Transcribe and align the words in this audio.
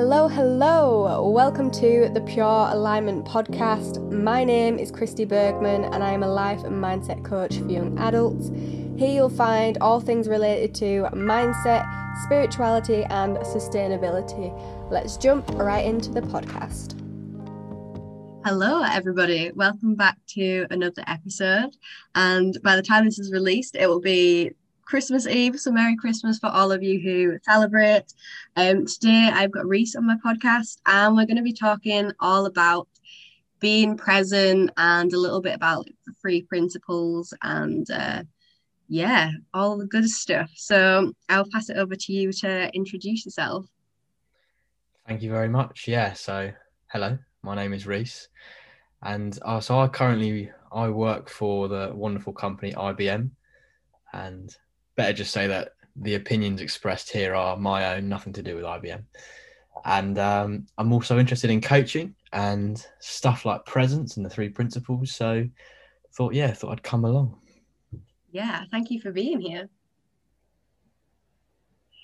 Hello, 0.00 0.28
hello. 0.28 1.28
Welcome 1.28 1.72
to 1.72 2.08
the 2.14 2.20
Pure 2.20 2.68
Alignment 2.70 3.26
Podcast. 3.26 4.00
My 4.12 4.44
name 4.44 4.78
is 4.78 4.92
Kristi 4.92 5.26
Bergman 5.26 5.86
and 5.86 6.04
I 6.04 6.12
am 6.12 6.22
a 6.22 6.28
life 6.28 6.62
and 6.62 6.76
mindset 6.80 7.24
coach 7.24 7.58
for 7.58 7.68
young 7.68 7.98
adults. 7.98 8.52
Here 8.96 9.10
you'll 9.10 9.28
find 9.28 9.76
all 9.80 9.98
things 9.98 10.28
related 10.28 10.72
to 10.76 11.08
mindset, 11.14 11.84
spirituality, 12.22 13.02
and 13.10 13.38
sustainability. 13.38 14.56
Let's 14.88 15.16
jump 15.16 15.50
right 15.54 15.84
into 15.84 16.10
the 16.10 16.20
podcast. 16.20 16.94
Hello, 18.44 18.82
everybody. 18.84 19.50
Welcome 19.52 19.96
back 19.96 20.16
to 20.28 20.68
another 20.70 21.02
episode. 21.08 21.76
And 22.14 22.56
by 22.62 22.76
the 22.76 22.82
time 22.82 23.04
this 23.04 23.18
is 23.18 23.32
released, 23.32 23.74
it 23.74 23.88
will 23.88 24.00
be 24.00 24.52
Christmas 24.88 25.26
Eve. 25.26 25.60
So, 25.60 25.70
Merry 25.70 25.96
Christmas 25.96 26.38
for 26.38 26.46
all 26.46 26.72
of 26.72 26.82
you 26.82 26.98
who 26.98 27.38
celebrate. 27.42 28.04
Um, 28.56 28.86
today, 28.86 29.30
I've 29.32 29.52
got 29.52 29.66
Rhys 29.66 29.94
on 29.94 30.06
my 30.06 30.16
podcast, 30.24 30.78
and 30.86 31.14
we're 31.14 31.26
going 31.26 31.36
to 31.36 31.42
be 31.42 31.52
talking 31.52 32.10
all 32.20 32.46
about 32.46 32.88
being 33.60 33.98
present 33.98 34.70
and 34.78 35.12
a 35.12 35.18
little 35.18 35.42
bit 35.42 35.54
about 35.54 35.86
the 36.06 36.12
three 36.22 36.40
principles 36.40 37.34
and 37.42 37.90
uh, 37.90 38.22
yeah, 38.88 39.30
all 39.52 39.76
the 39.76 39.84
good 39.84 40.08
stuff. 40.08 40.50
So, 40.54 41.12
I'll 41.28 41.48
pass 41.52 41.68
it 41.68 41.76
over 41.76 41.94
to 41.94 42.12
you 42.12 42.32
to 42.32 42.74
introduce 42.74 43.26
yourself. 43.26 43.66
Thank 45.06 45.22
you 45.22 45.30
very 45.30 45.50
much. 45.50 45.86
Yeah, 45.86 46.14
so 46.14 46.50
hello, 46.86 47.18
my 47.42 47.54
name 47.54 47.74
is 47.74 47.86
Rhys, 47.86 48.28
and 49.02 49.38
uh, 49.42 49.60
so 49.60 49.80
I 49.80 49.88
currently 49.88 50.50
I 50.72 50.88
work 50.88 51.28
for 51.28 51.68
the 51.68 51.92
wonderful 51.94 52.32
company 52.32 52.72
IBM, 52.72 53.30
and 54.14 54.56
better 54.98 55.14
just 55.14 55.32
say 55.32 55.46
that 55.46 55.70
the 55.96 56.16
opinions 56.16 56.60
expressed 56.60 57.10
here 57.10 57.34
are 57.34 57.56
my 57.56 57.94
own, 57.94 58.08
nothing 58.08 58.34
to 58.34 58.42
do 58.42 58.56
with 58.56 58.64
IBM. 58.64 59.04
And 59.84 60.18
um, 60.18 60.66
I'm 60.76 60.92
also 60.92 61.18
interested 61.18 61.50
in 61.50 61.60
coaching 61.60 62.14
and 62.32 62.84
stuff 62.98 63.44
like 63.46 63.64
presence 63.64 64.16
and 64.16 64.26
the 64.26 64.30
three 64.30 64.48
principles. 64.50 65.12
So 65.12 65.48
thought, 66.14 66.34
yeah, 66.34 66.52
thought 66.52 66.72
I'd 66.72 66.82
come 66.82 67.04
along. 67.04 67.40
Yeah, 68.30 68.64
thank 68.70 68.90
you 68.90 69.00
for 69.00 69.12
being 69.12 69.40
here. 69.40 69.68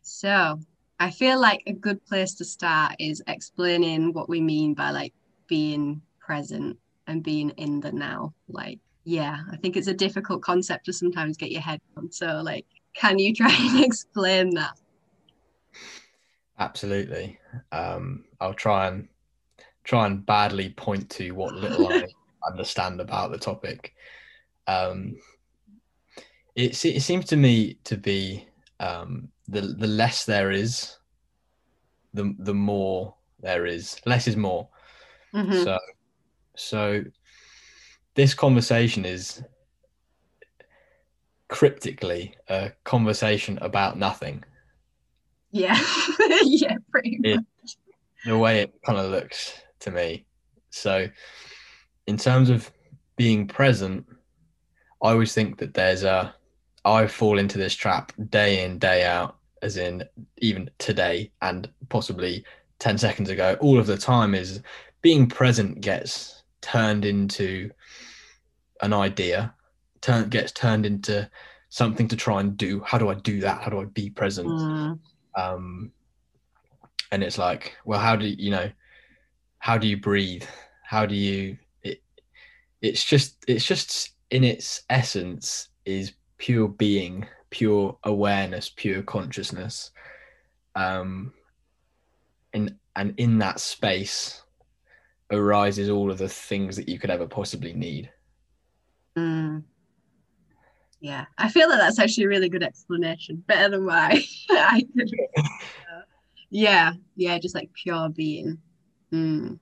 So 0.02 0.60
I 1.00 1.10
feel 1.10 1.40
like 1.40 1.62
a 1.66 1.72
good 1.72 2.04
place 2.06 2.34
to 2.34 2.44
start 2.44 2.94
is 2.98 3.22
explaining 3.26 4.12
what 4.12 4.28
we 4.28 4.40
mean 4.40 4.74
by 4.74 4.90
like 4.90 5.12
being 5.48 6.00
present 6.20 6.78
and 7.06 7.22
being 7.22 7.50
in 7.50 7.80
the 7.80 7.92
now. 7.92 8.34
Like, 8.48 8.78
yeah, 9.04 9.38
I 9.52 9.56
think 9.56 9.76
it's 9.76 9.88
a 9.88 9.94
difficult 9.94 10.42
concept 10.42 10.86
to 10.86 10.92
sometimes 10.92 11.36
get 11.36 11.50
your 11.50 11.60
head 11.60 11.80
on. 11.96 12.10
So, 12.10 12.40
like, 12.42 12.66
can 12.94 13.18
you 13.18 13.34
try 13.34 13.50
and 13.58 13.84
explain 13.84 14.54
that? 14.54 14.78
Absolutely. 16.58 17.38
Um, 17.72 18.24
I'll 18.40 18.54
try 18.54 18.88
and 18.88 19.08
try 19.82 20.06
and 20.06 20.24
badly 20.24 20.70
point 20.70 21.10
to 21.10 21.32
what 21.32 21.54
little 21.54 21.92
I 21.92 22.06
understand 22.50 23.00
about 23.00 23.32
the 23.32 23.38
topic. 23.38 23.94
Um, 24.66 25.16
it, 26.54 26.84
it 26.84 27.02
seems 27.02 27.26
to 27.26 27.36
me 27.36 27.78
to 27.84 27.96
be 27.96 28.48
um, 28.80 29.28
the 29.48 29.60
the 29.60 29.86
less 29.86 30.24
there 30.24 30.50
is, 30.50 30.96
the 32.12 32.34
the 32.38 32.54
more 32.54 33.14
there 33.40 33.66
is. 33.66 34.00
Less 34.06 34.28
is 34.28 34.36
more. 34.36 34.68
Mm-hmm. 35.34 35.64
So, 35.64 35.78
so 36.56 37.04
this 38.14 38.34
conversation 38.34 39.04
is 39.04 39.42
cryptically 41.48 42.34
a 42.48 42.72
conversation 42.84 43.58
about 43.60 43.98
nothing. 43.98 44.44
Yeah, 45.50 45.78
yeah, 46.42 46.76
pretty 46.90 47.20
it, 47.22 47.36
much. 47.36 47.76
The 48.24 48.38
way 48.38 48.60
it 48.60 48.74
kind 48.84 48.98
of 48.98 49.10
looks 49.10 49.60
to 49.80 49.90
me. 49.90 50.24
So, 50.70 51.08
in 52.06 52.16
terms 52.16 52.50
of 52.50 52.70
being 53.16 53.46
present, 53.46 54.06
I 55.02 55.12
always 55.12 55.32
think 55.32 55.58
that 55.58 55.74
there's 55.74 56.02
a. 56.02 56.34
I 56.86 57.06
fall 57.06 57.38
into 57.38 57.56
this 57.56 57.74
trap 57.74 58.12
day 58.28 58.64
in, 58.64 58.78
day 58.78 59.04
out, 59.04 59.36
as 59.62 59.78
in 59.78 60.04
even 60.38 60.70
today 60.78 61.30
and 61.40 61.68
possibly 61.88 62.44
10 62.80 62.98
seconds 62.98 63.30
ago, 63.30 63.56
all 63.60 63.78
of 63.78 63.86
the 63.86 63.96
time 63.96 64.34
is 64.34 64.60
being 65.00 65.26
present 65.26 65.80
gets 65.80 66.42
turned 66.60 67.04
into 67.06 67.70
an 68.82 68.92
idea 68.92 69.53
turn 70.04 70.28
gets 70.28 70.52
turned 70.52 70.84
into 70.84 71.28
something 71.70 72.06
to 72.08 72.16
try 72.16 72.40
and 72.40 72.56
do. 72.56 72.80
How 72.84 72.98
do 72.98 73.08
I 73.08 73.14
do 73.14 73.40
that? 73.40 73.62
How 73.62 73.70
do 73.70 73.80
I 73.80 73.84
be 73.86 74.10
present? 74.10 74.48
Mm. 74.48 74.98
Um, 75.36 75.92
and 77.10 77.22
it's 77.22 77.38
like, 77.38 77.74
well, 77.84 77.98
how 77.98 78.14
do 78.14 78.26
you, 78.26 78.50
know, 78.50 78.70
how 79.58 79.78
do 79.78 79.88
you 79.88 79.96
breathe? 79.96 80.44
How 80.84 81.06
do 81.06 81.14
you? 81.14 81.56
It, 81.82 82.02
it's 82.82 83.04
just, 83.04 83.44
it's 83.48 83.64
just 83.64 84.10
in 84.30 84.44
its 84.44 84.82
essence 84.90 85.68
is 85.86 86.12
pure 86.36 86.68
being, 86.68 87.26
pure 87.50 87.96
awareness, 88.04 88.70
pure 88.74 89.02
consciousness. 89.02 89.90
Um, 90.74 91.32
and 92.52 92.76
and 92.96 93.14
in 93.16 93.38
that 93.38 93.58
space 93.58 94.42
arises 95.30 95.88
all 95.88 96.10
of 96.10 96.18
the 96.18 96.28
things 96.28 96.76
that 96.76 96.88
you 96.88 96.98
could 96.98 97.10
ever 97.10 97.26
possibly 97.26 97.72
need. 97.72 98.10
Mm 99.16 99.64
yeah 101.04 101.26
i 101.36 101.50
feel 101.50 101.68
that 101.68 101.76
that's 101.76 101.98
actually 101.98 102.24
a 102.24 102.28
really 102.28 102.48
good 102.48 102.62
explanation 102.62 103.36
better 103.46 103.68
than 103.68 103.84
why 103.84 104.24
i 104.50 104.82
could 104.96 105.10
yeah 106.50 106.94
yeah 107.14 107.38
just 107.38 107.54
like 107.54 107.70
pure 107.74 108.08
being. 108.08 108.56
Mm. 109.12 109.58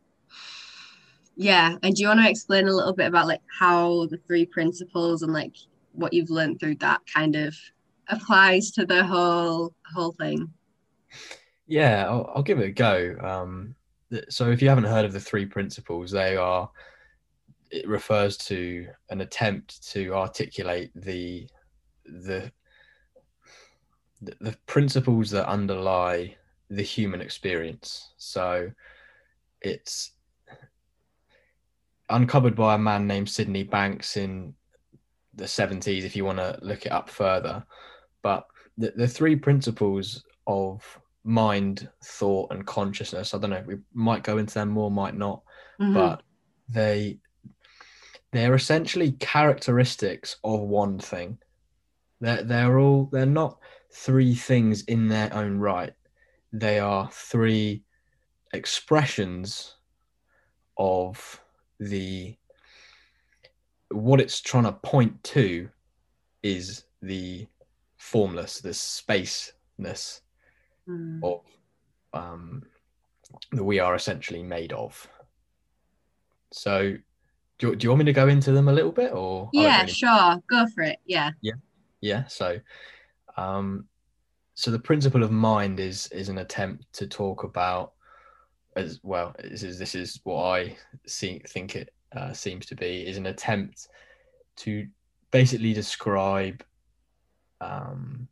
yeah 1.34 1.74
and 1.82 1.96
do 1.96 2.02
you 2.02 2.08
want 2.08 2.20
to 2.20 2.30
explain 2.30 2.68
a 2.68 2.72
little 2.72 2.92
bit 2.92 3.08
about 3.08 3.26
like 3.26 3.40
how 3.58 4.06
the 4.06 4.18
three 4.18 4.46
principles 4.46 5.22
and 5.22 5.32
like 5.32 5.56
what 5.94 6.12
you've 6.12 6.30
learned 6.30 6.60
through 6.60 6.76
that 6.76 7.00
kind 7.12 7.34
of 7.34 7.56
applies 8.06 8.70
to 8.70 8.86
the 8.86 9.04
whole 9.04 9.74
whole 9.92 10.12
thing? 10.12 10.48
Yeah 11.66 12.06
i'll, 12.08 12.30
I'll 12.36 12.42
give 12.44 12.60
it 12.60 12.68
a 12.68 12.70
go. 12.70 13.16
Um 13.20 13.74
so 14.28 14.50
if 14.50 14.62
you 14.62 14.68
haven't 14.68 14.84
heard 14.84 15.04
of 15.04 15.12
the 15.12 15.20
three 15.20 15.46
principles 15.46 16.12
they 16.12 16.36
are 16.36 16.70
it 17.72 17.88
refers 17.88 18.36
to 18.36 18.86
an 19.08 19.22
attempt 19.22 19.90
to 19.90 20.14
articulate 20.14 20.90
the 20.94 21.48
the 22.04 22.52
the 24.40 24.56
principles 24.66 25.30
that 25.30 25.48
underlie 25.48 26.36
the 26.70 26.82
human 26.82 27.20
experience. 27.20 28.12
So 28.18 28.70
it's 29.60 30.12
uncovered 32.08 32.54
by 32.54 32.74
a 32.74 32.78
man 32.78 33.06
named 33.06 33.28
Sydney 33.28 33.64
Banks 33.64 34.16
in 34.16 34.54
the 35.34 35.44
70s, 35.44 36.04
if 36.04 36.14
you 36.14 36.24
want 36.24 36.38
to 36.38 36.58
look 36.62 36.86
it 36.86 36.92
up 36.92 37.10
further. 37.10 37.64
But 38.22 38.46
the, 38.78 38.92
the 38.94 39.08
three 39.08 39.34
principles 39.34 40.22
of 40.46 41.00
mind, 41.24 41.88
thought, 42.04 42.52
and 42.52 42.66
consciousness, 42.66 43.34
I 43.34 43.38
don't 43.38 43.50
know, 43.50 43.64
we 43.66 43.76
might 43.92 44.22
go 44.22 44.38
into 44.38 44.54
them 44.54 44.68
more, 44.68 44.90
might 44.90 45.16
not, 45.16 45.42
mm-hmm. 45.80 45.94
but 45.94 46.22
they 46.68 47.18
they're 48.32 48.54
essentially 48.54 49.12
characteristics 49.12 50.36
of 50.42 50.60
one 50.60 50.98
thing. 50.98 51.38
They're, 52.20 52.42
they're 52.42 52.78
all, 52.78 53.08
they're 53.12 53.26
not 53.26 53.58
three 53.92 54.34
things 54.34 54.82
in 54.84 55.08
their 55.08 55.32
own 55.34 55.58
right. 55.58 55.92
They 56.52 56.78
are 56.78 57.10
three 57.12 57.84
expressions 58.52 59.76
of 60.78 61.40
the, 61.78 62.36
what 63.90 64.20
it's 64.20 64.40
trying 64.40 64.64
to 64.64 64.72
point 64.72 65.22
to 65.24 65.68
is 66.42 66.84
the 67.02 67.46
formless, 67.98 68.60
the 68.60 68.70
spaceness 68.70 70.20
mm. 70.88 71.20
of 71.22 71.40
um, 72.14 72.62
that 73.52 73.64
we 73.64 73.78
are 73.78 73.94
essentially 73.94 74.42
made 74.42 74.72
of. 74.72 75.08
So 76.50 76.96
do 77.62 77.68
you, 77.68 77.76
do 77.76 77.84
you 77.84 77.90
want 77.90 78.00
me 78.00 78.04
to 78.06 78.12
go 78.12 78.26
into 78.26 78.50
them 78.50 78.68
a 78.68 78.72
little 78.72 78.90
bit 78.90 79.12
or 79.12 79.48
yeah 79.52 79.82
really... 79.82 79.92
sure. 79.92 80.42
Go 80.48 80.66
for 80.74 80.82
it. 80.82 80.98
Yeah. 81.06 81.30
Yeah. 81.40 81.52
Yeah 82.00 82.26
so 82.26 82.58
um 83.36 83.86
so 84.54 84.70
the 84.70 84.78
principle 84.78 85.22
of 85.22 85.30
mind 85.30 85.80
is 85.80 86.08
is 86.08 86.28
an 86.28 86.38
attempt 86.38 86.92
to 86.94 87.06
talk 87.06 87.44
about 87.44 87.92
as 88.74 89.00
well 89.02 89.34
this 89.42 89.62
is 89.62 89.78
this 89.78 89.94
is 89.94 90.20
what 90.24 90.44
i 90.44 90.76
see, 91.06 91.40
think 91.48 91.76
it 91.76 91.92
uh, 92.16 92.32
seems 92.32 92.66
to 92.66 92.74
be 92.74 93.06
is 93.06 93.16
an 93.16 93.26
attempt 93.26 93.88
to 94.56 94.86
basically 95.30 95.72
describe 95.72 96.62
um, 97.60 98.28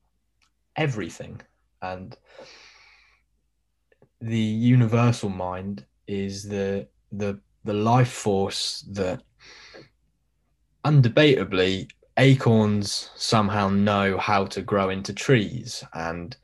everything. 0.76 1.40
And 1.82 2.16
the 4.20 4.38
universal 4.38 5.30
mind 5.30 5.86
is 6.06 6.44
the 6.44 6.88
the 7.12 7.40
the 7.64 7.74
life 7.74 8.10
force 8.10 8.84
that 8.90 9.22
undebatably 10.84 11.88
acorns 12.16 13.10
somehow 13.16 13.68
know 13.68 14.18
how 14.18 14.44
to 14.44 14.62
grow 14.62 14.90
into 14.90 15.12
trees 15.12 15.84
and 15.94 16.36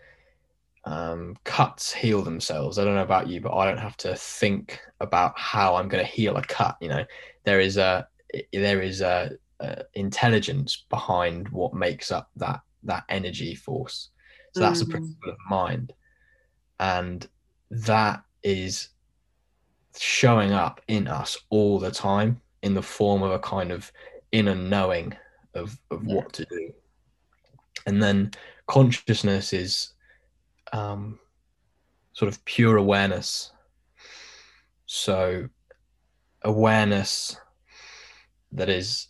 um, 0.85 1.37
cuts 1.45 1.93
heal 1.93 2.23
themselves. 2.23 2.79
I 2.79 2.85
don't 2.85 2.95
know 2.95 3.03
about 3.03 3.29
you, 3.29 3.41
but 3.41 3.55
I 3.55 3.67
don't 3.67 3.79
have 3.79 3.97
to 3.99 4.15
think 4.15 4.81
about 5.01 5.39
how 5.39 5.75
I'm 5.75 5.89
going 5.89 6.05
to 6.05 6.11
heal 6.11 6.37
a 6.37 6.43
cut. 6.43 6.77
You 6.81 6.89
know, 6.89 7.05
there 7.45 7.61
is 7.61 7.77
a 7.77 8.07
there 8.53 8.83
is 8.83 9.01
a, 9.01 9.33
a 9.61 9.85
intelligence 9.95 10.85
behind 10.89 11.49
what 11.49 11.75
makes 11.75 12.13
up 12.13 12.31
that 12.37 12.61
that 12.85 13.05
energy 13.09 13.55
force. 13.55 14.11
So 14.55 14.61
that's 14.61 14.83
mm. 14.83 14.89
a 14.89 14.91
principle 14.91 15.31
of 15.33 15.39
mind, 15.51 15.93
and 16.79 17.29
that 17.71 18.23
is 18.43 18.91
showing 19.99 20.53
up 20.53 20.81
in 20.89 21.09
us 21.09 21.39
all 21.51 21.79
the 21.79 21.91
time 21.91 22.41
in 22.63 22.75
the 22.75 22.83
form 22.83 23.23
of 23.23 23.33
a 23.33 23.39
kind 23.39 23.71
of 23.71 23.91
inner 24.33 24.55
knowing 24.55 25.15
of 25.55 25.79
of 25.91 26.05
yeah. 26.05 26.15
what 26.15 26.33
to 26.35 26.45
do. 26.47 26.73
And 27.87 28.03
then 28.03 28.33
consciousness 28.67 29.53
is 29.53 29.93
um, 30.73 31.19
sort 32.13 32.29
of 32.29 32.45
pure 32.45 32.77
awareness. 32.77 33.53
So, 34.87 35.49
awareness 36.43 37.37
that 38.53 38.69
is 38.69 39.09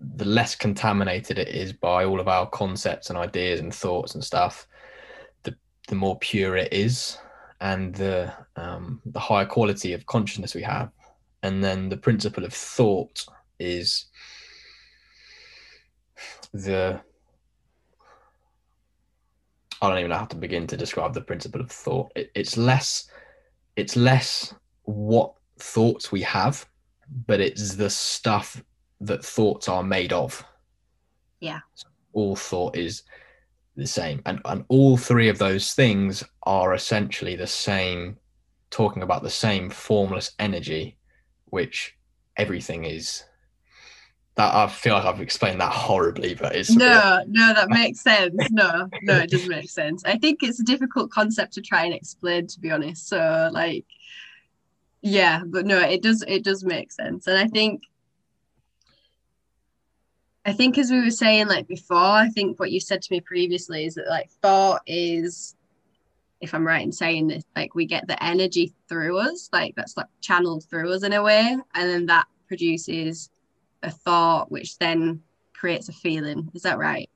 the 0.00 0.24
less 0.24 0.54
contaminated 0.54 1.38
it 1.38 1.48
is 1.48 1.72
by 1.72 2.04
all 2.04 2.20
of 2.20 2.28
our 2.28 2.48
concepts 2.48 3.10
and 3.10 3.18
ideas 3.18 3.60
and 3.60 3.74
thoughts 3.74 4.14
and 4.14 4.24
stuff, 4.24 4.66
the 5.42 5.54
the 5.88 5.94
more 5.94 6.18
pure 6.18 6.56
it 6.56 6.72
is, 6.72 7.18
and 7.60 7.94
the 7.94 8.32
um, 8.56 9.00
the 9.06 9.20
higher 9.20 9.46
quality 9.46 9.92
of 9.92 10.06
consciousness 10.06 10.54
we 10.54 10.62
have. 10.62 10.90
And 11.42 11.62
then 11.62 11.88
the 11.88 11.96
principle 11.96 12.44
of 12.44 12.52
thought 12.52 13.24
is 13.58 14.06
the 16.52 17.00
I 19.80 19.88
don't 19.88 19.98
even 19.98 20.10
know 20.10 20.18
how 20.18 20.24
to 20.24 20.36
begin 20.36 20.66
to 20.68 20.76
describe 20.76 21.14
the 21.14 21.20
principle 21.20 21.60
of 21.60 21.70
thought. 21.70 22.10
It, 22.16 22.30
it's 22.34 22.56
less, 22.56 23.08
it's 23.76 23.94
less 23.94 24.54
what 24.82 25.34
thoughts 25.58 26.10
we 26.10 26.22
have, 26.22 26.66
but 27.26 27.40
it's 27.40 27.76
the 27.76 27.90
stuff 27.90 28.62
that 29.00 29.24
thoughts 29.24 29.68
are 29.68 29.84
made 29.84 30.12
of. 30.12 30.44
Yeah. 31.40 31.60
So 31.74 31.88
all 32.12 32.34
thought 32.34 32.76
is 32.76 33.04
the 33.78 33.86
same, 33.86 34.20
and 34.26 34.40
and 34.44 34.64
all 34.68 34.96
three 34.96 35.28
of 35.28 35.38
those 35.38 35.72
things 35.72 36.24
are 36.42 36.74
essentially 36.74 37.36
the 37.36 37.46
same, 37.46 38.16
talking 38.70 39.02
about 39.02 39.22
the 39.22 39.30
same 39.30 39.70
formless 39.70 40.32
energy, 40.38 40.98
which 41.46 41.96
everything 42.36 42.84
is 42.84 43.24
that 44.38 44.54
I 44.54 44.68
feel 44.68 44.94
like 44.94 45.04
I've 45.04 45.20
explained 45.20 45.60
that 45.60 45.72
horribly, 45.86 46.34
but 46.34 46.54
it's 46.54 46.70
no, 46.70 47.22
no, 47.26 47.54
that 47.54 47.70
makes 47.70 48.00
sense. 48.00 48.34
No, 48.50 48.88
no, 49.02 49.18
it 49.18 49.30
doesn't 49.30 49.48
make 49.48 49.70
sense. 49.70 50.04
I 50.04 50.16
think 50.16 50.42
it's 50.42 50.60
a 50.60 50.64
difficult 50.64 51.10
concept 51.10 51.54
to 51.54 51.60
try 51.60 51.84
and 51.84 51.94
explain, 51.94 52.46
to 52.46 52.60
be 52.60 52.70
honest. 52.70 53.08
So, 53.08 53.50
like, 53.52 53.84
yeah, 55.02 55.42
but 55.44 55.66
no, 55.66 55.80
it 55.80 56.02
does, 56.02 56.24
it 56.26 56.44
does 56.44 56.64
make 56.64 56.92
sense, 56.92 57.26
and 57.26 57.38
I 57.38 57.46
think, 57.46 57.82
I 60.48 60.52
think 60.54 60.78
as 60.78 60.90
we 60.90 61.02
were 61.02 61.10
saying 61.10 61.48
like 61.48 61.68
before, 61.68 61.98
I 61.98 62.30
think 62.30 62.58
what 62.58 62.70
you 62.70 62.80
said 62.80 63.02
to 63.02 63.12
me 63.12 63.20
previously 63.20 63.84
is 63.84 63.96
that 63.96 64.08
like 64.08 64.30
thought 64.40 64.80
is, 64.86 65.54
if 66.40 66.54
I'm 66.54 66.66
right 66.66 66.82
in 66.82 66.90
saying 66.90 67.26
this, 67.26 67.44
like 67.54 67.74
we 67.74 67.84
get 67.84 68.06
the 68.08 68.22
energy 68.24 68.72
through 68.88 69.18
us, 69.18 69.50
like 69.52 69.74
that's 69.76 69.98
like 69.98 70.06
channeled 70.22 70.64
through 70.64 70.90
us 70.90 71.02
in 71.02 71.12
a 71.12 71.22
way, 71.22 71.54
and 71.74 71.90
then 71.90 72.06
that 72.06 72.26
produces 72.46 73.28
a 73.82 73.90
thought 73.90 74.50
which 74.50 74.78
then 74.78 75.20
creates 75.52 75.90
a 75.90 75.92
feeling. 75.92 76.50
Is 76.54 76.62
that 76.62 76.78
right? 76.78 77.10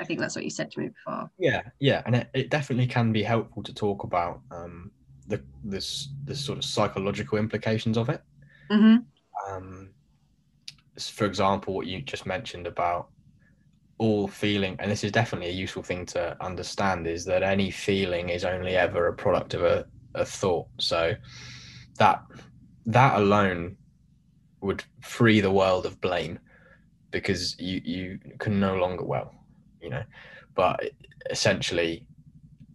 I 0.00 0.04
think 0.04 0.18
that's 0.18 0.34
what 0.34 0.42
you 0.42 0.50
said 0.50 0.72
to 0.72 0.80
me 0.80 0.88
before. 0.88 1.30
Yeah 1.38 1.62
yeah 1.78 2.02
and 2.06 2.16
it, 2.16 2.30
it 2.34 2.50
definitely 2.50 2.88
can 2.88 3.12
be 3.12 3.22
helpful 3.22 3.62
to 3.62 3.72
talk 3.72 4.02
about 4.02 4.40
um 4.50 4.90
the 5.28 5.40
this 5.62 6.08
the 6.24 6.34
sort 6.34 6.58
of 6.58 6.64
psychological 6.64 7.38
implications 7.38 7.96
of 7.96 8.08
it. 8.08 8.20
Mm-hmm. 8.68 8.96
um 9.48 9.90
for 10.98 11.24
example 11.24 11.74
what 11.74 11.86
you 11.86 12.02
just 12.02 12.26
mentioned 12.26 12.66
about 12.66 13.08
all 13.98 14.26
feeling 14.26 14.76
and 14.78 14.90
this 14.90 15.04
is 15.04 15.12
definitely 15.12 15.48
a 15.48 15.52
useful 15.52 15.82
thing 15.82 16.04
to 16.04 16.36
understand 16.44 17.06
is 17.06 17.24
that 17.24 17.42
any 17.42 17.70
feeling 17.70 18.28
is 18.28 18.44
only 18.44 18.76
ever 18.76 19.06
a 19.06 19.12
product 19.12 19.54
of 19.54 19.62
a, 19.62 19.86
a 20.14 20.24
thought 20.24 20.66
so 20.78 21.14
that 21.98 22.22
that 22.84 23.16
alone 23.16 23.76
would 24.60 24.82
free 25.00 25.40
the 25.40 25.50
world 25.50 25.86
of 25.86 26.00
blame 26.00 26.38
because 27.10 27.58
you 27.60 27.80
you 27.84 28.18
can 28.38 28.58
no 28.58 28.74
longer 28.76 29.04
well 29.04 29.32
you 29.80 29.88
know 29.88 30.02
but 30.54 30.80
essentially 31.30 32.04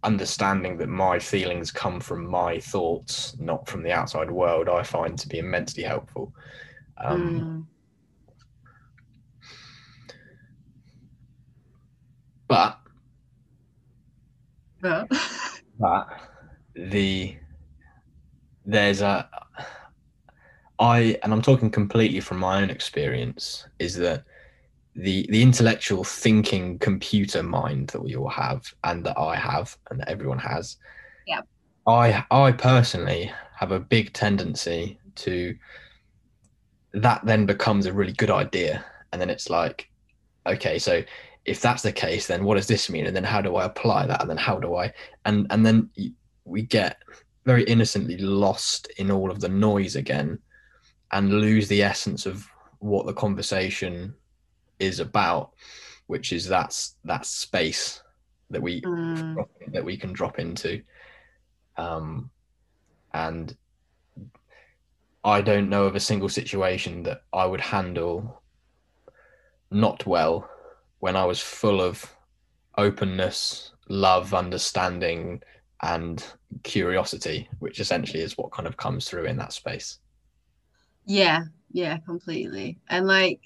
understanding 0.04 0.78
that 0.78 0.88
my 0.88 1.18
feelings 1.18 1.70
come 1.70 2.00
from 2.00 2.24
my 2.24 2.58
thoughts 2.58 3.36
not 3.40 3.68
from 3.68 3.82
the 3.82 3.92
outside 3.92 4.30
world 4.30 4.68
i 4.68 4.82
find 4.82 5.18
to 5.18 5.28
be 5.28 5.38
immensely 5.38 5.82
helpful 5.82 6.32
um, 6.98 7.40
mm. 7.40 7.77
But 12.48 12.78
but 14.80 15.08
but 15.78 16.08
the 16.74 17.36
there's 18.64 19.00
a 19.00 19.28
I 20.78 21.18
and 21.22 21.32
I'm 21.32 21.42
talking 21.42 21.70
completely 21.70 22.20
from 22.20 22.38
my 22.38 22.62
own 22.62 22.70
experience 22.70 23.66
is 23.78 23.96
that 23.96 24.24
the 24.94 25.26
the 25.30 25.42
intellectual 25.42 26.04
thinking 26.04 26.78
computer 26.78 27.42
mind 27.42 27.88
that 27.88 28.02
we 28.02 28.16
all 28.16 28.28
have 28.28 28.72
and 28.84 29.04
that 29.04 29.18
I 29.18 29.36
have 29.36 29.76
and 29.90 30.00
that 30.00 30.08
everyone 30.08 30.38
has. 30.38 30.76
Yeah. 31.26 31.42
I 31.86 32.24
I 32.30 32.52
personally 32.52 33.32
have 33.56 33.72
a 33.72 33.80
big 33.80 34.12
tendency 34.12 34.98
to 35.16 35.56
that 36.94 37.24
then 37.24 37.46
becomes 37.46 37.86
a 37.86 37.92
really 37.92 38.12
good 38.12 38.30
idea 38.30 38.84
and 39.12 39.20
then 39.20 39.30
it's 39.30 39.50
like 39.50 39.88
okay 40.46 40.78
so 40.78 41.02
if 41.48 41.60
that's 41.60 41.82
the 41.82 41.92
case 41.92 42.26
then 42.26 42.44
what 42.44 42.56
does 42.56 42.66
this 42.66 42.90
mean? 42.90 43.06
And 43.06 43.16
then 43.16 43.24
how 43.24 43.40
do 43.40 43.56
I 43.56 43.64
apply 43.64 44.06
that? 44.06 44.20
And 44.20 44.30
then 44.30 44.36
how 44.36 44.58
do 44.58 44.76
I 44.76 44.92
and 45.24 45.46
and 45.50 45.64
then 45.64 45.90
we 46.44 46.62
get 46.62 47.02
very 47.44 47.64
innocently 47.64 48.18
lost 48.18 48.88
in 48.98 49.10
all 49.10 49.30
of 49.30 49.40
the 49.40 49.48
noise 49.48 49.96
again 49.96 50.38
and 51.12 51.32
lose 51.32 51.68
the 51.68 51.82
essence 51.82 52.26
of 52.26 52.46
what 52.80 53.06
the 53.06 53.14
conversation 53.14 54.14
is 54.78 55.00
about 55.00 55.52
which 56.06 56.32
is 56.32 56.46
that's 56.46 56.96
that 57.04 57.26
space 57.26 58.02
that 58.50 58.62
we 58.62 58.80
mm. 58.82 59.46
that 59.68 59.84
we 59.84 59.96
can 59.96 60.12
drop 60.12 60.38
into. 60.38 60.82
Um 61.76 62.30
and 63.14 63.56
i 65.24 65.40
don't 65.40 65.68
know 65.68 65.84
of 65.84 65.96
a 65.96 66.00
single 66.00 66.28
situation 66.28 67.02
that 67.02 67.22
i 67.32 67.44
would 67.44 67.60
handle 67.60 68.42
not 69.70 70.06
well 70.06 70.48
when 71.00 71.16
i 71.16 71.24
was 71.24 71.40
full 71.40 71.80
of 71.80 72.14
openness 72.76 73.72
love 73.88 74.34
understanding 74.34 75.40
and 75.82 76.24
curiosity 76.62 77.48
which 77.58 77.80
essentially 77.80 78.22
is 78.22 78.36
what 78.36 78.52
kind 78.52 78.66
of 78.66 78.76
comes 78.76 79.08
through 79.08 79.24
in 79.24 79.36
that 79.36 79.52
space 79.52 79.98
yeah, 81.08 81.44
yeah, 81.72 81.96
completely. 82.00 82.78
And 82.90 83.06
like, 83.06 83.40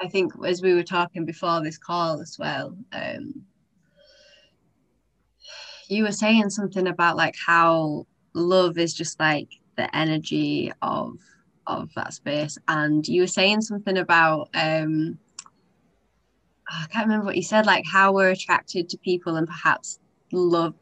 I 0.00 0.08
think 0.08 0.32
as 0.44 0.60
we 0.60 0.74
were 0.74 0.82
talking 0.82 1.24
before 1.24 1.62
this 1.62 1.78
call 1.78 2.20
as 2.20 2.36
well, 2.36 2.76
um, 2.92 3.44
you 5.88 6.02
were 6.02 6.10
saying 6.10 6.50
something 6.50 6.88
about 6.88 7.16
like 7.16 7.36
how 7.46 8.08
love 8.34 8.76
is 8.76 8.92
just 8.92 9.20
like 9.20 9.48
the 9.76 9.94
energy 9.96 10.72
of 10.82 11.14
of 11.68 11.94
that 11.94 12.12
space, 12.12 12.58
and 12.66 13.06
you 13.06 13.20
were 13.20 13.28
saying 13.28 13.60
something 13.60 13.98
about 13.98 14.48
um, 14.54 15.16
Oh, 16.70 16.82
I 16.82 16.86
can't 16.86 17.06
remember 17.06 17.26
what 17.26 17.36
you 17.36 17.42
said, 17.42 17.66
like 17.66 17.84
how 17.90 18.12
we're 18.12 18.30
attracted 18.30 18.88
to 18.90 18.98
people 18.98 19.36
and 19.36 19.46
perhaps 19.46 19.98
love. 20.32 20.74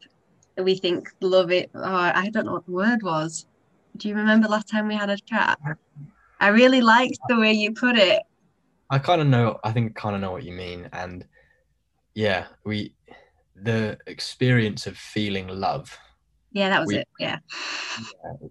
We 0.57 0.75
think 0.75 1.09
love 1.21 1.51
it. 1.51 1.71
Oh, 1.73 1.81
I 1.83 2.29
don't 2.31 2.45
know 2.45 2.53
what 2.53 2.65
the 2.65 2.71
word 2.71 3.03
was 3.03 3.45
do 3.97 4.09
you 4.09 4.15
remember 4.15 4.47
last 4.47 4.69
time 4.69 4.87
we 4.87 4.95
had 4.95 5.09
a 5.09 5.17
chat? 5.17 5.59
I 6.39 6.47
really 6.47 6.81
liked 6.81 7.19
the 7.27 7.37
way 7.37 7.53
you 7.53 7.73
put 7.73 7.97
it. 7.97 8.23
I 8.89 8.99
kind 8.99 9.21
of 9.21 9.27
know. 9.27 9.59
I 9.63 9.71
think 9.71 9.95
kind 9.95 10.15
of 10.15 10.21
know 10.21 10.31
what 10.31 10.43
you 10.43 10.51
mean, 10.51 10.89
and 10.91 11.25
yeah, 12.13 12.47
we 12.65 12.93
the 13.55 13.97
experience 14.07 14.87
of 14.87 14.97
feeling 14.97 15.47
love. 15.47 15.97
Yeah, 16.51 16.69
that 16.69 16.79
was 16.79 16.87
we, 16.87 16.97
it. 16.97 17.07
Yeah. 17.19 17.37
yeah. 17.99 18.47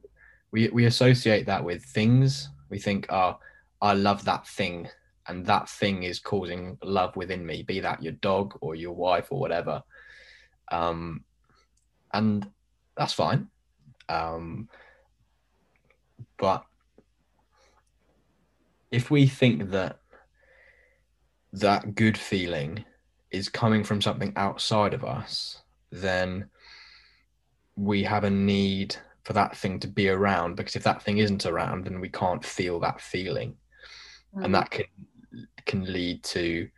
We 0.52 0.68
we 0.68 0.84
associate 0.86 1.46
that 1.46 1.64
with 1.64 1.84
things. 1.84 2.48
We 2.70 2.78
think, 2.78 3.06
oh, 3.10 3.38
I 3.82 3.94
love 3.94 4.24
that 4.24 4.46
thing, 4.46 4.88
and 5.26 5.46
that 5.46 5.68
thing 5.68 6.02
is 6.02 6.18
causing 6.18 6.78
love 6.82 7.16
within 7.16 7.44
me. 7.44 7.62
Be 7.62 7.80
that 7.80 8.02
your 8.02 8.14
dog 8.14 8.56
or 8.60 8.74
your 8.74 8.94
wife 8.94 9.28
or 9.30 9.38
whatever. 9.38 9.82
Um, 10.72 11.24
and 12.12 12.48
that's 12.96 13.12
fine. 13.12 13.48
Um, 14.08 14.68
but 16.38 16.64
if 18.90 19.10
we 19.10 19.26
think 19.26 19.70
that 19.70 20.00
that 21.52 21.94
good 21.94 22.16
feeling 22.18 22.84
is 23.30 23.48
coming 23.48 23.84
from 23.84 24.00
something 24.00 24.32
outside 24.36 24.94
of 24.94 25.04
us 25.04 25.62
then 25.92 26.48
we 27.76 28.04
have 28.04 28.22
a 28.22 28.30
need 28.30 28.94
for 29.24 29.32
that 29.32 29.56
thing 29.56 29.78
to 29.80 29.88
be 29.88 30.08
around 30.08 30.54
because 30.54 30.76
if 30.76 30.84
that 30.84 31.02
thing 31.02 31.18
isn't 31.18 31.46
around 31.46 31.84
then 31.84 32.00
we 32.00 32.08
can't 32.08 32.44
feel 32.44 32.78
that 32.78 33.00
feeling 33.00 33.56
Mm. 34.34 34.44
and 34.44 34.54
that 34.54 34.70
can 34.70 34.84
can 35.66 35.92
lead 35.92 36.22
to 36.24 36.68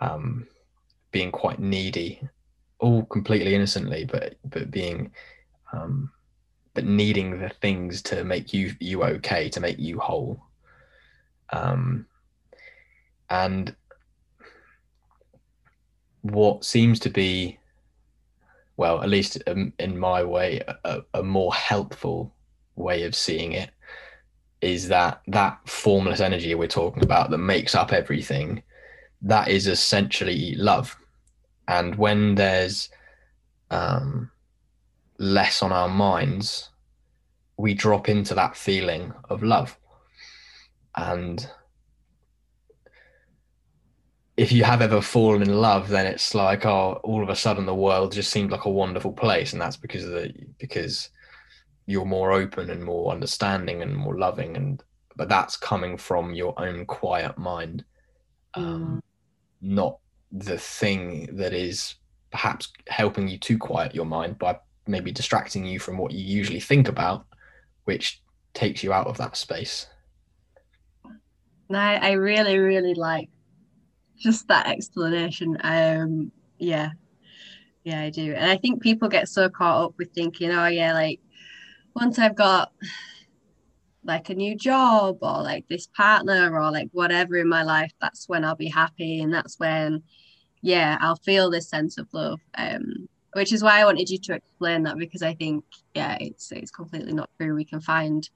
um, 0.00 0.46
being 1.10 1.30
quite 1.30 1.58
needy 1.58 2.20
all 2.80 3.04
completely 3.04 3.54
innocently 3.54 4.04
but 4.04 4.34
but 4.44 4.70
being 4.70 5.10
um, 5.72 6.10
but 6.74 6.84
needing 6.84 7.38
the 7.38 7.48
things 7.48 8.02
to 8.02 8.24
make 8.24 8.52
you 8.52 8.74
you 8.80 9.04
okay 9.04 9.48
to 9.48 9.60
make 9.60 9.78
you 9.78 9.98
whole. 9.98 10.42
Um, 11.50 12.06
and 13.30 13.74
what 16.22 16.64
seems 16.64 16.98
to 17.00 17.10
be 17.10 17.58
well 18.76 19.02
at 19.02 19.08
least 19.08 19.40
um, 19.46 19.72
in 19.78 19.96
my 19.98 20.24
way 20.24 20.60
a, 20.84 21.00
a 21.14 21.22
more 21.22 21.54
helpful 21.54 22.34
way 22.76 23.04
of 23.04 23.14
seeing 23.14 23.52
it 23.52 23.70
is 24.64 24.88
that 24.88 25.20
that 25.28 25.58
formless 25.68 26.20
energy 26.20 26.54
we're 26.54 26.66
talking 26.66 27.04
about 27.04 27.30
that 27.30 27.38
makes 27.38 27.74
up 27.74 27.92
everything 27.92 28.62
that 29.22 29.48
is 29.48 29.66
essentially 29.66 30.54
love. 30.56 30.96
And 31.66 31.96
when 31.96 32.34
there's 32.34 32.90
um, 33.70 34.30
less 35.18 35.62
on 35.62 35.72
our 35.72 35.88
minds 35.88 36.70
we 37.56 37.72
drop 37.72 38.08
into 38.08 38.34
that 38.34 38.56
feeling 38.56 39.12
of 39.30 39.42
love. 39.42 39.78
And 40.96 41.48
if 44.36 44.50
you 44.50 44.64
have 44.64 44.82
ever 44.82 45.00
fallen 45.00 45.42
in 45.42 45.60
love 45.60 45.88
then 45.88 46.06
it's 46.06 46.34
like 46.34 46.66
oh 46.66 47.00
all 47.04 47.22
of 47.22 47.28
a 47.28 47.36
sudden 47.36 47.66
the 47.66 47.74
world 47.74 48.10
just 48.10 48.32
seems 48.32 48.50
like 48.50 48.64
a 48.64 48.70
wonderful 48.70 49.12
place. 49.12 49.52
And 49.52 49.62
that's 49.62 49.76
because 49.76 50.04
of 50.04 50.10
the 50.10 50.32
because 50.58 51.10
you're 51.86 52.04
more 52.04 52.32
open 52.32 52.70
and 52.70 52.82
more 52.82 53.12
understanding 53.12 53.82
and 53.82 53.94
more 53.94 54.18
loving 54.18 54.56
and 54.56 54.82
but 55.16 55.28
that's 55.28 55.56
coming 55.56 55.96
from 55.96 56.34
your 56.34 56.58
own 56.60 56.84
quiet 56.86 57.36
mind 57.38 57.84
um, 58.54 59.02
not 59.60 59.98
the 60.32 60.58
thing 60.58 61.28
that 61.36 61.52
is 61.52 61.96
perhaps 62.30 62.72
helping 62.88 63.28
you 63.28 63.38
to 63.38 63.58
quiet 63.58 63.94
your 63.94 64.04
mind 64.04 64.38
by 64.38 64.58
maybe 64.86 65.12
distracting 65.12 65.64
you 65.64 65.78
from 65.78 65.96
what 65.96 66.12
you 66.12 66.24
usually 66.24 66.60
think 66.60 66.88
about 66.88 67.26
which 67.84 68.22
takes 68.54 68.82
you 68.82 68.92
out 68.92 69.06
of 69.06 69.16
that 69.16 69.36
space 69.36 69.86
No, 71.68 71.78
I, 71.78 71.94
I 71.96 72.12
really, 72.12 72.58
really 72.58 72.94
like 72.94 73.30
just 74.18 74.48
that 74.48 74.66
explanation. 74.66 75.56
Um, 75.62 76.30
yeah, 76.58 76.90
yeah, 77.84 78.02
I 78.02 78.10
do. 78.10 78.34
And 78.34 78.50
I 78.50 78.56
think 78.56 78.82
people 78.82 79.08
get 79.08 79.28
so 79.28 79.48
caught 79.48 79.84
up 79.84 79.94
with 79.98 80.12
thinking, 80.12 80.50
oh 80.50 80.66
yeah, 80.66 80.92
like 80.92 81.20
once 81.94 82.18
I've 82.18 82.34
got 82.34 82.72
like 84.04 84.28
a 84.28 84.34
new 84.34 84.54
job 84.56 85.18
or 85.22 85.42
like 85.42 85.66
this 85.68 85.86
partner 85.86 86.54
or 86.60 86.70
like 86.70 86.88
whatever 86.92 87.36
in 87.36 87.48
my 87.48 87.62
life, 87.62 87.92
that's 88.00 88.28
when 88.28 88.44
I'll 88.44 88.54
be 88.54 88.68
happy 88.68 89.20
and 89.20 89.32
that's 89.32 89.58
when, 89.58 90.02
yeah, 90.62 90.98
I'll 91.00 91.16
feel 91.16 91.50
this 91.50 91.68
sense 91.68 91.98
of 91.98 92.08
love. 92.12 92.40
Um, 92.56 93.08
which 93.32 93.52
is 93.52 93.64
why 93.64 93.80
I 93.80 93.84
wanted 93.84 94.08
you 94.10 94.18
to 94.18 94.34
explain 94.34 94.84
that 94.84 94.96
because 94.96 95.22
I 95.22 95.34
think, 95.34 95.64
yeah, 95.94 96.16
it's 96.20 96.52
it's 96.52 96.70
completely 96.70 97.12
not 97.12 97.30
true. 97.36 97.54
We 97.54 97.64
can 97.64 97.80
find 97.80 98.28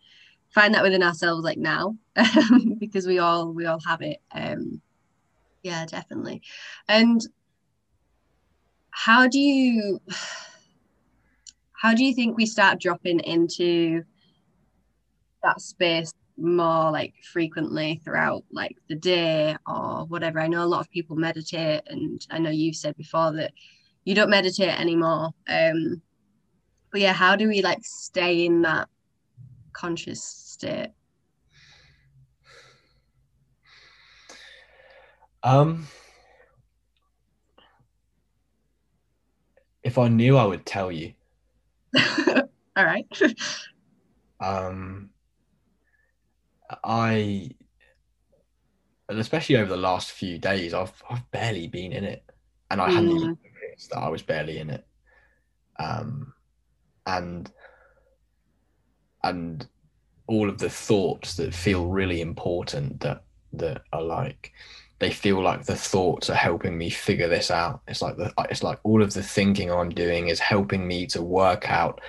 find 0.51 0.75
that 0.75 0.83
within 0.83 1.03
ourselves 1.03 1.45
like 1.45 1.59
now 1.59 1.97
because 2.79 3.07
we 3.07 3.19
all 3.19 3.53
we 3.53 3.67
all 3.67 3.81
have 3.87 4.01
it 4.01 4.19
um 4.33 4.81
yeah 5.63 5.85
definitely 5.87 6.43
and 6.89 7.21
how 8.91 9.29
do 9.29 9.39
you 9.39 10.01
how 11.79 11.95
do 11.95 12.05
you 12.05 12.13
think 12.13 12.37
we 12.37 12.45
start 12.45 12.81
dropping 12.81 13.21
into 13.21 14.03
that 15.45 15.61
space 15.61 16.13
more 16.37 16.91
like 16.91 17.15
frequently 17.33 18.01
throughout 18.05 18.45
like 18.51 18.77
the 18.89 18.97
day 18.97 19.57
or 19.65 20.05
whatever? 20.07 20.41
I 20.41 20.49
know 20.49 20.65
a 20.65 20.67
lot 20.67 20.81
of 20.81 20.91
people 20.91 21.17
meditate 21.17 21.83
and 21.87 22.27
i 22.31 22.39
know 22.39 22.51
you've 22.51 22.77
said 22.77 22.97
before 22.97 23.33
that 23.33 23.53
you 24.05 24.15
don't 24.15 24.31
meditate 24.31 24.79
anymore 24.81 25.31
um 25.49 26.03
but 26.91 27.01
yeah 27.01 27.13
how 27.13 27.37
do 27.37 27.47
we 27.47 27.63
like 27.63 27.81
stay 27.83 28.45
in 28.45 28.63
that 28.63 28.89
conscious 29.73 30.23
state? 30.23 30.91
Um 35.45 35.87
if 39.85 39.97
i 39.97 40.09
knew 40.09 40.37
i 40.37 40.45
would 40.45 40.67
tell 40.67 40.91
you 40.91 41.15
all 42.77 42.85
right. 42.85 43.07
Um 44.41 45.11
i 46.85 47.51
and 49.09 49.19
especially 49.19 49.57
over 49.57 49.71
the 49.71 49.77
last 49.77 50.13
few 50.13 50.39
days 50.39 50.75
i've 50.75 51.03
i've 51.09 51.31
barely 51.31 51.67
been 51.67 51.93
in 51.93 52.05
it 52.05 52.23
and 52.71 52.79
i 52.79 52.91
hadn't 52.91 53.11
even 53.11 53.39
noticed 53.63 53.91
that 53.91 54.01
i 54.01 54.09
was 54.09 54.23
barely 54.23 54.59
in 54.59 54.71
it. 54.71 54.87
Um 55.79 56.35
and 57.07 57.51
and 59.25 59.67
all 60.27 60.49
of 60.49 60.59
the 60.59 60.71
thoughts 60.71 61.37
that 61.37 61.55
feel 61.55 61.87
really 61.87 62.21
important 62.21 63.01
that 63.01 63.25
that 63.55 63.83
are 63.93 64.03
like 64.03 64.53
they 64.99 65.11
feel 65.11 65.41
like 65.41 65.65
the 65.65 65.77
thoughts 65.77 66.29
are 66.29 66.35
helping 66.35 66.77
me 66.77 66.91
figure 66.91 67.29
this 67.29 67.51
out. 67.51 67.83
It's 67.87 68.03
like 68.03 68.17
the 68.17 68.33
it's 68.51 68.63
like 68.63 68.81
all 68.83 69.03
of 69.03 69.15
the 69.15 69.23
thinking 69.23 69.71
i'm 69.71 69.91
doing 69.91 70.29
is 70.29 70.41
helping 70.41 70.87
me 70.87 71.07
to 71.09 71.23
work 71.23 71.71
out 71.71 72.01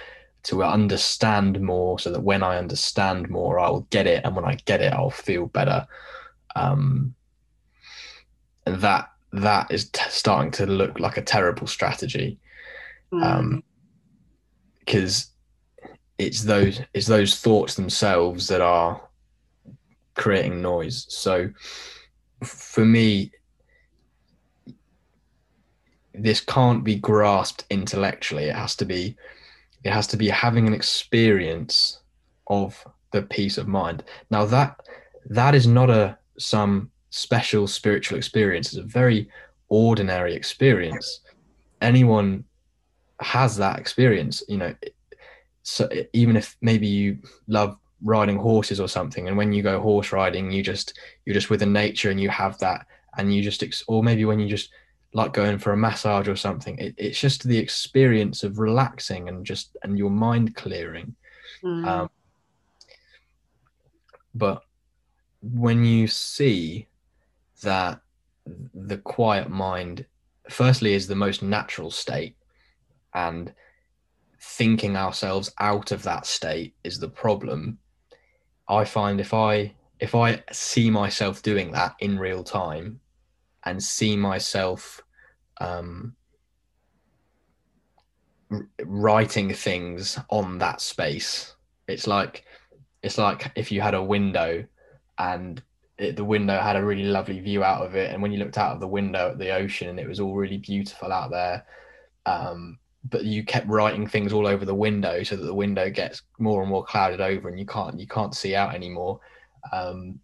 to 0.42 0.64
understand 0.64 1.60
more 1.62 2.00
so 2.00 2.12
that 2.12 2.22
when 2.22 2.42
i 2.42 2.58
understand 2.58 3.30
more 3.30 3.60
i'll 3.60 3.82
get 3.92 4.08
it. 4.08 4.24
And 4.26 4.36
when 4.36 4.46
i 4.46 4.56
get 4.66 4.82
it 4.82 4.94
i'll 4.94 5.12
feel 5.12 5.46
better. 5.48 5.86
Um 6.56 7.14
and 8.66 8.82
that 8.82 9.12
that 9.32 9.72
is 9.72 9.90
t- 9.90 10.02
starting 10.10 10.52
to 10.52 10.66
look 10.66 11.00
like 11.00 11.18
a 11.18 11.22
terrible 11.22 11.68
strategy. 11.68 12.40
Um 13.12 13.64
because 14.80 15.28
it's 16.18 16.44
those 16.44 16.82
it's 16.94 17.08
those 17.08 17.40
thoughts 17.40 17.76
themselves 17.76 18.48
that 18.48 18.62
are 18.62 19.00
creating 20.16 20.62
noise. 20.62 21.06
So 21.10 21.52
for 22.44 22.86
me 22.86 23.32
this 26.14 26.42
can't 26.42 26.84
be 26.84 26.96
grasped 26.96 27.66
intellectually. 27.70 28.46
It 28.46 28.56
has 28.56 28.76
to 28.78 28.86
be 28.86 29.16
it 29.84 29.92
has 29.92 30.08
to 30.08 30.18
be 30.18 30.28
having 30.28 30.68
an 30.68 30.74
experience 30.74 32.02
of 32.48 32.86
the 33.14 33.22
peace 33.22 33.58
of 33.58 33.68
mind. 33.68 34.04
Now 34.30 34.46
that 34.46 34.80
that 35.30 35.56
is 35.56 35.68
not 35.68 35.90
a 35.90 36.18
some 36.38 36.92
special 37.10 37.68
spiritual 37.68 38.18
experience. 38.18 38.68
It's 38.70 38.78
a 38.78 38.84
very 38.84 39.30
ordinary 39.70 40.34
experience. 40.34 41.22
Anyone 41.82 42.44
has 43.22 43.58
that 43.58 43.78
experience 43.78 44.42
you 44.48 44.58
know 44.58 44.74
so 45.64 45.90
even 46.14 46.38
if 46.38 46.56
maybe 46.62 46.88
you 46.88 47.18
love 47.48 47.78
riding 48.04 48.38
horses 48.38 48.80
or 48.80 48.88
something. 48.88 49.28
And 49.28 49.38
when 49.38 49.52
you 49.52 49.62
go 49.62 49.80
horse 49.80 50.12
riding 50.12 50.52
you 50.52 50.64
just 50.64 50.98
you're 51.26 51.34
just 51.34 51.50
with 51.50 51.60
the 51.60 51.66
nature 51.66 52.10
and 52.10 52.20
you 52.20 52.30
have 52.30 52.58
that. 52.60 52.86
And 53.18 53.34
you 53.34 53.42
just 53.42 53.64
ex- 53.64 53.84
or 53.88 54.04
maybe 54.04 54.26
when 54.26 54.40
you 54.40 54.48
just 54.48 54.70
like 55.14 55.34
going 55.34 55.58
for 55.58 55.74
a 55.74 55.78
massage 55.78 56.28
or 56.28 56.36
something 56.36 56.78
it, 56.78 56.94
it's 56.98 57.20
just 57.20 57.44
the 57.44 57.58
experience 57.58 58.44
of 58.44 58.60
relaxing 58.60 59.28
and 59.28 59.46
just 59.46 59.76
and 59.84 59.98
your 59.98 60.12
mind 60.12 60.56
clearing. 60.56 61.16
Mm. 61.64 61.86
um, 61.86 62.10
but 64.36 64.64
when 65.42 65.84
you 65.84 66.08
see 66.08 66.88
that 67.64 68.02
the 68.74 68.98
quiet 68.98 69.50
mind 69.50 70.06
firstly 70.50 70.94
is 70.94 71.08
the 71.08 71.16
most 71.16 71.42
natural 71.42 71.92
state 71.92 72.36
and 73.14 73.54
thinking 74.42 74.96
ourselves 74.96 75.52
out 75.60 75.92
of 75.92 76.04
that 76.04 76.26
state 76.26 76.74
is 76.84 77.00
the 77.00 77.10
problem 77.10 77.78
i 78.70 78.84
find 78.84 79.20
if 79.20 79.34
i 79.34 79.74
if 80.00 80.16
i 80.16 80.42
see 80.52 80.90
myself 80.90 81.42
doing 81.42 81.72
that 81.72 81.96
in 82.00 82.18
real 82.18 82.44
time 82.44 83.00
and 83.66 83.84
see 83.84 84.16
myself 84.16 85.02
um, 85.60 86.16
writing 88.86 89.54
things 89.54 90.18
on 90.30 90.58
that 90.58 90.80
space 90.80 91.56
it's 91.88 92.08
like 92.08 92.46
it's 93.04 93.18
like 93.18 93.52
if 93.56 93.72
you 93.72 93.82
had 93.82 93.94
a 93.94 94.04
window 94.04 94.66
and 95.18 95.62
it, 95.98 96.16
the 96.16 96.24
window 96.24 96.60
had 96.60 96.76
a 96.76 96.84
really 96.84 97.04
lovely 97.04 97.40
view 97.40 97.64
out 97.64 97.86
of 97.86 97.96
it. 97.96 98.12
And 98.12 98.22
when 98.22 98.32
you 98.32 98.40
looked 98.40 98.58
out 98.58 98.74
of 98.74 98.80
the 98.80 98.88
window 98.88 99.32
at 99.32 99.38
the 99.38 99.52
ocean 99.52 99.90
and 99.90 100.00
it 100.00 100.08
was 100.08 100.20
all 100.20 100.36
really 100.36 100.58
beautiful 100.58 101.12
out 101.12 101.30
there 101.30 101.66
um, 102.26 102.79
but 103.06 103.24
you 103.24 103.44
kept 103.44 103.68
writing 103.68 104.06
things 104.06 104.34
all 104.34 104.46
over 104.46 104.66
the 104.66 104.76
window 104.76 105.24
so 105.24 105.36
that 105.36 105.46
the 105.46 105.54
window 105.54 105.90
gets 105.90 106.22
more 106.38 106.62
and 106.62 106.70
more 106.70 106.84
clouded 106.84 107.22
over 107.22 107.48
and 107.48 107.58
you 107.58 107.66
can't 107.66 108.00
you 108.00 108.08
can't 108.08 108.36
see 108.36 108.56
out 108.56 108.76
anymore 108.76 109.20
um, 109.72 110.20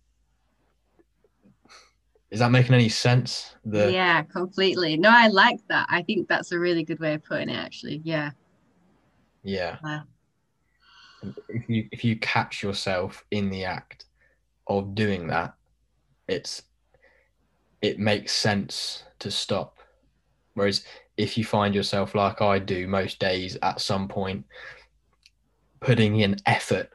is 2.32 2.40
that 2.40 2.52
making 2.52 2.76
any 2.76 2.90
sense? 2.90 3.56
The 3.64 3.92
yeah, 3.92 4.24
completely. 4.24 4.98
No, 4.98 5.10
I 5.10 5.28
like 5.28 5.60
that. 5.70 5.88
I 5.90 6.02
think 6.02 6.28
that's 6.28 6.52
a 6.52 6.60
really 6.60 6.84
good 6.84 7.00
way 7.00 7.14
of 7.14 7.24
putting 7.24 7.50
it. 7.50 7.56
Actually, 7.56 8.02
yeah. 8.04 8.32
Yeah. 9.44 9.78
If 11.48 11.70
you 11.70 11.88
if 11.92 12.04
you 12.04 12.18
catch 12.18 12.62
yourself 12.62 13.24
in 13.32 13.50
the 13.50 13.64
act 13.64 14.06
of 14.68 14.96
doing 14.96 15.28
that, 15.28 15.54
it's 16.28 16.64
it 17.82 18.00
makes 18.00 18.34
sense 18.34 19.04
to 19.20 19.30
stop. 19.30 19.78
Whereas 20.56 20.84
if 21.18 21.38
you 21.38 21.46
find 21.46 21.74
yourself 21.74 22.16
like 22.16 22.42
I 22.42 22.60
do 22.60 22.88
most 22.88 23.20
days 23.20 23.58
at 23.62 23.82
some 23.82 24.08
point 24.08 24.46
putting 25.80 26.20
in 26.20 26.38
effort 26.46 26.90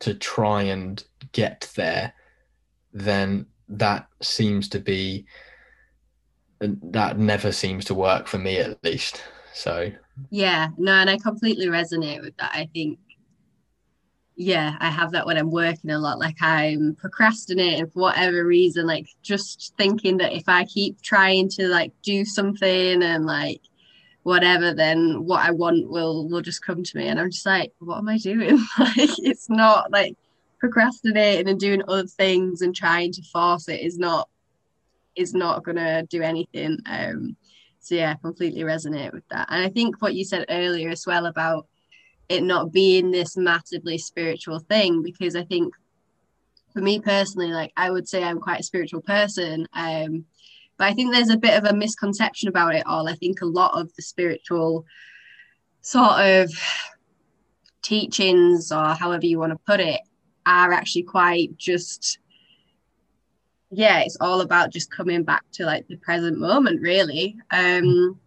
to 0.00 0.14
try 0.14 0.62
and 0.62 1.02
get 1.32 1.70
there, 1.76 2.12
then 2.92 3.46
that 3.68 4.08
seems 4.20 4.68
to 4.70 4.78
be 4.78 5.26
that 6.60 7.18
never 7.18 7.52
seems 7.52 7.84
to 7.84 7.94
work 7.94 8.26
for 8.26 8.38
me 8.38 8.58
at 8.58 8.82
least. 8.82 9.22
So 9.54 9.90
yeah, 10.30 10.68
no, 10.76 10.92
and 10.92 11.10
I 11.10 11.18
completely 11.18 11.66
resonate 11.66 12.20
with 12.20 12.36
that. 12.38 12.50
I 12.52 12.68
think 12.74 12.98
yeah, 14.40 14.76
I 14.78 14.90
have 14.90 15.10
that 15.12 15.26
when 15.26 15.36
I'm 15.36 15.50
working 15.50 15.90
a 15.90 15.98
lot. 15.98 16.20
Like 16.20 16.36
I'm 16.40 16.94
procrastinating 16.94 17.88
for 17.88 17.98
whatever 18.02 18.46
reason, 18.46 18.86
like 18.86 19.08
just 19.20 19.74
thinking 19.76 20.18
that 20.18 20.32
if 20.32 20.44
I 20.46 20.64
keep 20.64 21.02
trying 21.02 21.48
to 21.50 21.66
like 21.66 21.92
do 22.04 22.24
something 22.24 23.02
and 23.02 23.26
like 23.26 23.60
whatever, 24.22 24.72
then 24.72 25.24
what 25.24 25.44
I 25.44 25.50
want 25.50 25.90
will 25.90 26.28
will 26.28 26.40
just 26.40 26.64
come 26.64 26.84
to 26.84 26.96
me. 26.96 27.08
And 27.08 27.18
I'm 27.18 27.32
just 27.32 27.46
like, 27.46 27.72
what 27.80 27.98
am 27.98 28.08
I 28.08 28.18
doing? 28.18 28.58
like 28.78 29.10
it's 29.18 29.50
not 29.50 29.90
like 29.90 30.16
procrastinating 30.60 31.48
and 31.48 31.58
doing 31.58 31.82
other 31.88 32.06
things 32.06 32.62
and 32.62 32.76
trying 32.76 33.10
to 33.14 33.22
force 33.32 33.68
it 33.68 33.80
is 33.80 33.98
not 33.98 34.28
is 35.16 35.34
not 35.34 35.64
gonna 35.64 36.04
do 36.04 36.22
anything. 36.22 36.78
Um 36.86 37.36
so 37.80 37.96
yeah, 37.96 38.14
completely 38.14 38.62
resonate 38.62 39.12
with 39.12 39.28
that. 39.30 39.48
And 39.50 39.64
I 39.64 39.68
think 39.68 40.00
what 40.00 40.14
you 40.14 40.24
said 40.24 40.46
earlier 40.48 40.90
as 40.90 41.08
well 41.08 41.26
about 41.26 41.66
it 42.28 42.42
not 42.42 42.72
being 42.72 43.10
this 43.10 43.36
massively 43.36 43.98
spiritual 43.98 44.58
thing, 44.58 45.02
because 45.02 45.34
I 45.34 45.44
think 45.44 45.74
for 46.72 46.80
me 46.80 47.00
personally, 47.00 47.52
like 47.52 47.72
I 47.76 47.90
would 47.90 48.08
say 48.08 48.22
I'm 48.22 48.40
quite 48.40 48.60
a 48.60 48.64
spiritual 48.64 49.00
person. 49.00 49.66
Um, 49.72 50.24
but 50.76 50.86
I 50.86 50.94
think 50.94 51.12
there's 51.12 51.30
a 51.30 51.36
bit 51.36 51.58
of 51.58 51.64
a 51.64 51.74
misconception 51.74 52.48
about 52.48 52.74
it 52.74 52.86
all. 52.86 53.08
I 53.08 53.14
think 53.14 53.40
a 53.40 53.46
lot 53.46 53.78
of 53.78 53.92
the 53.96 54.02
spiritual 54.02 54.84
sort 55.80 56.20
of 56.20 56.52
teachings 57.82 58.70
or 58.70 58.94
however 58.94 59.26
you 59.26 59.38
want 59.38 59.52
to 59.52 59.58
put 59.66 59.80
it 59.80 60.00
are 60.44 60.72
actually 60.72 61.02
quite 61.02 61.56
just 61.56 62.18
yeah 63.70 64.00
it's 64.00 64.16
all 64.20 64.40
about 64.40 64.72
just 64.72 64.90
coming 64.90 65.22
back 65.22 65.42
to 65.52 65.64
like 65.64 65.86
the 65.88 65.96
present 65.96 66.38
moment 66.38 66.80
really 66.80 67.36
um 67.50 68.18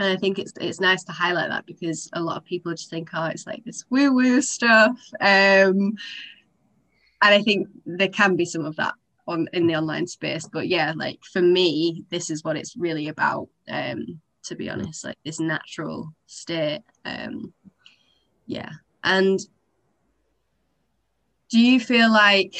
and 0.00 0.08
i 0.08 0.16
think 0.16 0.38
it's 0.38 0.52
it's 0.60 0.80
nice 0.80 1.04
to 1.04 1.12
highlight 1.12 1.50
that 1.50 1.66
because 1.66 2.08
a 2.14 2.20
lot 2.20 2.36
of 2.36 2.44
people 2.44 2.72
just 2.72 2.90
think 2.90 3.10
oh 3.14 3.26
it's 3.26 3.46
like 3.46 3.62
this 3.64 3.84
woo 3.90 4.12
woo 4.12 4.42
stuff. 4.42 4.98
Um 5.20 5.94
and 7.22 7.34
i 7.34 7.42
think 7.42 7.68
there 7.84 8.08
can 8.08 8.34
be 8.34 8.46
some 8.46 8.64
of 8.64 8.76
that 8.76 8.94
on 9.28 9.46
in 9.52 9.66
the 9.66 9.76
online 9.76 10.06
space. 10.06 10.48
But 10.52 10.66
yeah 10.68 10.92
like 10.96 11.20
for 11.32 11.42
me 11.42 12.04
this 12.10 12.30
is 12.30 12.42
what 12.42 12.56
it's 12.56 12.76
really 12.76 13.08
about 13.08 13.48
um 13.68 14.20
to 14.42 14.56
be 14.56 14.70
honest 14.70 15.04
like 15.04 15.18
this 15.24 15.38
natural 15.38 16.12
state 16.26 16.82
um 17.04 17.52
yeah. 18.46 18.70
And 19.04 19.38
do 21.50 21.60
you 21.60 21.78
feel 21.78 22.10
like 22.10 22.56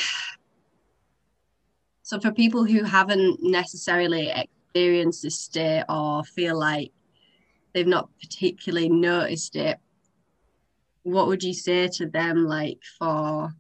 so 2.03 2.21
for 2.21 2.33
people 2.33 2.65
who 2.65 2.85
haven't 2.85 3.39
necessarily 3.43 4.29
experienced 4.29 5.23
this 5.23 5.39
state 5.39 5.85
or 5.89 6.23
feel 6.25 6.59
like 6.59 6.93
they've 7.73 7.87
not 7.87 8.09
particularly 8.21 8.89
noticed 8.89 9.57
it 9.57 9.79
what 11.03 11.27
would 11.27 11.43
you 11.43 11.55
say 11.55 11.89
to 11.89 12.07
them 12.07 12.45
like 12.47 12.79
for 12.99 13.53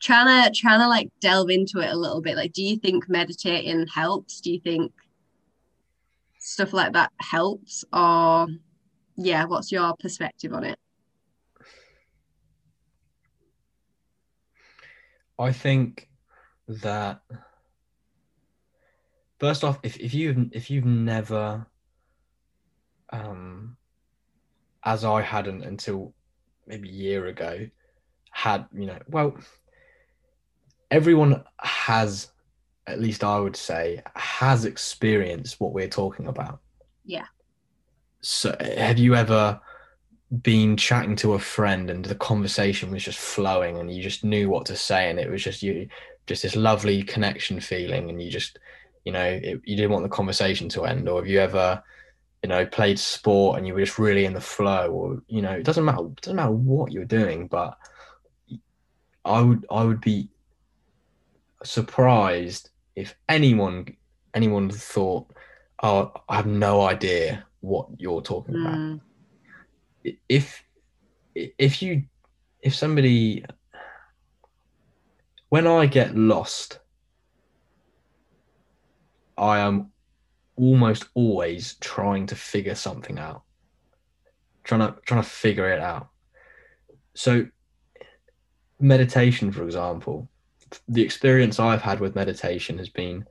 trying 0.00 0.26
to 0.44 0.60
trying 0.60 0.80
to 0.80 0.88
like 0.88 1.10
delve 1.20 1.50
into 1.50 1.78
it 1.78 1.92
a 1.92 1.96
little 1.96 2.20
bit? 2.20 2.36
Like 2.36 2.52
do 2.52 2.62
you 2.62 2.76
think 2.76 3.08
meditating 3.08 3.86
helps? 3.86 4.40
Do 4.40 4.52
you 4.52 4.60
think 4.60 4.92
stuff 6.38 6.72
like 6.72 6.92
that 6.92 7.12
helps? 7.18 7.84
Or 7.92 8.48
yeah 9.16 9.44
what's 9.44 9.70
your 9.70 9.94
perspective 9.96 10.52
on 10.52 10.64
it? 10.64 10.78
I 15.38 15.52
think 15.52 16.08
that 16.68 17.22
first 19.40 19.64
off, 19.64 19.78
if, 19.82 19.96
if 19.98 20.14
you've 20.14 20.50
if 20.52 20.70
you've 20.70 20.84
never 20.84 21.66
um 23.12 23.76
as 24.84 25.04
I 25.04 25.22
hadn't 25.22 25.62
until 25.62 26.12
maybe 26.66 26.88
a 26.88 26.92
year 26.92 27.26
ago, 27.26 27.68
had, 28.30 28.66
you 28.72 28.86
know, 28.86 28.98
well, 29.08 29.36
everyone 30.90 31.44
has, 31.58 32.30
at 32.86 33.00
least 33.00 33.22
I 33.22 33.38
would 33.38 33.56
say, 33.56 34.02
has 34.16 34.64
experienced 34.64 35.60
what 35.60 35.72
we're 35.72 35.88
talking 35.88 36.26
about. 36.26 36.60
Yeah. 37.04 37.26
So 38.20 38.56
have 38.60 38.98
you 38.98 39.14
ever 39.14 39.60
been 40.42 40.76
chatting 40.76 41.14
to 41.16 41.34
a 41.34 41.38
friend 41.38 41.90
and 41.90 42.04
the 42.04 42.14
conversation 42.14 42.90
was 42.90 43.04
just 43.04 43.18
flowing 43.18 43.78
and 43.78 43.92
you 43.92 44.02
just 44.02 44.24
knew 44.24 44.48
what 44.48 44.64
to 44.64 44.76
say 44.76 45.10
and 45.10 45.18
it 45.18 45.30
was 45.30 45.42
just 45.44 45.62
you 45.62 45.86
just 46.26 46.42
this 46.42 46.56
lovely 46.56 47.02
connection 47.02 47.60
feeling 47.60 48.08
and 48.08 48.22
you 48.22 48.30
just 48.30 48.58
you 49.04 49.12
know 49.12 49.22
it, 49.22 49.60
you 49.64 49.76
didn't 49.76 49.90
want 49.90 50.02
the 50.02 50.08
conversation 50.08 50.70
to 50.70 50.86
end 50.86 51.06
or 51.06 51.20
have 51.20 51.28
you 51.28 51.38
ever 51.38 51.82
you 52.42 52.48
know 52.48 52.66
played 52.66 52.98
sport 52.98 53.58
and 53.58 53.66
you 53.66 53.74
were 53.74 53.80
just 53.80 53.98
really 53.98 54.24
in 54.24 54.34
the 54.34 54.40
flow 54.40 54.90
or 54.90 55.22
you 55.28 55.42
know 55.42 55.52
it 55.52 55.64
doesn't 55.64 55.84
matter 55.84 56.06
it 56.06 56.20
doesn't 56.20 56.36
matter 56.36 56.50
what 56.50 56.92
you're 56.92 57.04
doing 57.04 57.46
but 57.46 57.76
i 59.24 59.40
would 59.40 59.64
i 59.70 59.84
would 59.84 60.00
be 60.00 60.28
surprised 61.62 62.70
if 62.96 63.14
anyone 63.28 63.86
anyone 64.34 64.68
thought 64.68 65.26
oh 65.82 66.12
i 66.28 66.36
have 66.36 66.46
no 66.46 66.82
idea 66.82 67.44
what 67.60 67.86
you're 67.98 68.22
talking 68.22 68.54
mm. 68.54 68.66
about 68.66 69.00
if 70.28 70.64
if 71.34 71.80
you 71.80 72.02
if 72.60 72.74
somebody 72.74 73.44
when 75.52 75.66
I 75.66 75.84
get 75.84 76.16
lost, 76.16 76.78
I 79.36 79.58
am 79.58 79.91
almost 80.62 81.06
always 81.14 81.74
trying 81.80 82.26
to 82.26 82.36
figure 82.36 82.76
something 82.76 83.18
out. 83.18 83.42
Trying 84.62 84.80
to 84.80 84.96
trying 85.04 85.22
to 85.22 85.28
figure 85.28 85.68
it 85.72 85.80
out. 85.80 86.08
So 87.14 87.46
meditation, 88.78 89.50
for 89.50 89.64
example, 89.64 90.28
the 90.88 91.02
experience 91.02 91.58
I've 91.58 91.82
had 91.82 91.98
with 91.98 92.14
meditation 92.14 92.78
has 92.78 92.88
been 92.88 93.26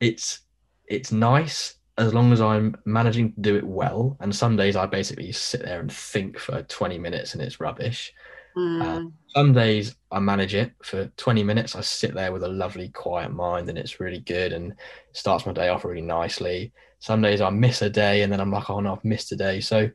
it's 0.00 0.40
it's 0.88 1.12
nice 1.12 1.76
as 1.98 2.12
long 2.12 2.32
as 2.32 2.40
I'm 2.40 2.74
managing 2.84 3.32
to 3.34 3.40
do 3.40 3.56
it 3.56 3.64
well, 3.64 4.16
and 4.18 4.34
some 4.34 4.56
days 4.56 4.74
I 4.74 4.86
basically 4.86 5.30
sit 5.30 5.62
there 5.62 5.78
and 5.78 5.92
think 5.92 6.36
for 6.36 6.62
20 6.62 6.98
minutes 6.98 7.34
and 7.34 7.42
it's 7.42 7.60
rubbish. 7.60 8.12
Mm. 8.56 8.82
Uh, 8.82 9.10
some 9.28 9.52
days 9.52 9.94
I 10.10 10.18
manage 10.20 10.54
it 10.54 10.72
for 10.82 11.06
20 11.16 11.42
minutes. 11.42 11.74
I 11.74 11.80
sit 11.80 12.14
there 12.14 12.32
with 12.32 12.42
a 12.42 12.48
lovely, 12.48 12.88
quiet 12.90 13.32
mind 13.32 13.68
and 13.68 13.78
it's 13.78 14.00
really 14.00 14.20
good 14.20 14.52
and 14.52 14.74
starts 15.12 15.46
my 15.46 15.52
day 15.52 15.68
off 15.68 15.84
really 15.84 16.02
nicely. 16.02 16.72
Some 16.98 17.22
days 17.22 17.40
I 17.40 17.50
miss 17.50 17.82
a 17.82 17.90
day 17.90 18.22
and 18.22 18.32
then 18.32 18.40
I'm 18.40 18.52
like, 18.52 18.68
oh 18.68 18.80
no, 18.80 18.92
I've 18.92 19.04
missed 19.04 19.32
a 19.32 19.36
day. 19.36 19.60
So 19.60 19.90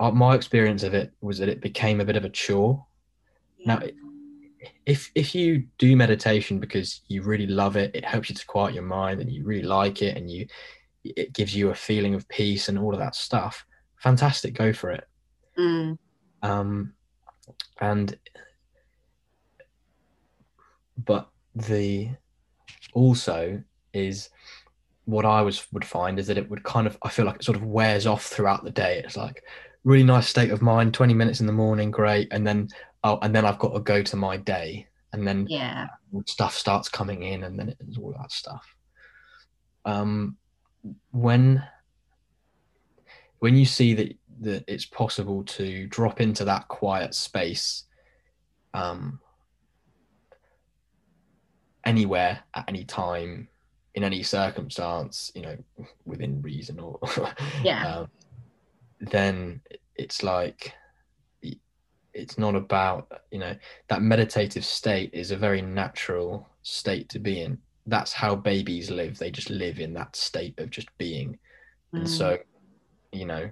uh, 0.00 0.10
my 0.10 0.34
experience 0.34 0.82
of 0.82 0.94
it 0.94 1.12
was 1.20 1.38
that 1.38 1.48
it 1.48 1.60
became 1.60 2.00
a 2.00 2.04
bit 2.04 2.16
of 2.16 2.24
a 2.24 2.30
chore. 2.30 2.84
Yeah. 3.58 3.74
Now, 3.74 3.86
if 4.86 5.10
if 5.14 5.34
you 5.34 5.66
do 5.78 5.96
meditation 5.96 6.58
because 6.58 7.02
you 7.08 7.22
really 7.22 7.46
love 7.46 7.76
it 7.76 7.94
it 7.94 8.04
helps 8.04 8.28
you 8.28 8.34
to 8.34 8.46
quiet 8.46 8.74
your 8.74 8.82
mind 8.82 9.20
and 9.20 9.30
you 9.30 9.44
really 9.44 9.66
like 9.66 10.02
it 10.02 10.16
and 10.16 10.30
you 10.30 10.46
it 11.04 11.32
gives 11.32 11.54
you 11.54 11.70
a 11.70 11.74
feeling 11.74 12.14
of 12.14 12.28
peace 12.28 12.68
and 12.68 12.78
all 12.78 12.92
of 12.92 12.98
that 12.98 13.14
stuff 13.14 13.64
fantastic 13.96 14.54
go 14.54 14.72
for 14.72 14.90
it 14.90 15.04
mm. 15.58 15.96
um 16.42 16.92
and 17.80 18.16
but 21.04 21.28
the 21.54 22.10
also 22.92 23.62
is 23.92 24.30
what 25.04 25.24
I 25.24 25.40
was 25.42 25.66
would 25.72 25.84
find 25.84 26.18
is 26.18 26.26
that 26.26 26.38
it 26.38 26.50
would 26.50 26.62
kind 26.64 26.86
of 26.86 26.98
I 27.02 27.08
feel 27.08 27.24
like 27.24 27.36
it 27.36 27.44
sort 27.44 27.56
of 27.56 27.64
wears 27.64 28.06
off 28.06 28.26
throughout 28.26 28.64
the 28.64 28.70
day. 28.70 29.00
It's 29.04 29.16
like 29.16 29.42
really 29.84 30.04
nice 30.04 30.28
state 30.28 30.50
of 30.50 30.60
mind, 30.60 30.92
20 30.92 31.14
minutes 31.14 31.40
in 31.40 31.46
the 31.46 31.52
morning, 31.52 31.90
great. 31.90 32.28
And 32.30 32.46
then 32.46 32.68
oh, 33.04 33.18
and 33.22 33.34
then 33.34 33.44
I've 33.44 33.58
got 33.58 33.72
to 33.74 33.80
go 33.80 34.02
to 34.02 34.16
my 34.16 34.36
day, 34.36 34.86
and 35.12 35.26
then 35.26 35.46
yeah, 35.48 35.86
stuff 36.26 36.54
starts 36.54 36.88
coming 36.88 37.22
in, 37.22 37.44
and 37.44 37.58
then 37.58 37.74
it's 37.80 37.98
all 37.98 38.14
that 38.18 38.32
stuff. 38.32 38.74
Um, 39.84 40.36
when 41.10 41.62
when 43.38 43.56
you 43.56 43.64
see 43.64 43.94
that 43.94 44.17
that 44.40 44.64
it's 44.66 44.86
possible 44.86 45.44
to 45.44 45.86
drop 45.86 46.20
into 46.20 46.44
that 46.44 46.68
quiet 46.68 47.14
space, 47.14 47.84
um, 48.74 49.20
anywhere 51.84 52.40
at 52.54 52.64
any 52.68 52.84
time, 52.84 53.48
in 53.94 54.04
any 54.04 54.22
circumstance, 54.22 55.30
you 55.34 55.42
know, 55.42 55.56
within 56.04 56.42
reason 56.42 56.78
or 56.78 56.98
Yeah. 57.64 57.86
um, 57.96 58.08
then 59.00 59.60
it's 59.96 60.22
like 60.22 60.74
it's 62.14 62.38
not 62.38 62.54
about 62.56 63.06
you 63.30 63.38
know 63.38 63.54
that 63.88 64.02
meditative 64.02 64.64
state 64.64 65.10
is 65.12 65.30
a 65.30 65.36
very 65.36 65.62
natural 65.62 66.48
state 66.62 67.08
to 67.08 67.18
be 67.18 67.42
in 67.42 67.58
that's 67.86 68.12
how 68.12 68.34
babies 68.34 68.90
live 68.90 69.16
they 69.18 69.30
just 69.30 69.50
live 69.50 69.78
in 69.78 69.94
that 69.94 70.16
state 70.16 70.58
of 70.58 70.70
just 70.70 70.88
being 70.98 71.38
and 71.92 72.04
Mm. 72.04 72.08
so 72.08 72.38
you 73.12 73.24
know 73.24 73.48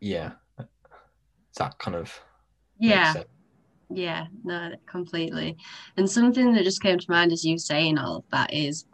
yeah 0.00 0.32
that 1.56 1.78
kind 1.78 1.96
of 1.96 2.20
yeah. 2.78 3.14
Yeah, 3.90 4.26
no, 4.44 4.72
completely. 4.86 5.56
And 5.96 6.10
something 6.10 6.52
that 6.52 6.64
just 6.64 6.82
came 6.82 6.98
to 6.98 7.10
mind 7.10 7.32
as 7.32 7.44
you 7.44 7.58
saying 7.58 7.98
all 7.98 8.16
of 8.16 8.24
that 8.30 8.52
is 8.52 8.84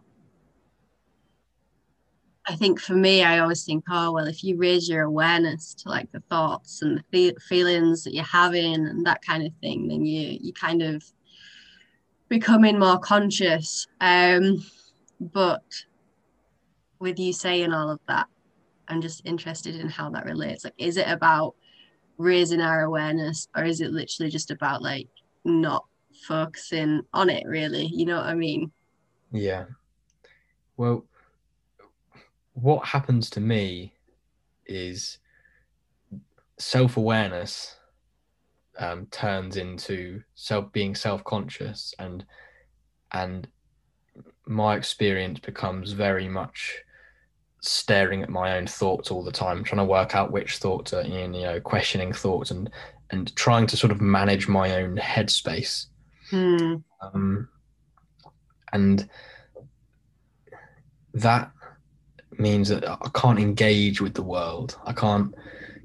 I 2.46 2.56
think 2.56 2.78
for 2.78 2.92
me, 2.92 3.24
I 3.24 3.38
always 3.38 3.64
think, 3.64 3.84
oh, 3.90 4.12
well, 4.12 4.26
if 4.26 4.44
you 4.44 4.58
raise 4.58 4.86
your 4.86 5.02
awareness 5.04 5.72
to 5.76 5.88
like 5.88 6.12
the 6.12 6.22
thoughts 6.28 6.82
and 6.82 6.98
the 6.98 7.04
fe- 7.10 7.36
feelings 7.48 8.04
that 8.04 8.12
you're 8.12 8.22
having 8.22 8.86
and 8.86 9.06
that 9.06 9.24
kind 9.24 9.46
of 9.46 9.52
thing, 9.62 9.88
then 9.88 10.04
you 10.04 10.38
you 10.40 10.52
kind 10.52 10.82
of 10.82 11.02
becoming 12.28 12.78
more 12.78 12.98
conscious. 12.98 13.86
Um, 14.00 14.62
but 15.18 15.64
with 17.00 17.18
you 17.18 17.32
saying 17.32 17.72
all 17.72 17.90
of 17.90 18.00
that, 18.08 18.28
I'm 18.88 19.00
just 19.00 19.22
interested 19.24 19.76
in 19.76 19.88
how 19.88 20.10
that 20.10 20.24
relates. 20.24 20.64
Like, 20.64 20.74
is 20.78 20.96
it 20.96 21.08
about 21.08 21.54
raising 22.18 22.60
our 22.60 22.82
awareness, 22.82 23.48
or 23.56 23.64
is 23.64 23.80
it 23.80 23.92
literally 23.92 24.30
just 24.30 24.50
about 24.50 24.82
like 24.82 25.08
not 25.44 25.84
focusing 26.26 27.02
on 27.12 27.30
it? 27.30 27.46
Really, 27.46 27.86
you 27.86 28.06
know 28.06 28.16
what 28.16 28.26
I 28.26 28.34
mean? 28.34 28.70
Yeah. 29.32 29.64
Well, 30.76 31.04
what 32.54 32.86
happens 32.86 33.30
to 33.30 33.40
me 33.40 33.94
is 34.66 35.18
self 36.58 36.96
awareness 36.96 37.76
um, 38.78 39.06
turns 39.06 39.56
into 39.56 40.22
self 40.34 40.72
being 40.72 40.94
self 40.94 41.22
conscious, 41.24 41.94
and 41.98 42.24
and 43.12 43.48
my 44.46 44.76
experience 44.76 45.40
becomes 45.40 45.92
very 45.92 46.28
much 46.28 46.82
staring 47.64 48.22
at 48.22 48.28
my 48.28 48.56
own 48.56 48.66
thoughts 48.66 49.10
all 49.10 49.24
the 49.24 49.32
time, 49.32 49.64
trying 49.64 49.78
to 49.78 49.84
work 49.84 50.14
out 50.14 50.32
which 50.32 50.58
thoughts 50.58 50.92
are 50.92 51.02
in, 51.02 51.34
you 51.34 51.42
know, 51.42 51.60
questioning 51.60 52.12
thoughts 52.12 52.50
and 52.50 52.70
and 53.10 53.34
trying 53.36 53.66
to 53.66 53.76
sort 53.76 53.92
of 53.92 54.00
manage 54.00 54.48
my 54.48 54.76
own 54.76 54.96
headspace. 54.96 55.86
Hmm. 56.30 56.76
Um, 57.00 57.48
and 58.72 59.08
that 61.12 61.52
means 62.38 62.68
that 62.68 62.88
I 62.88 63.08
can't 63.14 63.38
engage 63.38 64.00
with 64.00 64.14
the 64.14 64.22
world. 64.22 64.76
I 64.84 64.92
can't 64.92 65.34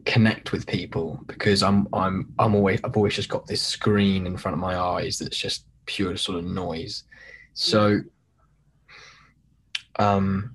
connect 0.06 0.52
with 0.52 0.66
people 0.66 1.20
because 1.28 1.62
I'm 1.62 1.88
I'm 1.94 2.34
I'm 2.40 2.56
always 2.56 2.80
I've 2.84 2.98
always 2.98 3.16
just 3.16 3.30
got 3.30 3.46
this 3.46 3.62
screen 3.62 4.26
in 4.26 4.38
front 4.38 4.54
of 4.54 4.60
my 4.60 4.76
eyes 4.78 5.20
that's 5.20 5.38
just 5.38 5.66
pure 5.86 6.18
sort 6.18 6.40
of 6.40 6.46
noise. 6.46 7.04
So 7.54 8.00
um 9.98 10.52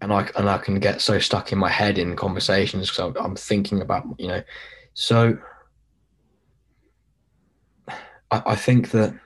and 0.00 0.12
I 0.12 0.28
and 0.36 0.48
I 0.48 0.58
can 0.58 0.78
get 0.78 1.00
so 1.00 1.18
stuck 1.18 1.52
in 1.52 1.58
my 1.58 1.70
head 1.70 1.98
in 1.98 2.16
conversations 2.16 2.90
because 2.90 3.16
I'm, 3.16 3.24
I'm 3.24 3.36
thinking 3.36 3.80
about 3.80 4.04
you 4.18 4.28
know. 4.28 4.42
So 4.94 5.38
I, 8.30 8.42
I 8.46 8.54
think 8.56 8.90
that 8.90 9.18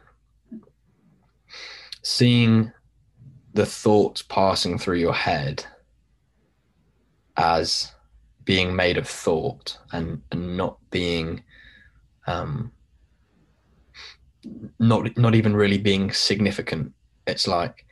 seeing 2.03 2.73
the 3.53 3.67
thoughts 3.67 4.23
passing 4.23 4.79
through 4.79 4.99
your 4.99 5.15
head 5.15 5.65
as 7.37 7.93
being 8.45 8.75
made 8.75 8.97
of 8.97 9.09
thought 9.09 9.79
and, 9.93 10.23
and 10.33 10.57
not 10.57 10.79
being 10.91 11.43
um 12.27 12.73
not 14.79 15.17
not 15.17 15.35
even 15.35 15.55
really 15.55 15.79
being 15.79 16.11
significant 16.11 16.93
it's 17.27 17.47
like 17.47 17.87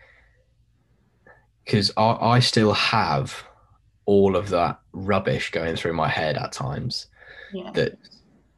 because 1.68 1.92
I, 1.98 2.16
I 2.20 2.38
still 2.38 2.72
have 2.72 3.44
all 4.06 4.36
of 4.36 4.48
that 4.48 4.80
rubbish 4.92 5.50
going 5.50 5.76
through 5.76 5.92
my 5.92 6.08
head 6.08 6.38
at 6.38 6.50
times 6.50 7.08
Yeah. 7.52 7.70
that 7.72 7.98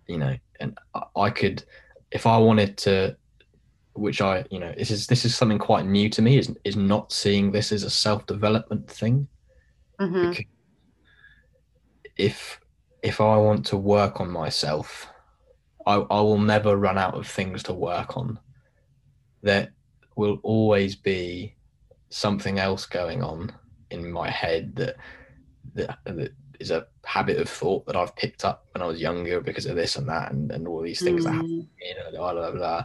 you 0.07 0.17
know 0.17 0.37
and 0.61 0.79
I- 1.17 1.31
could 1.31 1.65
if 2.13 2.25
i 2.27 2.39
wanted 2.39 2.77
to 2.79 3.17
which 3.95 4.21
i 4.21 4.45
you 4.51 4.61
know 4.61 4.73
this 4.79 4.93
is 4.93 5.09
this 5.09 5.25
is 5.25 5.35
something 5.35 5.59
quite 5.59 5.87
new 5.87 6.09
to 6.11 6.23
me 6.23 6.39
is 6.39 6.55
is 6.65 6.77
not 6.77 7.13
seeing 7.13 7.51
this 7.51 7.73
as 7.73 7.83
a 7.83 7.91
self-development 7.91 8.89
thing 8.89 9.27
Mhm. 10.01 10.45
if 12.17 12.61
if 13.03 13.21
i 13.21 13.37
want 13.37 13.67
to 13.67 13.77
work 13.77 14.21
on 14.21 14.31
myself 14.31 15.09
I, 15.87 15.95
I 15.95 16.21
will 16.21 16.39
never 16.39 16.77
run 16.77 16.99
out 16.99 17.15
of 17.15 17.27
things 17.27 17.63
to 17.65 17.73
work 17.73 18.17
on 18.17 18.39
there 19.43 19.73
will 20.17 20.39
always 20.43 20.95
be 20.95 21.57
something 22.11 22.59
else 22.59 22.87
going 22.87 23.23
on 23.23 23.53
in 23.91 24.11
my 24.11 24.29
head 24.31 24.77
that 24.77 24.97
that, 25.75 25.99
that 26.05 26.33
is 26.59 26.71
a 26.71 26.87
habit 27.05 27.39
of 27.39 27.49
thought 27.49 27.87
that 27.87 27.97
I've 27.97 28.15
picked 28.17 28.45
up 28.45 28.67
when 28.73 28.83
I 28.83 28.87
was 28.87 29.01
younger 29.01 29.41
because 29.41 29.67
of 29.67 29.77
this 29.77 29.97
and 29.97 30.09
that 30.09 30.33
and, 30.33 30.51
and 30.53 30.69
all 30.69 30.83
these 30.83 31.03
things 31.03 31.25
that 31.25 31.33
happen 31.33 31.49
Mm. 31.49 31.69
you 31.81 31.95
know, 31.95 32.11
blah, 32.19 32.33
blah, 32.35 32.51
blah. 32.51 32.85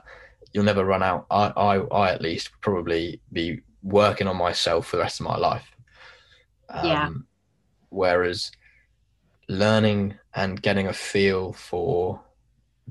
You'll 0.53 0.63
never 0.63 0.85
run 0.85 1.03
out. 1.03 1.25
I, 1.29 1.51
I, 1.57 1.77
I 1.77 2.11
at 2.13 2.21
least 2.21 2.51
probably 2.61 3.19
be 3.33 3.61
working 3.83 4.27
on 4.27 4.37
myself 4.37 4.87
for 4.87 4.95
the 4.97 5.01
rest 5.03 5.19
of 5.19 5.25
my 5.25 5.37
life. 5.37 5.65
Um, 6.69 6.85
Yeah. 6.85 7.09
Whereas 7.89 8.51
learning 9.49 10.15
and 10.33 10.61
getting 10.61 10.87
a 10.87 10.93
feel 10.93 11.51
for 11.53 12.21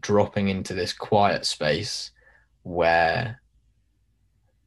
dropping 0.01 0.49
into 0.49 0.75
this 0.75 0.93
quiet 0.93 1.47
space 1.47 2.11
where 2.63 3.41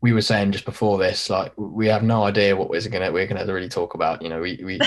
we 0.02 0.14
were 0.14 0.22
saying 0.22 0.52
just 0.52 0.66
before 0.66 0.98
this, 0.98 1.30
like 1.30 1.54
we 1.58 1.88
have 1.88 2.04
no 2.04 2.24
idea 2.24 2.56
what 2.56 2.70
we're 2.70 2.88
gonna 2.88 3.12
we're 3.12 3.28
gonna 3.28 3.52
really 3.52 3.70
talk 3.70 3.94
about. 3.94 4.22
You 4.22 4.30
know, 4.30 4.42
we 4.42 4.60
we 4.64 4.80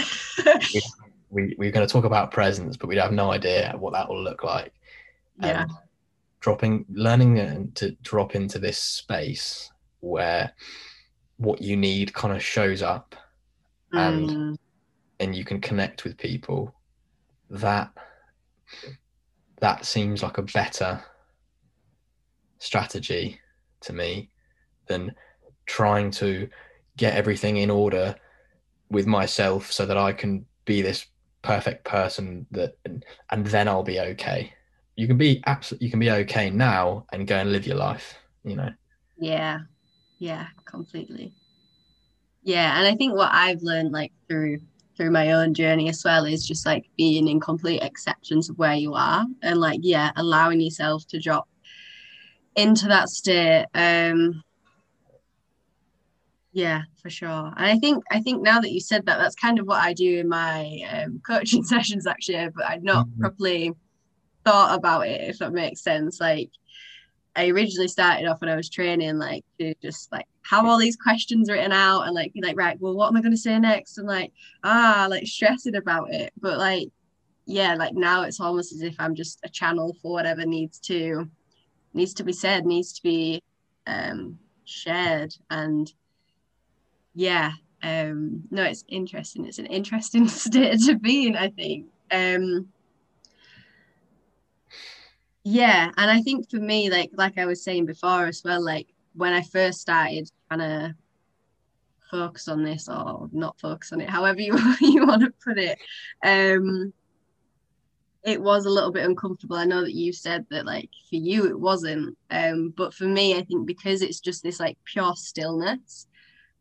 we 1.31 1.55
we're 1.59 1.71
gonna 1.73 1.87
talk 1.87 2.05
about 2.05 2.31
presence, 2.31 2.77
but 2.77 2.89
we 2.89 2.97
have 2.97 3.13
no 3.13 3.33
idea 3.33 3.75
what 3.79 3.93
that 3.93 4.09
will 4.09 4.23
look 4.23 4.45
like 4.45 4.73
yeah. 5.41 5.63
and 5.63 5.71
dropping 6.41 6.85
learning 6.91 7.73
to 7.75 7.91
drop 8.03 8.35
into 8.35 8.59
this 8.59 8.79
space 8.79 9.71
where 10.01 10.53
what 11.37 11.61
you 11.61 11.77
need 11.77 12.13
kind 12.15 12.35
of 12.35 12.43
shows 12.43 12.83
up 12.83 13.15
and- 13.93 14.31
Mm. 14.31 14.59
and 15.19 15.35
you 15.35 15.45
can 15.45 15.61
connect 15.61 16.05
with 16.05 16.17
people 16.17 16.75
that 17.51 17.91
that 19.61 19.85
seems 19.85 20.23
like 20.23 20.39
a 20.39 20.43
better 20.43 21.03
strategy 22.59 23.41
to 23.81 23.93
me 23.93 24.31
than 24.91 25.15
trying 25.65 26.11
to 26.11 26.49
get 26.99 27.15
everything 27.15 27.57
in 27.57 27.71
order 27.71 28.15
with 28.91 29.07
myself 29.07 29.73
so 29.73 29.87
that 29.87 29.97
I 29.97 30.13
can 30.13 30.45
be 30.67 30.83
this 30.83 31.07
perfect 31.43 31.85
person 31.85 32.47
that 32.51 32.77
and, 32.85 33.05
and 33.31 33.47
then 33.47 33.69
I'll 33.69 33.83
be 33.83 34.01
okay. 34.01 34.53
You 34.97 35.07
can 35.07 35.17
be 35.17 35.43
absolutely 35.47 35.87
you 35.87 35.91
can 35.91 36.01
be 36.01 36.11
okay 36.11 36.51
now 36.51 37.07
and 37.13 37.27
go 37.27 37.37
and 37.37 37.53
live 37.53 37.67
your 37.67 37.77
life, 37.77 38.19
you 38.45 38.57
know. 38.57 38.71
Yeah, 39.19 39.61
yeah, 40.19 40.49
completely. 40.67 41.33
Yeah, 42.43 42.79
and 42.79 42.87
I 42.87 42.95
think 42.97 43.15
what 43.15 43.31
I've 43.33 43.63
learned 43.63 43.93
like 43.93 44.13
through 44.29 44.59
through 44.97 45.11
my 45.11 45.33
own 45.33 45.55
journey 45.55 45.89
as 45.89 46.05
well 46.05 46.27
is 46.27 46.47
just 46.47 46.67
like 46.67 46.85
being 46.99 47.29
in 47.29 47.41
complete 47.41 47.83
acceptance 47.83 48.51
of 48.51 48.59
where 48.59 48.75
you 48.75 48.93
are 48.95 49.25
and 49.43 49.59
like 49.59 49.81
yeah, 49.83 50.11
allowing 50.17 50.61
yourself 50.61 51.07
to 51.09 51.21
drop 51.21 51.49
into 52.57 52.89
that 52.89 53.09
state. 53.09 53.67
Um 53.75 54.43
yeah, 56.53 56.83
for 57.01 57.11
sure. 57.11 57.53
And 57.57 57.67
I 57.67 57.79
think 57.79 58.03
I 58.11 58.21
think 58.21 58.43
now 58.43 58.61
that 58.61 58.73
you 58.73 58.81
said 58.81 59.07
that, 59.07 59.19
that's 59.19 59.37
kind 59.37 59.59
of 59.59 59.67
what 59.67 59.83
I 59.83 59.93
do 59.93 60.19
in 60.19 60.29
my 60.29 60.81
um, 60.91 61.21
coaching 61.27 61.63
sessions 61.65 62.07
actually, 62.07 62.49
but 62.55 62.65
I'd 62.65 62.83
not 62.85 63.07
Mhm. 63.09 63.21
properly 63.21 63.73
thought 64.45 64.77
about 64.79 65.07
it 65.07 65.21
if 65.31 65.39
that 65.39 65.53
makes 65.53 65.83
sense. 65.83 66.21
Like 66.21 66.51
I 67.37 67.49
originally 67.49 67.89
started 67.89 68.27
off 68.27 68.41
when 68.41 68.51
I 68.51 68.57
was 68.57 68.69
training, 68.71 69.19
like 69.19 69.45
to 69.61 69.75
just 69.83 70.11
like 70.13 70.27
have 70.43 70.67
all 70.67 70.79
these 70.79 70.97
questions 70.97 71.49
written 71.51 71.73
out 71.73 72.03
and 72.03 72.15
like 72.15 72.33
be 72.33 72.43
like, 72.43 72.57
right, 72.59 72.81
well, 72.81 72.95
what 72.97 73.09
am 73.09 73.17
I 73.17 73.21
going 73.23 73.33
to 73.33 73.39
say 73.39 73.59
next? 73.59 73.99
And 73.99 74.09
like, 74.09 74.33
ah, 74.65 75.07
like 75.09 75.27
stressing 75.27 75.77
about 75.77 76.13
it. 76.13 76.33
But 76.41 76.59
like, 76.59 76.89
yeah, 77.47 77.75
like 77.75 77.95
now 77.95 78.23
it's 78.23 78.41
almost 78.41 78.73
as 78.73 78.83
if 78.83 78.97
I'm 78.99 79.15
just 79.15 79.39
a 79.45 79.49
channel 79.49 79.97
for 80.03 80.13
whatever 80.13 80.45
needs 80.47 80.81
to 80.81 81.31
needs 81.95 82.15
to 82.15 82.25
be 82.25 82.33
said, 82.33 82.67
needs 82.67 82.93
to 82.95 83.03
be 83.03 83.43
um, 83.87 84.39
shared. 84.65 85.35
And 85.51 85.93
yeah, 87.15 87.53
um, 87.83 88.45
no, 88.51 88.63
it's 88.65 88.85
interesting. 88.89 89.47
It's 89.47 89.59
an 89.59 89.67
interesting 89.67 90.29
state 90.29 90.81
to 90.87 90.97
be 90.97 91.29
in, 91.29 91.37
I 91.37 91.49
think. 91.51 91.87
Um, 92.11 92.69
Yeah, 95.45 95.91
and 95.97 96.11
I 96.11 96.21
think 96.23 96.51
for 96.51 96.57
me, 96.59 96.91
like 96.91 97.11
like 97.15 97.39
I 97.39 97.47
was 97.47 97.63
saying 97.65 97.87
before 97.87 98.27
as 98.27 98.43
well, 98.45 98.63
like 98.63 98.89
when 99.15 99.33
I 99.33 99.43
first 99.43 99.81
started 99.81 100.31
trying 100.49 100.61
to 100.61 100.95
focus 102.11 102.49
on 102.49 102.65
this 102.65 102.89
or 102.89 103.29
not 103.33 103.59
focus 103.61 103.93
on 103.93 104.01
it, 104.01 104.11
however 104.11 104.41
you 104.41 104.57
you 104.81 105.07
want 105.07 105.23
to 105.23 105.33
put 105.45 105.59
it, 105.59 105.79
um, 106.25 106.93
it 108.25 108.41
was 108.41 108.67
a 108.67 108.71
little 108.71 108.93
bit 108.93 109.07
uncomfortable. 109.07 109.57
I 109.57 109.65
know 109.65 109.83
that 109.83 109.95
you 109.95 110.13
said 110.13 110.45
that 110.51 110.67
like 110.67 110.91
for 111.09 111.17
you 111.17 111.47
it 111.47 111.59
wasn't, 111.59 112.19
um, 112.31 112.75
but 112.77 112.93
for 112.93 113.05
me, 113.05 113.37
I 113.37 113.43
think 113.43 113.67
because 113.67 114.03
it's 114.03 114.21
just 114.21 114.43
this 114.43 114.61
like 114.61 114.77
pure 114.85 115.15
stillness, 115.17 116.07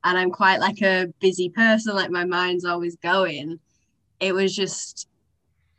and 0.04 0.18
I'm 0.18 0.32
quite 0.32 0.60
like 0.60 0.82
a 0.82 1.08
busy 1.20 1.50
person, 1.50 1.96
like 1.96 2.12
my 2.12 2.26
mind's 2.26 2.66
always 2.66 2.96
going. 2.98 3.60
It 4.20 4.34
was 4.34 4.56
just 4.56 5.08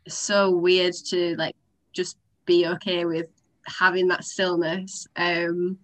so 0.07 0.51
weird 0.51 0.93
to 1.09 1.35
like 1.37 1.55
just 1.93 2.17
be 2.45 2.67
okay 2.67 3.05
with 3.05 3.27
having 3.65 4.07
that 4.09 4.23
stillness. 4.23 5.07
Um, 5.15 5.77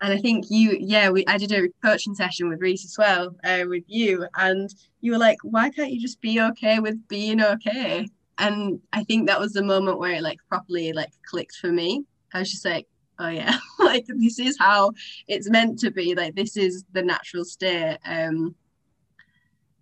and 0.00 0.12
I 0.12 0.18
think 0.18 0.46
you, 0.48 0.76
yeah, 0.80 1.10
we 1.10 1.24
I 1.26 1.38
did 1.38 1.52
a 1.52 1.68
coaching 1.84 2.14
session 2.14 2.48
with 2.48 2.60
Rhys 2.60 2.84
as 2.84 2.96
well, 2.96 3.34
uh, 3.44 3.64
with 3.66 3.82
you, 3.88 4.26
and 4.36 4.72
you 5.00 5.12
were 5.12 5.18
like, 5.18 5.38
why 5.42 5.70
can't 5.70 5.90
you 5.90 6.00
just 6.00 6.20
be 6.20 6.40
okay 6.40 6.78
with 6.78 7.08
being 7.08 7.42
okay? 7.42 8.06
And 8.38 8.80
I 8.92 9.02
think 9.02 9.26
that 9.26 9.40
was 9.40 9.52
the 9.52 9.62
moment 9.62 9.98
where 9.98 10.12
it 10.12 10.22
like 10.22 10.38
properly 10.48 10.92
like 10.92 11.10
clicked 11.28 11.56
for 11.56 11.72
me. 11.72 12.04
I 12.32 12.38
was 12.38 12.50
just 12.50 12.64
like, 12.64 12.86
oh 13.18 13.28
yeah, 13.28 13.58
like 13.92 14.06
this 14.06 14.38
is 14.38 14.56
how 14.58 14.92
it's 15.26 15.50
meant 15.50 15.78
to 15.80 15.90
be. 15.90 16.14
Like 16.14 16.34
this 16.34 16.56
is 16.56 16.84
the 16.92 17.02
natural 17.02 17.44
state. 17.44 17.98
Um, 18.04 18.54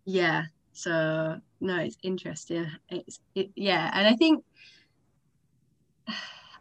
yeah. 0.05 0.45
So 0.73 1.41
no, 1.61 1.79
it's 1.79 1.99
interesting. 2.03 2.67
It's 2.89 3.21
it, 3.35 3.51
yeah, 3.57 3.91
and 3.95 4.07
I 4.07 4.15
think 4.15 4.45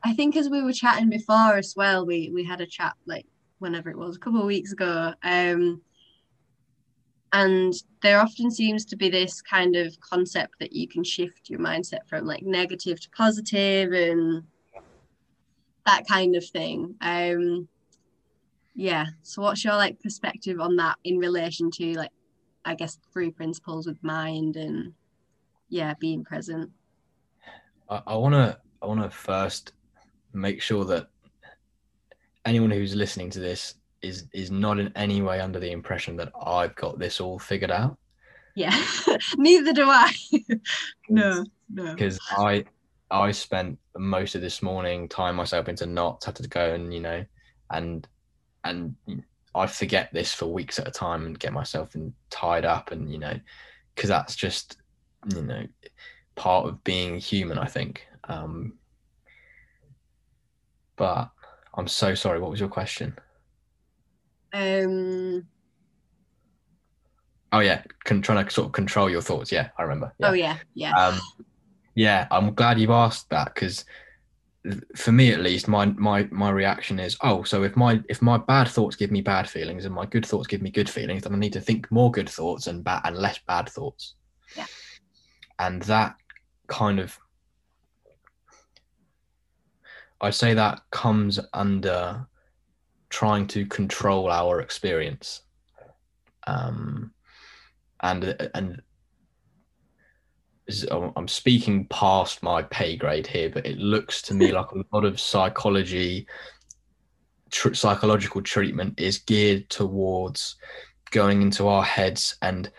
I 0.04 0.14
think 0.14 0.36
as 0.36 0.50
we 0.50 0.62
were 0.62 0.72
chatting 0.74 1.10
before 1.10 1.58
as 1.58 1.74
well, 1.76 2.06
we 2.06 2.32
we 2.34 2.44
had 2.44 2.62
a 2.62 2.66
chat 2.66 2.94
like 3.06 3.26
whenever 3.60 3.90
it 3.90 3.98
was 3.98 4.16
a 4.16 4.20
couple 4.20 4.40
of 4.40 4.46
weeks 4.46 4.72
ago. 4.72 5.14
Um, 5.24 5.82
and 7.34 7.74
there 8.02 8.22
often 8.22 8.50
seems 8.50 8.86
to 8.86 8.96
be 8.96 9.10
this 9.10 9.42
kind 9.42 9.76
of 9.76 10.00
concept 10.00 10.54
that 10.60 10.72
you 10.72 10.88
can 10.88 11.04
shift 11.04 11.50
your 11.50 11.60
mindset 11.60 12.08
from 12.08 12.26
like 12.26 12.44
negative 12.44 13.02
to 13.02 13.10
positive 13.10 13.92
and 13.92 14.44
that 15.86 16.08
kind 16.08 16.36
of 16.36 16.46
thing. 16.46 16.96
Um, 17.02 17.68
yeah. 18.76 19.06
So 19.24 19.42
what's 19.42 19.64
your 19.64 19.76
like 19.76 20.02
perspective 20.02 20.60
on 20.60 20.76
that 20.78 20.98
in 21.04 21.18
relation 21.18 21.72
to 21.72 21.94
like 21.94 22.12
I 22.66 22.76
guess 22.76 23.00
three 23.14 23.32
principles 23.32 23.88
with 23.88 24.04
mind 24.04 24.56
and 24.56 24.94
yeah, 25.70 25.94
being 26.00 26.24
present? 26.24 26.70
I, 27.90 28.02
I 28.08 28.16
wanna 28.16 28.58
I 28.82 28.86
wanna 28.86 29.10
first 29.10 29.74
make 30.34 30.62
sure 30.62 30.86
that 30.86 31.08
anyone 32.46 32.72
who's 32.72 32.96
listening 32.96 33.30
to 33.32 33.40
this 33.40 33.76
is 34.02 34.26
is 34.34 34.52
not 34.52 34.80
in 34.80 34.92
any 34.96 35.22
way 35.22 35.40
under 35.40 35.60
the 35.60 35.72
impression 35.72 36.16
that 36.18 36.32
I've 36.46 36.76
got 36.76 37.00
this 37.00 37.22
all 37.22 37.40
figured 37.40 37.72
out. 37.72 37.98
Yeah, 38.56 38.76
neither 39.38 39.74
do 39.74 39.90
I. 39.90 40.12
no, 41.10 41.46
no. 41.70 41.94
Because 41.94 42.20
I 42.32 42.66
I 43.12 43.32
spent 43.32 43.78
most 43.98 44.36
of 44.36 44.42
this 44.42 44.62
morning 44.62 45.08
tying 45.08 45.36
myself 45.36 45.70
into 45.70 45.86
knots, 45.86 46.26
had 46.26 46.36
to 46.38 46.48
go 46.48 46.74
and 46.74 46.94
you 46.94 47.02
know, 47.02 47.26
and 47.72 48.08
and 48.64 48.96
I 49.54 49.68
forget 49.68 50.10
this 50.12 50.34
for 50.34 50.48
weeks 50.48 50.80
at 50.80 50.88
a 50.88 50.92
time 50.92 51.26
and 51.26 51.40
get 51.40 51.54
myself 51.54 51.96
in, 51.96 52.14
tied 52.30 52.66
up 52.66 52.92
and 52.92 53.12
you 53.12 53.20
know, 53.20 53.40
because 53.94 54.10
that's 54.10 54.36
just 54.36 54.78
you 55.34 55.42
know 55.42 55.66
part 56.36 56.68
of 56.68 56.84
being 56.84 57.20
human, 57.20 57.58
I 57.58 57.66
think. 57.66 58.08
Um, 58.26 58.74
but 60.96 61.30
I'm 61.76 61.88
so 61.88 62.16
sorry. 62.16 62.40
What 62.40 62.52
was 62.52 62.60
your 62.60 62.70
question? 62.70 63.18
Um. 64.54 65.46
Oh 67.52 67.60
yeah, 67.60 67.84
Con- 68.04 68.22
trying 68.22 68.44
to 68.44 68.52
sort 68.52 68.68
of 68.68 68.72
control 68.74 69.10
your 69.10 69.22
thoughts. 69.22 69.52
Yeah, 69.52 69.70
I 69.78 69.84
remember. 69.84 70.14
Yeah. 70.20 70.30
Oh 70.30 70.34
yeah, 70.34 70.58
yeah. 70.74 70.92
Um, 70.92 71.20
yeah, 71.96 72.28
I'm 72.32 72.54
glad 72.54 72.80
you've 72.80 72.90
asked 72.90 73.30
that 73.30 73.54
because 73.54 73.86
for 74.96 75.12
me 75.12 75.32
at 75.32 75.40
least, 75.40 75.68
my 75.68 75.86
my 75.86 76.28
my 76.32 76.50
reaction 76.50 77.00
is, 77.00 77.18
oh, 77.22 77.44
so 77.44 77.64
if 77.64 77.76
my 77.76 78.02
if 78.10 78.22
my 78.22 78.38
bad 78.38 78.68
thoughts 78.68 78.96
give 78.96 79.12
me 79.12 79.22
bad 79.22 79.50
feelings 79.50 79.86
and 79.86 79.94
my 79.94 80.06
good 80.06 80.26
thoughts 80.26 80.48
give 80.48 80.62
me 80.62 80.70
good 80.70 80.90
feelings, 80.90 81.24
then 81.24 81.34
I 81.34 81.38
need 81.38 81.54
to 81.54 81.62
think 81.62 81.92
more 81.92 82.12
good 82.12 82.30
thoughts 82.30 82.68
and 82.68 82.84
bad 82.84 83.02
and 83.06 83.18
less 83.18 83.40
bad 83.48 83.70
thoughts. 83.70 84.16
Yeah. 84.56 84.66
And 85.60 85.82
that 85.84 86.16
kind 86.68 87.00
of 87.00 87.20
i'd 90.22 90.34
say 90.34 90.56
that 90.56 90.82
comes 90.90 91.40
under 91.54 92.26
trying 93.10 93.48
to 93.48 93.66
control 93.68 94.30
our 94.30 94.60
experience. 94.60 95.42
Um, 96.48 97.12
and 98.02 98.50
and 98.54 98.82
I'm 100.92 101.28
speaking 101.28 101.86
past 101.88 102.42
my 102.42 102.64
pay 102.64 102.96
grade 102.96 103.28
here, 103.28 103.50
but 103.50 103.66
it 103.66 103.78
looks 103.78 104.22
to 104.24 104.34
me 104.34 104.52
like 104.54 104.72
a 104.72 104.84
lot 104.92 105.06
of 105.06 105.20
psychology, 105.20 106.28
tr- 107.52 107.74
psychological 107.74 108.42
treatment 108.42 109.00
is 109.00 109.20
geared 109.20 109.70
towards 109.70 110.56
going 111.12 111.42
into 111.42 111.68
our 111.68 111.84
heads 111.84 112.36
and 112.42 112.72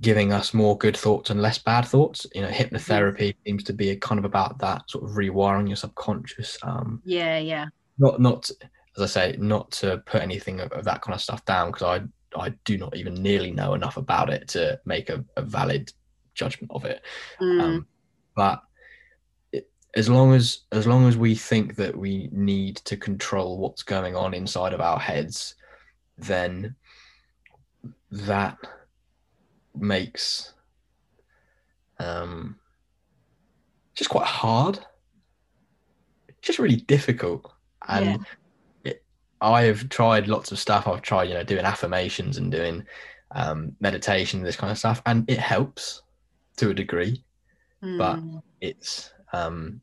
giving 0.00 0.32
us 0.32 0.54
more 0.54 0.78
good 0.78 0.96
thoughts 0.96 1.30
and 1.30 1.42
less 1.42 1.58
bad 1.58 1.86
thoughts. 1.86 2.26
You 2.34 2.42
know, 2.42 2.48
hypnotherapy 2.48 3.18
mm-hmm. 3.18 3.42
seems 3.46 3.64
to 3.64 3.72
be 3.72 3.94
kind 3.96 4.18
of 4.18 4.24
about 4.24 4.58
that 4.58 4.88
sort 4.88 5.04
of 5.04 5.10
rewiring 5.10 5.68
your 5.68 5.76
subconscious. 5.76 6.58
Um, 6.62 7.02
yeah, 7.04 7.38
yeah. 7.38 7.66
Not, 7.98 8.20
not 8.20 8.50
as 8.96 9.02
I 9.02 9.06
say, 9.06 9.36
not 9.38 9.70
to 9.72 9.98
put 10.06 10.22
anything 10.22 10.60
of, 10.60 10.72
of 10.72 10.84
that 10.84 11.02
kind 11.02 11.14
of 11.14 11.20
stuff 11.20 11.44
down 11.44 11.70
because 11.70 12.00
I, 12.36 12.40
I 12.40 12.50
do 12.64 12.78
not 12.78 12.96
even 12.96 13.14
nearly 13.14 13.50
know 13.50 13.74
enough 13.74 13.96
about 13.96 14.30
it 14.30 14.48
to 14.48 14.80
make 14.84 15.10
a, 15.10 15.24
a 15.36 15.42
valid 15.42 15.92
judgment 16.34 16.70
of 16.74 16.84
it. 16.84 17.02
Mm. 17.40 17.60
Um, 17.60 17.86
but 18.34 18.62
it, 19.52 19.70
as 19.94 20.08
long 20.08 20.34
as 20.34 20.60
as 20.72 20.86
long 20.86 21.08
as 21.08 21.16
we 21.16 21.34
think 21.34 21.76
that 21.76 21.96
we 21.96 22.28
need 22.32 22.76
to 22.76 22.96
control 22.96 23.58
what's 23.58 23.82
going 23.82 24.16
on 24.16 24.34
inside 24.34 24.72
of 24.72 24.80
our 24.80 24.98
heads, 24.98 25.54
then 26.18 26.74
that 28.10 28.58
makes 29.74 30.52
um, 31.98 32.56
just 33.94 34.10
quite 34.10 34.26
hard. 34.26 34.78
just 36.42 36.58
really 36.58 36.76
difficult. 36.76 37.52
And 37.88 38.06
yeah. 38.84 38.90
it, 38.92 39.04
I 39.40 39.62
have 39.62 39.88
tried 39.88 40.28
lots 40.28 40.52
of 40.52 40.58
stuff. 40.58 40.86
I've 40.86 41.02
tried, 41.02 41.28
you 41.28 41.34
know, 41.34 41.44
doing 41.44 41.64
affirmations 41.64 42.38
and 42.38 42.50
doing 42.50 42.84
um, 43.32 43.76
meditation, 43.80 44.42
this 44.42 44.56
kind 44.56 44.70
of 44.70 44.78
stuff, 44.78 45.02
and 45.06 45.28
it 45.28 45.38
helps 45.38 46.02
to 46.56 46.70
a 46.70 46.74
degree, 46.74 47.24
mm. 47.82 47.98
but 47.98 48.16
hmm. 48.16 48.38
it's 48.60 49.12
um, 49.32 49.80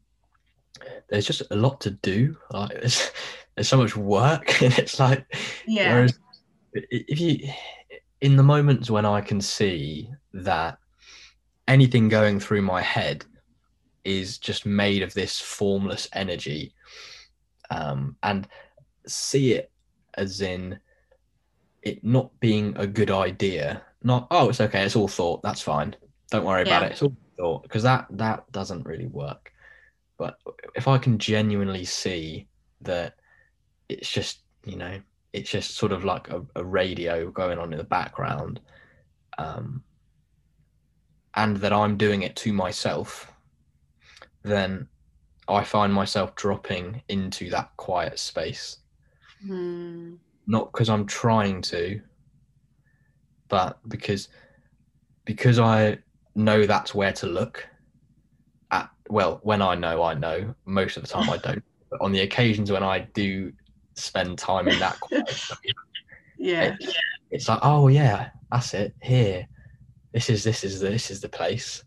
there's 1.10 1.26
just 1.26 1.44
a 1.52 1.56
lot 1.56 1.82
to 1.82 1.92
do. 1.92 2.36
Like 2.52 2.72
there's, 2.72 3.12
there's 3.56 3.68
so 3.68 3.78
much 3.78 3.96
work, 3.96 4.62
and 4.62 4.78
it's 4.78 5.00
like, 5.00 5.26
yeah. 5.66 5.94
Whereas 5.94 6.20
if 6.74 7.20
you 7.20 7.50
in 8.22 8.36
the 8.36 8.44
moments 8.44 8.90
when 8.90 9.06
I 9.06 9.22
can 9.22 9.42
see 9.42 10.10
that 10.34 10.78
anything 11.68 12.10
going 12.10 12.40
through 12.40 12.62
my 12.62 12.82
head 12.82 13.26
is 14.04 14.38
just 14.38 14.66
made 14.66 15.04
of 15.04 15.14
this 15.14 15.40
formless 15.40 16.08
energy 16.14 16.74
um, 17.70 18.16
and 18.24 18.48
see 19.06 19.54
it 19.54 19.72
as 20.16 20.42
in 20.42 20.80
it 21.84 22.04
not 22.04 22.32
being 22.40 22.74
a 22.78 22.88
good 22.88 23.12
idea 23.12 23.82
not 24.04 24.28
oh 24.32 24.50
it's 24.50 24.62
okay 24.62 24.84
it's 24.84 24.96
all 24.96 25.08
thought 25.08 25.42
that's 25.44 25.62
fine 25.62 25.96
don't 26.32 26.46
worry 26.46 26.66
yeah. 26.66 26.78
about 26.78 26.84
it 26.84 26.92
it's 26.92 27.02
all 27.02 27.16
thought 27.38 27.64
because 27.64 27.84
that 27.84 28.08
that 28.10 28.52
doesn't 28.52 28.86
really 28.86 29.08
work 29.08 29.54
but 30.18 30.40
if 30.76 30.88
i 30.88 30.98
can 30.98 31.18
genuinely 31.18 31.86
see 31.86 32.48
that 32.82 33.16
it's 33.90 34.10
just 34.10 34.42
you 34.66 34.76
know 34.76 35.00
it's 35.34 35.50
just 35.50 35.76
sort 35.76 35.92
of 35.92 36.04
like 36.04 36.30
a, 36.30 36.44
a 36.56 36.64
radio 36.64 37.30
going 37.30 37.60
on 37.60 37.72
in 37.72 37.78
the 37.78 37.84
background 37.84 38.60
um, 39.38 39.84
and 41.36 41.58
that 41.58 41.74
i'm 41.74 41.98
doing 41.98 42.24
it 42.24 42.36
to 42.36 42.52
myself 42.52 43.32
then 44.44 44.88
i 45.48 45.64
find 45.64 45.94
myself 45.94 46.36
dropping 46.36 47.02
into 47.10 47.50
that 47.50 47.70
quiet 47.78 48.18
space 48.18 48.78
mm. 49.46 50.18
not 50.48 50.72
because 50.72 50.90
i'm 50.90 51.06
trying 51.06 51.62
to 51.62 52.02
but 53.48 53.78
because 53.88 54.30
because 55.26 55.60
i 55.60 55.98
know 56.38 56.66
that's 56.66 56.96
where 56.96 57.12
to 57.12 57.28
look 57.28 57.68
at 58.72 58.90
well 59.10 59.40
when 59.44 59.62
i 59.62 59.76
know 59.76 60.04
i 60.04 60.14
know 60.14 60.54
most 60.66 60.98
of 60.98 61.04
the 61.04 61.10
time 61.10 61.30
i 61.30 61.38
don't 61.44 61.64
but 61.90 62.00
on 62.02 62.12
the 62.12 62.22
occasions 62.22 62.72
when 62.72 62.84
i 62.84 63.00
do 63.00 63.52
spend 63.96 64.38
time 64.38 64.68
in 64.68 64.78
that 64.80 64.98
yeah. 66.38 66.76
It, 66.80 66.96
it's 67.32 67.50
like, 67.50 67.60
oh 67.62 67.88
yeah, 67.88 68.30
that's 68.52 68.74
it. 68.74 68.96
Here, 69.02 69.48
this 70.14 70.30
is 70.30 70.44
this 70.44 70.64
is 70.64 70.80
the, 70.80 70.90
this 70.90 71.12
is 71.12 71.22
the 71.22 71.30
place. 71.30 71.84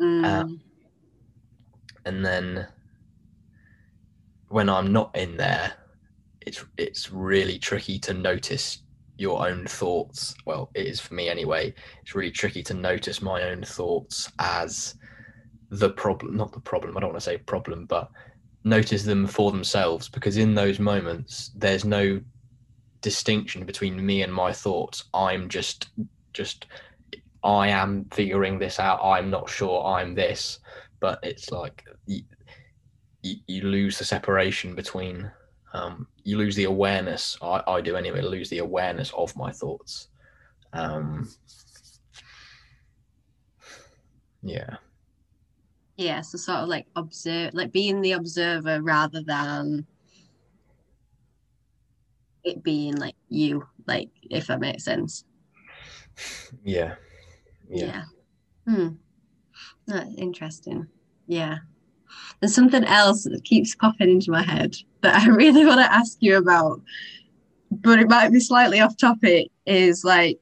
Mm. 0.00 0.24
Um, 0.24 0.60
and 2.04 2.24
then, 2.24 2.66
when 4.48 4.68
I'm 4.68 4.92
not 4.92 5.16
in 5.16 5.36
there, 5.36 5.72
it's 6.42 6.64
it's 6.76 7.10
really 7.10 7.58
tricky 7.58 7.98
to 8.00 8.14
notice 8.14 8.78
your 9.16 9.46
own 9.46 9.66
thoughts. 9.66 10.34
Well, 10.44 10.70
it 10.74 10.86
is 10.86 11.00
for 11.00 11.14
me 11.14 11.28
anyway. 11.28 11.74
It's 12.02 12.14
really 12.14 12.30
tricky 12.30 12.62
to 12.64 12.74
notice 12.74 13.22
my 13.22 13.42
own 13.42 13.62
thoughts 13.62 14.30
as 14.38 14.94
the 15.70 15.90
problem, 15.90 16.36
not 16.36 16.52
the 16.52 16.60
problem. 16.60 16.96
I 16.96 17.00
don't 17.00 17.10
want 17.10 17.22
to 17.22 17.24
say 17.30 17.38
problem, 17.38 17.86
but 17.86 18.10
notice 18.64 19.02
them 19.02 19.26
for 19.26 19.50
themselves 19.50 20.08
because 20.08 20.36
in 20.36 20.54
those 20.54 20.78
moments 20.78 21.50
there's 21.56 21.84
no 21.84 22.20
distinction 23.02 23.66
between 23.66 24.04
me 24.04 24.22
and 24.22 24.32
my 24.32 24.52
thoughts. 24.52 25.04
I'm 25.12 25.48
just 25.48 25.90
just 26.32 26.66
I 27.44 27.68
am 27.68 28.06
figuring 28.10 28.58
this 28.58 28.80
out. 28.80 29.00
I'm 29.04 29.28
not 29.30 29.50
sure 29.50 29.84
I'm 29.84 30.14
this, 30.14 30.58
but 30.98 31.18
it's 31.22 31.50
like 31.50 31.84
you, 32.06 32.22
you 33.22 33.62
lose 33.62 33.98
the 33.98 34.04
separation 34.04 34.74
between 34.74 35.30
um, 35.74 36.06
you 36.22 36.38
lose 36.38 36.54
the 36.56 36.64
awareness. 36.64 37.36
I, 37.42 37.62
I 37.66 37.80
do 37.80 37.96
anyway. 37.96 38.22
Lose 38.22 38.48
the 38.48 38.58
awareness 38.58 39.12
of 39.16 39.36
my 39.36 39.50
thoughts. 39.50 40.08
Um, 40.72 41.28
yeah. 44.42 44.76
Yeah. 45.96 46.20
So 46.20 46.38
sort 46.38 46.60
of 46.60 46.68
like 46.68 46.86
observe, 46.94 47.54
like 47.54 47.72
being 47.72 48.00
the 48.00 48.12
observer 48.12 48.80
rather 48.80 49.22
than 49.22 49.86
it 52.44 52.62
being 52.62 52.94
like 52.96 53.16
you, 53.28 53.66
like 53.86 54.10
if 54.30 54.46
that 54.46 54.60
makes 54.60 54.84
sense. 54.84 55.24
Yeah. 56.62 56.94
Yeah. 57.68 57.86
yeah. 57.86 58.02
Hmm. 58.72 58.88
That's 59.86 60.14
interesting. 60.16 60.86
Yeah. 61.26 61.58
There's 62.44 62.54
something 62.54 62.84
else 62.84 63.24
that 63.24 63.42
keeps 63.42 63.74
popping 63.74 64.10
into 64.10 64.30
my 64.30 64.42
head 64.42 64.76
that 65.00 65.22
I 65.22 65.28
really 65.30 65.64
want 65.64 65.80
to 65.80 65.90
ask 65.90 66.18
you 66.20 66.36
about, 66.36 66.82
but 67.70 67.98
it 67.98 68.10
might 68.10 68.32
be 68.32 68.38
slightly 68.38 68.80
off 68.80 68.98
topic. 68.98 69.50
Is 69.64 70.04
like, 70.04 70.38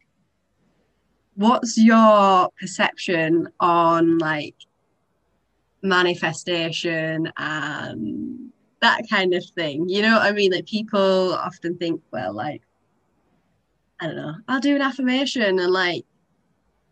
what's 1.36 1.78
your 1.78 2.48
perception 2.58 3.50
on 3.60 4.18
like 4.18 4.56
manifestation 5.84 7.32
and 7.36 8.50
that 8.80 9.02
kind 9.08 9.32
of 9.32 9.44
thing? 9.54 9.88
You 9.88 10.02
know 10.02 10.14
what 10.14 10.22
I 10.22 10.32
mean? 10.32 10.50
Like, 10.50 10.66
people 10.66 11.34
often 11.34 11.78
think, 11.78 12.02
well, 12.12 12.34
like, 12.34 12.62
I 14.00 14.08
don't 14.08 14.16
know, 14.16 14.34
I'll 14.48 14.58
do 14.58 14.74
an 14.74 14.82
affirmation 14.82 15.60
and 15.60 15.72
like 15.72 16.04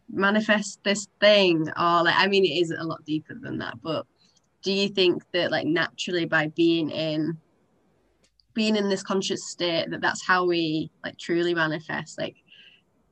manifest 0.09 0.85
this 0.85 1.09
thing, 1.21 1.63
or 1.63 2.05
like, 2.05 2.15
I 2.17 2.29
mean, 2.29 2.45
it 2.45 2.61
is 2.63 2.71
a 2.71 2.85
lot 2.85 3.05
deeper 3.05 3.35
than 3.35 3.59
that, 3.59 3.75
but 3.83 4.07
do 4.63 4.73
you 4.73 4.89
think 4.89 5.23
that 5.33 5.51
like 5.51 5.67
naturally 5.67 6.27
by 6.27 6.49
being 6.49 6.91
in 6.91 7.39
being 8.53 8.77
in 8.77 8.89
this 8.89 9.03
conscious 9.03 9.49
state 9.49 9.91
that 9.91 10.01
that's 10.01 10.27
how 10.27 10.45
we 10.45 10.91
like 11.05 11.17
truly 11.19 11.55
manifest? 11.55 12.19
Like 12.19 12.37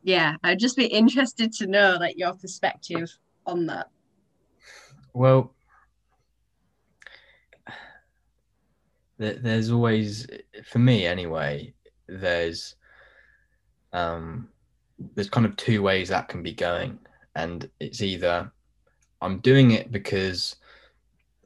yeah 0.02 0.36
i'd 0.44 0.58
just 0.58 0.76
be 0.76 0.86
interested 1.02 1.52
to 1.52 1.66
know 1.66 1.96
like 1.98 2.18
your 2.18 2.34
perspective 2.34 3.10
on 3.46 3.66
that. 3.66 3.88
Well 5.14 5.54
there's 9.18 9.72
always 9.72 10.28
for 10.64 10.78
me 10.78 11.04
anyway 11.04 11.74
there's 12.06 12.76
um 13.92 14.48
there's 15.16 15.28
kind 15.28 15.44
of 15.44 15.56
two 15.56 15.82
ways 15.82 16.08
that 16.08 16.28
can 16.28 16.42
be 16.42 16.52
going. 16.52 16.98
And 17.34 17.68
it's 17.80 18.02
either 18.02 18.50
i'm 19.20 19.38
doing 19.40 19.72
it 19.72 19.90
because 19.90 20.56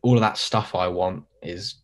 all 0.03 0.15
of 0.15 0.21
that 0.21 0.37
stuff 0.37 0.75
I 0.75 0.89
want 0.89 1.25
is 1.43 1.77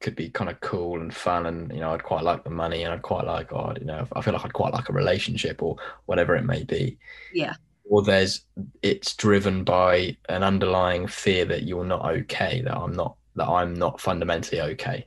could 0.00 0.16
be 0.16 0.28
kind 0.28 0.50
of 0.50 0.60
cool 0.60 1.00
and 1.00 1.14
fun 1.14 1.46
and 1.46 1.72
you 1.72 1.80
know 1.80 1.92
I'd 1.92 2.02
quite 2.02 2.22
like 2.22 2.44
the 2.44 2.50
money 2.50 2.82
and 2.82 2.92
I'd 2.92 3.02
quite 3.02 3.24
like 3.24 3.52
oh 3.52 3.72
you 3.78 3.86
know 3.86 4.06
I 4.12 4.20
feel 4.20 4.34
like 4.34 4.44
I'd 4.44 4.52
quite 4.52 4.72
like 4.74 4.88
a 4.88 4.92
relationship 4.92 5.62
or 5.62 5.76
whatever 6.06 6.36
it 6.36 6.44
may 6.44 6.64
be. 6.64 6.98
Yeah. 7.32 7.54
Or 7.88 8.02
there's 8.02 8.42
it's 8.82 9.14
driven 9.14 9.64
by 9.64 10.16
an 10.28 10.42
underlying 10.42 11.06
fear 11.06 11.44
that 11.46 11.62
you're 11.62 11.84
not 11.84 12.04
okay 12.04 12.62
that 12.62 12.76
I'm 12.76 12.92
not 12.92 13.16
that 13.36 13.48
I'm 13.48 13.74
not 13.74 14.00
fundamentally 14.00 14.60
okay. 14.60 15.06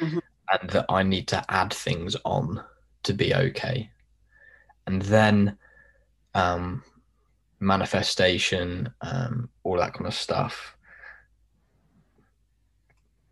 Mm-hmm. 0.00 0.18
and 0.52 0.70
that 0.70 0.86
I 0.88 1.02
need 1.02 1.28
to 1.28 1.44
add 1.48 1.72
things 1.72 2.14
on 2.24 2.62
to 3.04 3.14
be 3.14 3.34
okay. 3.34 3.90
And 4.86 5.02
then 5.02 5.56
um 6.34 6.82
manifestation 7.58 8.92
um 9.00 9.48
all 9.64 9.78
that 9.78 9.94
kind 9.94 10.06
of 10.06 10.14
stuff 10.14 10.76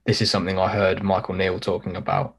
this 0.06 0.22
is 0.22 0.30
something 0.30 0.58
I 0.58 0.68
heard 0.68 1.02
Michael 1.02 1.34
Neill 1.34 1.58
talking 1.58 1.96
about, 1.96 2.36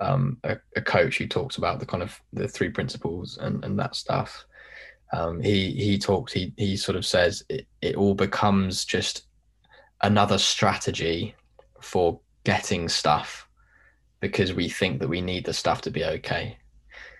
um, 0.00 0.38
a, 0.44 0.58
a, 0.76 0.82
coach 0.82 1.16
who 1.16 1.26
talks 1.26 1.56
about 1.56 1.80
the 1.80 1.86
kind 1.86 2.02
of 2.02 2.20
the 2.32 2.46
three 2.46 2.68
principles 2.68 3.38
and, 3.38 3.64
and 3.64 3.78
that 3.78 3.96
stuff. 3.96 4.44
Um, 5.12 5.40
he 5.40 5.70
he 5.70 5.98
talks 5.98 6.32
he 6.32 6.52
he 6.56 6.76
sort 6.76 6.96
of 6.96 7.06
says 7.06 7.42
it, 7.48 7.66
it 7.80 7.96
all 7.96 8.14
becomes 8.14 8.84
just 8.84 9.26
another 10.02 10.36
strategy 10.36 11.34
for 11.80 12.20
getting 12.44 12.88
stuff 12.88 13.48
because 14.20 14.52
we 14.52 14.68
think 14.68 15.00
that 15.00 15.08
we 15.08 15.20
need 15.22 15.46
the 15.46 15.54
stuff 15.54 15.80
to 15.82 15.90
be 15.90 16.04
okay. 16.04 16.58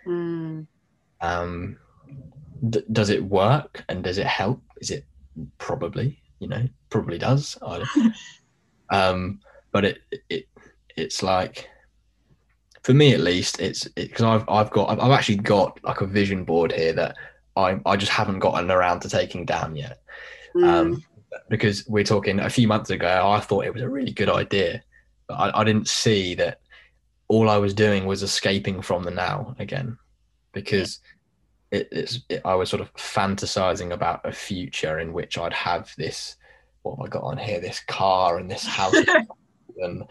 Mm. 0.06 0.66
Um, 1.22 1.78
d- 2.68 2.84
does 2.92 3.08
it 3.08 3.24
work 3.24 3.84
and 3.88 4.04
does 4.04 4.18
it 4.18 4.26
help? 4.26 4.60
Is 4.80 4.90
it 4.90 5.06
probably 5.56 6.20
you 6.40 6.48
know 6.48 6.68
probably 6.90 7.18
does. 7.18 7.56
um, 8.90 9.40
but 9.72 9.84
it 9.84 9.98
it 10.28 10.48
it's 10.96 11.22
like 11.22 11.68
for 12.82 12.94
me 12.94 13.12
at 13.12 13.20
least 13.20 13.60
it's 13.60 13.88
because 13.88 14.22
it, 14.22 14.26
I've 14.26 14.48
I've 14.48 14.70
got 14.70 15.00
I've 15.00 15.10
actually 15.10 15.38
got 15.38 15.82
like 15.84 16.00
a 16.00 16.06
vision 16.06 16.44
board 16.44 16.72
here 16.72 16.92
that 16.92 17.16
I 17.56 17.80
I 17.84 17.96
just 17.96 18.12
haven't 18.12 18.38
gotten 18.38 18.70
around 18.70 19.00
to 19.00 19.08
taking 19.08 19.44
down 19.44 19.76
yet. 19.76 20.00
Mm. 20.54 20.64
Um, 20.64 21.04
because 21.50 21.86
we're 21.86 22.04
talking 22.04 22.40
a 22.40 22.48
few 22.48 22.66
months 22.66 22.90
ago, 22.90 23.28
I 23.28 23.40
thought 23.40 23.66
it 23.66 23.74
was 23.74 23.82
a 23.82 23.88
really 23.88 24.12
good 24.12 24.30
idea, 24.30 24.82
but 25.28 25.34
I, 25.34 25.60
I 25.60 25.64
didn't 25.64 25.88
see 25.88 26.34
that 26.36 26.60
all 27.28 27.50
I 27.50 27.58
was 27.58 27.74
doing 27.74 28.06
was 28.06 28.22
escaping 28.22 28.80
from 28.80 29.02
the 29.02 29.10
now 29.10 29.54
again, 29.58 29.98
because 30.52 31.00
it, 31.70 31.88
it's 31.90 32.20
it, 32.28 32.40
I 32.44 32.54
was 32.54 32.70
sort 32.70 32.82
of 32.82 32.92
fantasizing 32.94 33.92
about 33.92 34.20
a 34.24 34.32
future 34.32 34.98
in 34.98 35.12
which 35.12 35.36
I'd 35.36 35.52
have 35.52 35.92
this 35.98 36.36
what 36.82 36.96
have 36.98 37.06
I 37.06 37.08
got 37.08 37.24
on 37.24 37.38
here, 37.38 37.60
this 37.60 37.80
car 37.80 38.38
and 38.38 38.50
this 38.50 38.64
house 38.64 38.94
and 39.78 40.04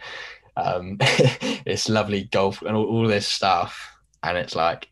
um, 0.58 0.97
this 1.65 1.89
lovely 1.89 2.25
golf 2.25 2.62
and 2.62 2.75
all, 2.75 2.86
all 2.86 3.08
this 3.08 3.28
stuff. 3.28 3.91
And 4.23 4.38
it's 4.38 4.56
like, 4.56 4.89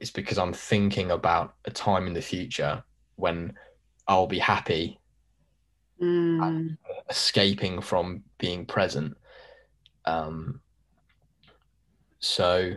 it's 0.00 0.10
because 0.10 0.38
I'm 0.38 0.52
thinking 0.52 1.10
about 1.10 1.54
a 1.64 1.70
time 1.70 2.06
in 2.06 2.14
the 2.14 2.22
future 2.22 2.82
when 3.16 3.54
I'll 4.06 4.26
be 4.26 4.38
happy, 4.38 5.00
mm. 6.00 6.76
escaping 7.10 7.80
from 7.80 8.22
being 8.38 8.64
present. 8.64 9.16
Um, 10.04 10.60
so, 12.20 12.74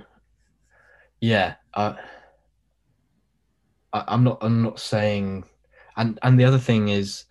yeah, 1.20 1.56
uh, 1.74 1.94
I, 3.94 4.04
I'm 4.08 4.24
not. 4.24 4.40
I'm 4.42 4.64
not 4.64 4.80
saying, 4.80 5.46
and 5.96 6.20
and 6.24 6.40
the 6.40 6.46
other 6.46 6.60
thing 6.60 6.90
is, 6.90 7.26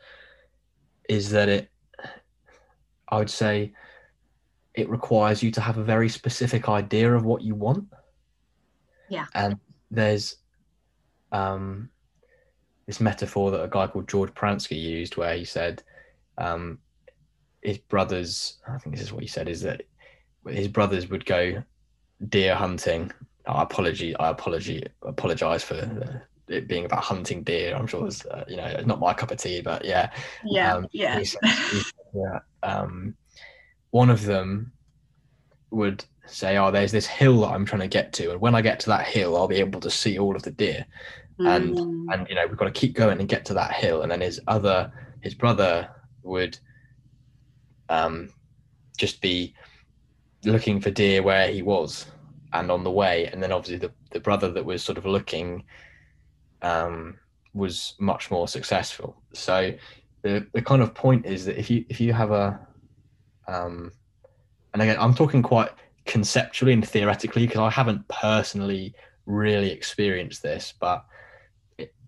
is 1.08 1.30
that 1.30 1.48
it 1.48 1.69
I 3.10 3.18
would 3.18 3.30
say 3.30 3.72
it 4.74 4.88
requires 4.88 5.42
you 5.42 5.50
to 5.52 5.60
have 5.60 5.78
a 5.78 5.84
very 5.84 6.08
specific 6.08 6.68
idea 6.68 7.12
of 7.12 7.24
what 7.24 7.42
you 7.42 7.54
want. 7.54 7.86
Yeah. 9.08 9.26
And 9.34 9.58
there's 9.90 10.36
um, 11.32 11.90
this 12.86 13.00
metaphor 13.00 13.50
that 13.50 13.62
a 13.62 13.68
guy 13.68 13.86
called 13.88 14.08
George 14.08 14.32
Pransky 14.34 14.80
used 14.80 15.16
where 15.16 15.36
he 15.36 15.44
said 15.44 15.82
um, 16.38 16.78
his 17.62 17.78
brothers, 17.78 18.58
I 18.68 18.78
think 18.78 18.94
this 18.94 19.04
is 19.04 19.12
what 19.12 19.22
he 19.22 19.28
said, 19.28 19.48
is 19.48 19.62
that 19.62 19.82
his 20.48 20.68
brothers 20.68 21.08
would 21.10 21.26
go 21.26 21.62
deer 22.28 22.54
hunting. 22.54 23.12
I 23.46 23.62
apology, 23.62 24.16
I 24.16 24.30
apology, 24.30 24.84
apologize 25.02 25.64
for 25.64 26.20
it 26.48 26.68
being 26.68 26.84
about 26.84 27.02
hunting 27.02 27.42
deer. 27.42 27.74
I'm 27.74 27.86
sure 27.86 28.06
it's 28.06 28.24
uh, 28.26 28.44
you 28.48 28.56
know 28.56 28.82
not 28.84 29.00
my 29.00 29.14
cup 29.14 29.30
of 29.30 29.38
tea, 29.38 29.60
but 29.60 29.84
yeah, 29.84 30.10
yeah, 30.44 30.74
um, 30.74 30.86
yeah. 30.92 31.18
He 31.18 31.24
said, 31.24 31.40
he 31.44 31.82
yeah 32.14 32.40
um, 32.62 33.14
one 33.90 34.10
of 34.10 34.24
them 34.24 34.72
would 35.70 36.04
say, 36.26 36.56
"Oh, 36.56 36.70
there's 36.70 36.92
this 36.92 37.06
hill 37.06 37.40
that 37.40 37.48
I'm 37.48 37.64
trying 37.64 37.80
to 37.80 37.88
get 37.88 38.12
to, 38.14 38.32
and 38.32 38.40
when 38.40 38.54
I 38.54 38.62
get 38.62 38.80
to 38.80 38.88
that 38.90 39.06
hill, 39.06 39.36
I'll 39.36 39.48
be 39.48 39.60
able 39.60 39.80
to 39.80 39.90
see 39.90 40.18
all 40.18 40.36
of 40.36 40.42
the 40.42 40.50
deer." 40.50 40.86
Mm. 41.38 41.56
And 41.56 41.78
and 42.12 42.28
you 42.28 42.34
know 42.34 42.46
we've 42.46 42.56
got 42.56 42.66
to 42.66 42.80
keep 42.80 42.94
going 42.94 43.18
and 43.18 43.28
get 43.28 43.44
to 43.46 43.54
that 43.54 43.72
hill. 43.72 44.02
And 44.02 44.10
then 44.10 44.20
his 44.20 44.40
other 44.46 44.92
his 45.22 45.34
brother 45.34 45.88
would 46.22 46.58
um, 47.88 48.30
just 48.96 49.20
be 49.20 49.54
looking 50.44 50.80
for 50.80 50.90
deer 50.90 51.22
where 51.22 51.48
he 51.48 51.62
was 51.62 52.06
and 52.52 52.70
on 52.70 52.84
the 52.84 52.90
way. 52.90 53.26
And 53.26 53.42
then 53.42 53.52
obviously 53.52 53.78
the 53.78 53.92
the 54.12 54.20
brother 54.20 54.50
that 54.52 54.64
was 54.64 54.82
sort 54.82 54.98
of 54.98 55.06
looking 55.06 55.64
um, 56.62 57.18
was 57.54 57.94
much 57.98 58.30
more 58.30 58.48
successful. 58.48 59.16
So 59.32 59.72
the 60.22 60.46
the 60.52 60.62
kind 60.62 60.82
of 60.82 60.94
point 60.94 61.26
is 61.26 61.44
that 61.44 61.58
if 61.58 61.70
you 61.70 61.84
if 61.88 62.00
you 62.00 62.12
have 62.12 62.30
a 62.30 62.60
Um, 63.48 63.92
and 64.72 64.82
again, 64.82 64.96
I'm 65.00 65.14
talking 65.14 65.42
quite 65.42 65.70
conceptually 66.06 66.72
and 66.72 66.86
theoretically 66.86 67.46
because 67.46 67.60
I 67.60 67.70
haven't 67.70 68.06
personally 68.08 68.94
really 69.26 69.70
experienced 69.70 70.42
this, 70.42 70.74
but 70.78 71.04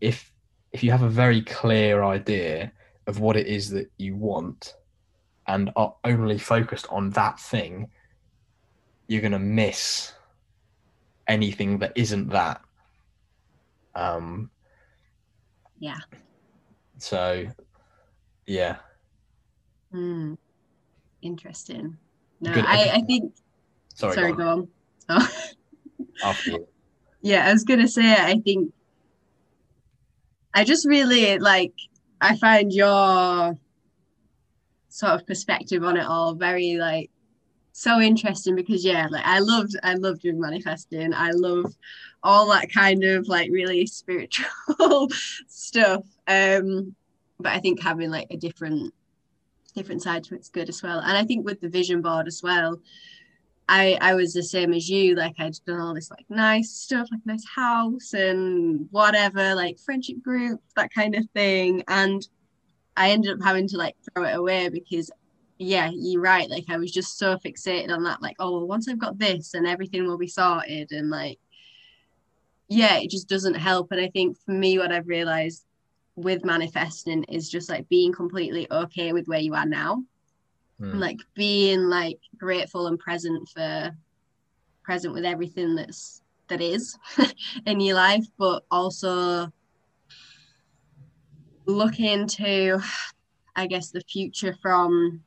if 0.00 0.32
if 0.72 0.82
you 0.82 0.90
have 0.90 1.02
a 1.02 1.08
very 1.08 1.42
clear 1.42 2.04
idea 2.04 2.72
of 3.06 3.18
what 3.18 3.36
it 3.36 3.46
is 3.46 3.70
that 3.70 3.90
you 3.98 4.16
want 4.16 4.74
and 5.46 5.70
are 5.76 5.94
only 6.04 6.38
focused 6.38 6.86
on 6.88 7.10
that 7.10 7.40
thing, 7.40 7.90
you're 9.08 9.20
going 9.20 9.32
to 9.32 9.38
miss 9.38 10.12
anything 11.26 11.78
that 11.78 11.92
isn't 11.96 12.28
that. 12.30 12.60
Um, 13.94 14.50
yeah. 15.78 15.98
So, 16.98 17.46
yeah. 18.46 18.76
Hmm. 19.90 20.34
Interesting. 21.20 21.96
No, 22.40 22.52
Good- 22.52 22.64
I, 22.66 22.90
I 22.94 23.00
think. 23.02 23.34
Sorry. 23.94 24.14
Sorry, 24.14 24.32
go 24.32 24.38
go 24.38 24.48
on. 24.48 24.68
on. 25.08 25.22
Oh. 26.24 26.58
Yeah, 27.24 27.46
I 27.46 27.52
was 27.52 27.62
gonna 27.62 27.86
say. 27.86 28.12
I 28.12 28.40
think. 28.44 28.72
I 30.54 30.64
just 30.64 30.86
really 30.86 31.38
like. 31.38 31.72
I 32.20 32.36
find 32.36 32.72
your 32.72 33.56
sort 34.88 35.12
of 35.12 35.26
perspective 35.26 35.84
on 35.84 35.96
it 35.96 36.04
all 36.04 36.34
very 36.34 36.76
like 36.76 37.10
so 37.72 37.98
interesting 37.98 38.54
because 38.54 38.84
yeah 38.84 39.06
like 39.10 39.24
i 39.24 39.38
loved 39.38 39.74
i 39.82 39.94
loved 39.94 40.20
doing 40.20 40.38
manifesting 40.38 41.14
i 41.14 41.30
love 41.30 41.74
all 42.22 42.46
that 42.50 42.70
kind 42.70 43.02
of 43.02 43.26
like 43.26 43.50
really 43.50 43.86
spiritual 43.86 45.08
stuff 45.48 46.04
um 46.28 46.94
but 47.42 47.52
i 47.52 47.58
think 47.58 47.82
having 47.82 48.10
like 48.10 48.26
a 48.30 48.36
different 48.36 48.92
different 49.74 50.02
side 50.02 50.22
to 50.22 50.34
it's 50.34 50.48
good 50.48 50.68
as 50.68 50.82
well 50.82 50.98
and 51.00 51.16
i 51.16 51.24
think 51.24 51.44
with 51.44 51.60
the 51.60 51.68
vision 51.68 52.02
board 52.02 52.26
as 52.26 52.42
well 52.42 52.78
i 53.68 53.96
i 54.00 54.14
was 54.14 54.32
the 54.32 54.42
same 54.42 54.72
as 54.72 54.88
you 54.88 55.14
like 55.14 55.34
i'd 55.38 55.54
done 55.66 55.80
all 55.80 55.94
this 55.94 56.10
like 56.10 56.26
nice 56.28 56.70
stuff 56.70 57.08
like 57.10 57.20
nice 57.24 57.44
house 57.54 58.12
and 58.12 58.86
whatever 58.90 59.54
like 59.54 59.78
friendship 59.78 60.22
group 60.22 60.60
that 60.76 60.92
kind 60.92 61.14
of 61.14 61.24
thing 61.30 61.82
and 61.88 62.28
i 62.96 63.10
ended 63.10 63.32
up 63.32 63.42
having 63.42 63.66
to 63.66 63.76
like 63.76 63.96
throw 64.14 64.24
it 64.24 64.36
away 64.36 64.68
because 64.68 65.10
yeah, 65.62 65.90
you're 65.94 66.20
right. 66.20 66.50
Like 66.50 66.64
I 66.68 66.76
was 66.76 66.92
just 66.92 67.18
so 67.18 67.36
fixated 67.36 67.90
on 67.90 68.02
that, 68.04 68.22
like, 68.22 68.36
oh, 68.38 68.52
well, 68.52 68.66
once 68.66 68.88
I've 68.88 68.98
got 68.98 69.18
this 69.18 69.54
and 69.54 69.66
everything 69.66 70.06
will 70.06 70.18
be 70.18 70.26
sorted. 70.26 70.92
And 70.92 71.10
like, 71.10 71.38
yeah, 72.68 72.98
it 72.98 73.10
just 73.10 73.28
doesn't 73.28 73.54
help. 73.54 73.92
And 73.92 74.00
I 74.00 74.08
think 74.08 74.36
for 74.44 74.52
me, 74.52 74.78
what 74.78 74.92
I've 74.92 75.06
realized 75.06 75.64
with 76.16 76.44
manifesting 76.44 77.24
is 77.24 77.48
just 77.48 77.68
like 77.70 77.88
being 77.88 78.12
completely 78.12 78.70
okay 78.70 79.12
with 79.12 79.26
where 79.26 79.40
you 79.40 79.54
are 79.54 79.66
now. 79.66 80.02
Mm. 80.80 80.98
Like 80.98 81.18
being 81.34 81.84
like 81.84 82.18
grateful 82.36 82.86
and 82.86 82.98
present 82.98 83.48
for 83.48 83.90
present 84.82 85.14
with 85.14 85.24
everything 85.24 85.74
that's 85.74 86.22
that 86.48 86.60
is 86.60 86.98
in 87.66 87.80
your 87.80 87.96
life, 87.96 88.26
but 88.38 88.64
also 88.70 89.50
looking 91.66 92.26
to 92.26 92.80
I 93.54 93.66
guess 93.66 93.90
the 93.90 94.00
future 94.02 94.54
from 94.60 95.22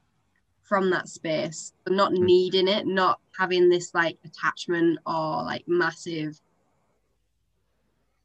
from 0.64 0.90
that 0.90 1.08
space, 1.08 1.74
but 1.84 1.94
not 1.94 2.12
Mm. 2.12 2.26
needing 2.26 2.68
it, 2.68 2.88
not 2.88 3.20
having 3.38 3.70
this 3.70 3.94
like 3.94 4.18
attachment 4.26 5.00
or 5.06 5.44
like 5.44 5.64
massive 5.68 6.40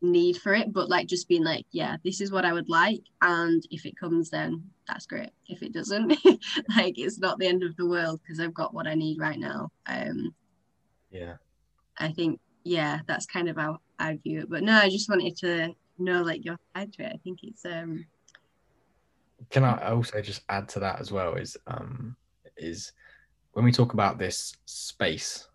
need 0.03 0.37
for 0.39 0.55
it, 0.55 0.73
but 0.73 0.89
like 0.89 1.07
just 1.07 1.29
being 1.29 1.45
like, 1.45 1.67
yeah, 1.73 1.97
this 2.05 2.21
is 2.21 2.33
what 2.33 2.45
I 2.45 2.53
would 2.53 2.69
like. 2.69 3.03
And 3.21 3.63
if 3.71 3.87
it 3.87 3.97
comes, 3.99 4.31
then 4.31 4.65
that's 4.87 5.07
great. 5.07 5.31
If 5.49 5.63
it 5.63 5.73
doesn't, 5.73 6.09
like 6.77 6.99
it's 6.99 7.19
not 7.19 7.39
the 7.39 7.47
end 7.47 7.63
of 7.63 7.77
the 7.77 7.87
world 7.87 8.21
because 8.23 8.41
I've 8.41 8.55
got 8.55 8.75
what 8.75 8.87
I 8.87 8.95
need 8.95 9.21
right 9.21 9.39
now. 9.39 9.71
Um, 9.87 10.35
Yeah. 11.11 11.35
I 11.99 12.13
think, 12.13 12.41
yeah, 12.65 13.01
that's 13.07 13.27
kind 13.27 13.49
of 13.49 13.57
how 13.57 13.79
I 13.99 14.19
view 14.23 14.41
it. 14.41 14.51
But 14.51 14.63
no, 14.63 14.75
I 14.75 14.89
just 14.89 15.09
wanted 15.09 15.37
to 15.39 15.75
know 15.99 16.23
like 16.23 16.45
your 16.45 16.57
side 16.75 16.93
to 16.95 17.03
it. 17.05 17.13
I 17.15 17.19
think 17.23 17.41
it's 17.43 17.65
um 17.65 18.07
Can 19.51 19.65
I 19.65 19.91
also 19.91 20.21
just 20.23 20.43
add 20.49 20.69
to 20.71 20.81
that 20.81 21.01
as 21.01 21.13
well? 21.13 21.35
Is 21.35 21.57
um 21.67 22.17
is 22.57 22.93
when 23.53 23.65
we 23.65 23.73
talk 23.73 23.93
about 23.93 24.19
this 24.19 24.57
space, 24.67 25.49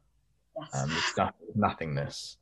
yes. 0.60 0.70
um, 0.76 0.90
this 0.90 1.06
stuff, 1.06 1.34
nothingness. 1.56 2.38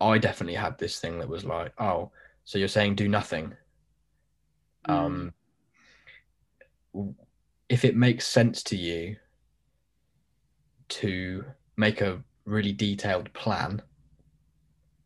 I 0.00 0.18
definitely 0.18 0.54
had 0.54 0.78
this 0.78 1.00
thing 1.00 1.18
that 1.18 1.28
was 1.28 1.44
like, 1.44 1.72
oh, 1.78 2.10
so 2.44 2.58
you're 2.58 2.68
saying 2.68 2.94
do 2.94 3.08
nothing. 3.08 3.54
Mm. 4.88 5.32
Um, 6.94 7.14
if 7.68 7.84
it 7.84 7.96
makes 7.96 8.26
sense 8.26 8.62
to 8.64 8.76
you 8.76 9.16
to 10.88 11.44
make 11.76 12.00
a 12.00 12.22
really 12.44 12.72
detailed 12.72 13.32
plan, 13.34 13.82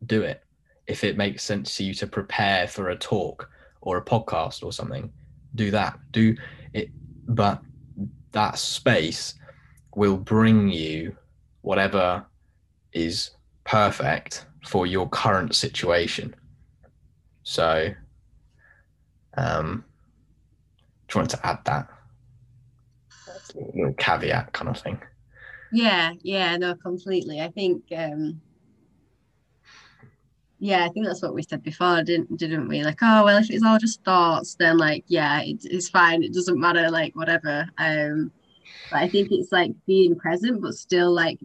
do 0.05 0.21
it. 0.21 0.43
If 0.87 1.03
it 1.03 1.17
makes 1.17 1.43
sense 1.43 1.75
to 1.77 1.83
you 1.83 1.93
to 1.95 2.07
prepare 2.07 2.67
for 2.67 2.89
a 2.89 2.95
talk 2.95 3.49
or 3.81 3.97
a 3.97 4.05
podcast 4.05 4.63
or 4.63 4.71
something, 4.71 5.11
do 5.55 5.71
that. 5.71 5.99
Do 6.11 6.35
it, 6.73 6.89
but 7.27 7.61
that 8.31 8.57
space 8.57 9.35
will 9.95 10.17
bring 10.17 10.69
you 10.69 11.15
whatever 11.61 12.25
is 12.93 13.31
perfect 13.63 14.45
for 14.65 14.85
your 14.87 15.07
current 15.09 15.55
situation. 15.55 16.35
So, 17.43 17.93
um, 19.35 19.83
just 21.07 21.15
wanted 21.15 21.37
to 21.37 21.45
add 21.45 21.59
that. 21.65 21.89
Little 23.55 23.93
caveat 23.93 24.51
kind 24.53 24.69
of 24.69 24.79
thing. 24.79 24.99
Yeah, 25.71 26.13
yeah, 26.21 26.57
no, 26.57 26.75
completely. 26.75 27.39
I 27.41 27.49
think 27.49 27.83
um 27.95 28.41
yeah, 30.59 30.85
I 30.85 30.89
think 30.89 31.05
that's 31.05 31.21
what 31.21 31.33
we 31.33 31.43
said 31.43 31.61
before, 31.61 32.03
didn't 32.03 32.37
didn't 32.37 32.67
we? 32.67 32.83
Like, 32.83 32.99
oh 33.01 33.25
well, 33.25 33.37
if 33.37 33.51
it's 33.51 33.63
all 33.63 33.77
just 33.77 34.03
thoughts, 34.03 34.55
then 34.55 34.77
like 34.77 35.03
yeah, 35.07 35.41
it, 35.41 35.65
it's 35.65 35.89
fine. 35.89 36.23
It 36.23 36.33
doesn't 36.33 36.59
matter, 36.59 36.89
like 36.89 37.15
whatever. 37.15 37.67
Um, 37.77 38.31
but 38.89 38.99
I 39.03 39.09
think 39.09 39.27
it's 39.31 39.51
like 39.51 39.71
being 39.85 40.15
present, 40.15 40.61
but 40.61 40.73
still 40.73 41.11
like 41.11 41.39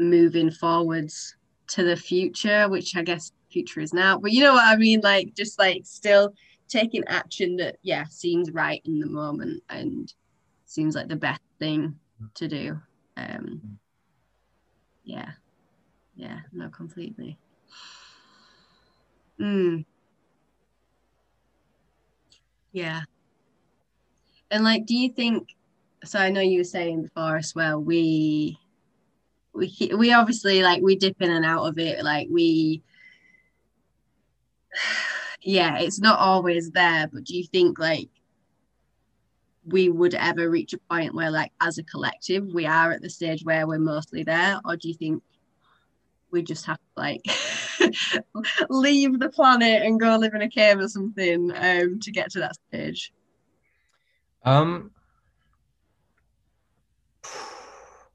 moving 0.00 0.50
forwards 0.50 1.36
to 1.68 1.84
the 1.84 1.96
future, 1.96 2.68
which 2.68 2.96
I 2.96 3.02
guess 3.02 3.32
future 3.50 3.80
is 3.80 3.92
now. 3.92 4.18
But 4.18 4.32
you 4.32 4.42
know 4.42 4.54
what 4.54 4.66
I 4.66 4.76
mean? 4.76 5.00
Like 5.02 5.34
just 5.34 5.58
like 5.58 5.82
still 5.84 6.34
taking 6.68 7.04
action 7.06 7.56
that 7.56 7.76
yeah 7.82 8.04
seems 8.04 8.50
right 8.50 8.82
in 8.84 8.98
the 8.98 9.06
moment 9.06 9.62
and 9.70 10.12
seems 10.66 10.94
like 10.94 11.08
the 11.08 11.16
best 11.16 11.40
thing 11.58 11.98
to 12.34 12.48
do. 12.48 12.80
Um, 13.16 13.78
yeah, 15.04 15.30
yeah, 16.14 16.40
no, 16.52 16.68
completely. 16.68 17.38
Mm. 19.40 19.84
Yeah. 22.72 23.02
And 24.50 24.64
like, 24.64 24.86
do 24.86 24.94
you 24.94 25.10
think? 25.10 25.48
So 26.04 26.18
I 26.18 26.30
know 26.30 26.40
you 26.40 26.58
were 26.58 26.64
saying 26.64 27.02
before 27.02 27.36
as 27.36 27.54
well. 27.54 27.80
We 27.80 28.58
we 29.54 29.74
we 29.96 30.12
obviously 30.12 30.62
like 30.62 30.82
we 30.82 30.96
dip 30.96 31.20
in 31.20 31.30
and 31.30 31.44
out 31.44 31.64
of 31.64 31.78
it. 31.78 32.02
Like 32.04 32.28
we, 32.30 32.82
yeah, 35.42 35.78
it's 35.78 36.00
not 36.00 36.18
always 36.18 36.70
there. 36.70 37.08
But 37.12 37.24
do 37.24 37.36
you 37.36 37.44
think 37.44 37.78
like 37.78 38.08
we 39.66 39.88
would 39.88 40.14
ever 40.14 40.48
reach 40.48 40.72
a 40.72 40.78
point 40.90 41.14
where 41.14 41.30
like 41.30 41.52
as 41.60 41.78
a 41.78 41.82
collective 41.82 42.46
we 42.54 42.64
are 42.64 42.92
at 42.92 43.02
the 43.02 43.10
stage 43.10 43.44
where 43.44 43.66
we're 43.66 43.78
mostly 43.78 44.22
there, 44.22 44.60
or 44.64 44.76
do 44.76 44.88
you 44.88 44.94
think 44.94 45.22
we 46.30 46.42
just 46.42 46.66
have 46.66 46.78
to 46.78 46.82
like 46.96 47.22
leave 48.68 49.18
the 49.18 49.30
planet 49.30 49.82
and 49.82 50.00
go 50.00 50.16
live 50.16 50.34
in 50.34 50.42
a 50.42 50.48
cave 50.48 50.78
or 50.78 50.88
something 50.88 51.52
um, 51.56 51.98
to 52.00 52.10
get 52.10 52.30
to 52.30 52.40
that 52.40 52.56
stage. 52.68 53.12
Um, 54.44 54.90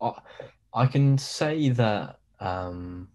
I, 0.01 0.11
I 0.74 0.88
can 0.88 1.17
say 1.17 1.69
that 1.69 2.19
um, 2.39 3.07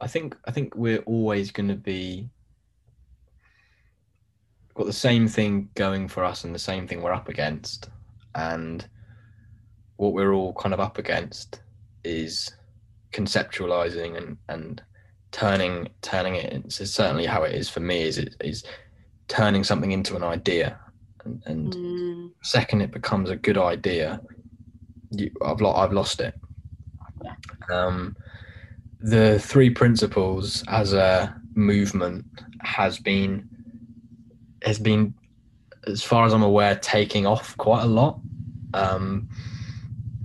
I 0.00 0.06
think 0.06 0.36
I 0.46 0.50
think 0.50 0.74
we're 0.74 1.00
always 1.00 1.50
going 1.50 1.68
to 1.68 1.74
be 1.74 2.28
got 4.74 4.86
the 4.86 4.92
same 4.92 5.28
thing 5.28 5.68
going 5.74 6.08
for 6.08 6.24
us 6.24 6.44
and 6.44 6.54
the 6.54 6.58
same 6.58 6.88
thing 6.88 7.02
we're 7.02 7.12
up 7.12 7.28
against, 7.28 7.90
and 8.34 8.86
what 9.96 10.12
we're 10.12 10.32
all 10.32 10.52
kind 10.54 10.74
of 10.74 10.80
up 10.80 10.98
against 10.98 11.60
is 12.02 12.50
conceptualizing 13.12 14.16
and 14.16 14.36
and 14.48 14.82
turning 15.30 15.88
turning 16.02 16.34
it 16.34 16.52
it's 16.52 16.90
certainly 16.90 17.26
how 17.26 17.42
it 17.42 17.54
is 17.54 17.68
for 17.68 17.80
me 17.80 18.02
is 18.02 18.18
it 18.18 18.36
is 18.40 18.64
turning 19.28 19.64
something 19.64 19.92
into 19.92 20.16
an 20.16 20.24
idea. 20.24 20.78
And, 21.24 21.42
and 21.46 21.74
Mm, 21.74 22.13
second 22.44 22.80
it 22.80 22.90
becomes 22.90 23.30
a 23.30 23.36
good 23.36 23.58
idea 23.58 24.20
you, 25.10 25.30
I've, 25.44 25.60
lo- 25.60 25.74
I've 25.74 25.92
lost 25.92 26.20
it 26.20 26.34
Yeah. 27.22 27.34
um, 27.70 28.16
the 29.00 29.38
three 29.38 29.70
principles 29.70 30.64
as 30.68 30.92
a 30.92 31.34
movement 31.54 32.24
has 32.62 32.98
been 32.98 33.48
has 34.64 34.78
been, 34.78 35.12
as 35.86 36.02
far 36.02 36.24
as 36.24 36.32
I'm 36.32 36.42
aware, 36.42 36.74
taking 36.76 37.26
off 37.26 37.54
quite 37.58 37.82
a 37.82 37.86
lot. 37.86 38.18
Um, 38.72 39.28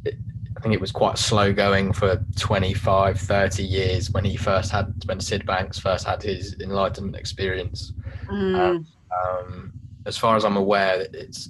it, 0.05 0.15
I 0.55 0.61
think 0.61 0.73
it 0.73 0.79
was 0.79 0.93
quite 0.93 1.17
slow 1.17 1.51
going 1.51 1.91
for 1.91 2.23
25, 2.37 3.19
30 3.19 3.63
years 3.63 4.11
when 4.11 4.23
he 4.23 4.37
first 4.37 4.71
had, 4.71 4.93
when 5.05 5.19
Sid 5.19 5.45
Banks 5.45 5.77
first 5.77 6.07
had 6.07 6.23
his 6.23 6.55
enlightenment 6.61 7.17
experience. 7.17 7.91
Mm. 8.31 8.85
Um, 9.11 9.73
as 10.05 10.17
far 10.17 10.37
as 10.37 10.45
I'm 10.45 10.55
aware, 10.55 11.05
it's 11.13 11.49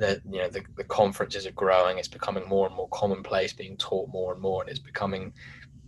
that 0.00 0.20
you 0.28 0.40
know 0.40 0.48
the, 0.48 0.62
the 0.76 0.84
conferences 0.84 1.46
are 1.46 1.52
growing. 1.52 1.98
It's 1.98 2.08
becoming 2.08 2.48
more 2.48 2.66
and 2.66 2.74
more 2.74 2.88
commonplace, 2.88 3.52
being 3.52 3.76
taught 3.76 4.08
more 4.08 4.32
and 4.32 4.40
more, 4.42 4.62
and 4.62 4.70
it's 4.70 4.80
becoming 4.80 5.32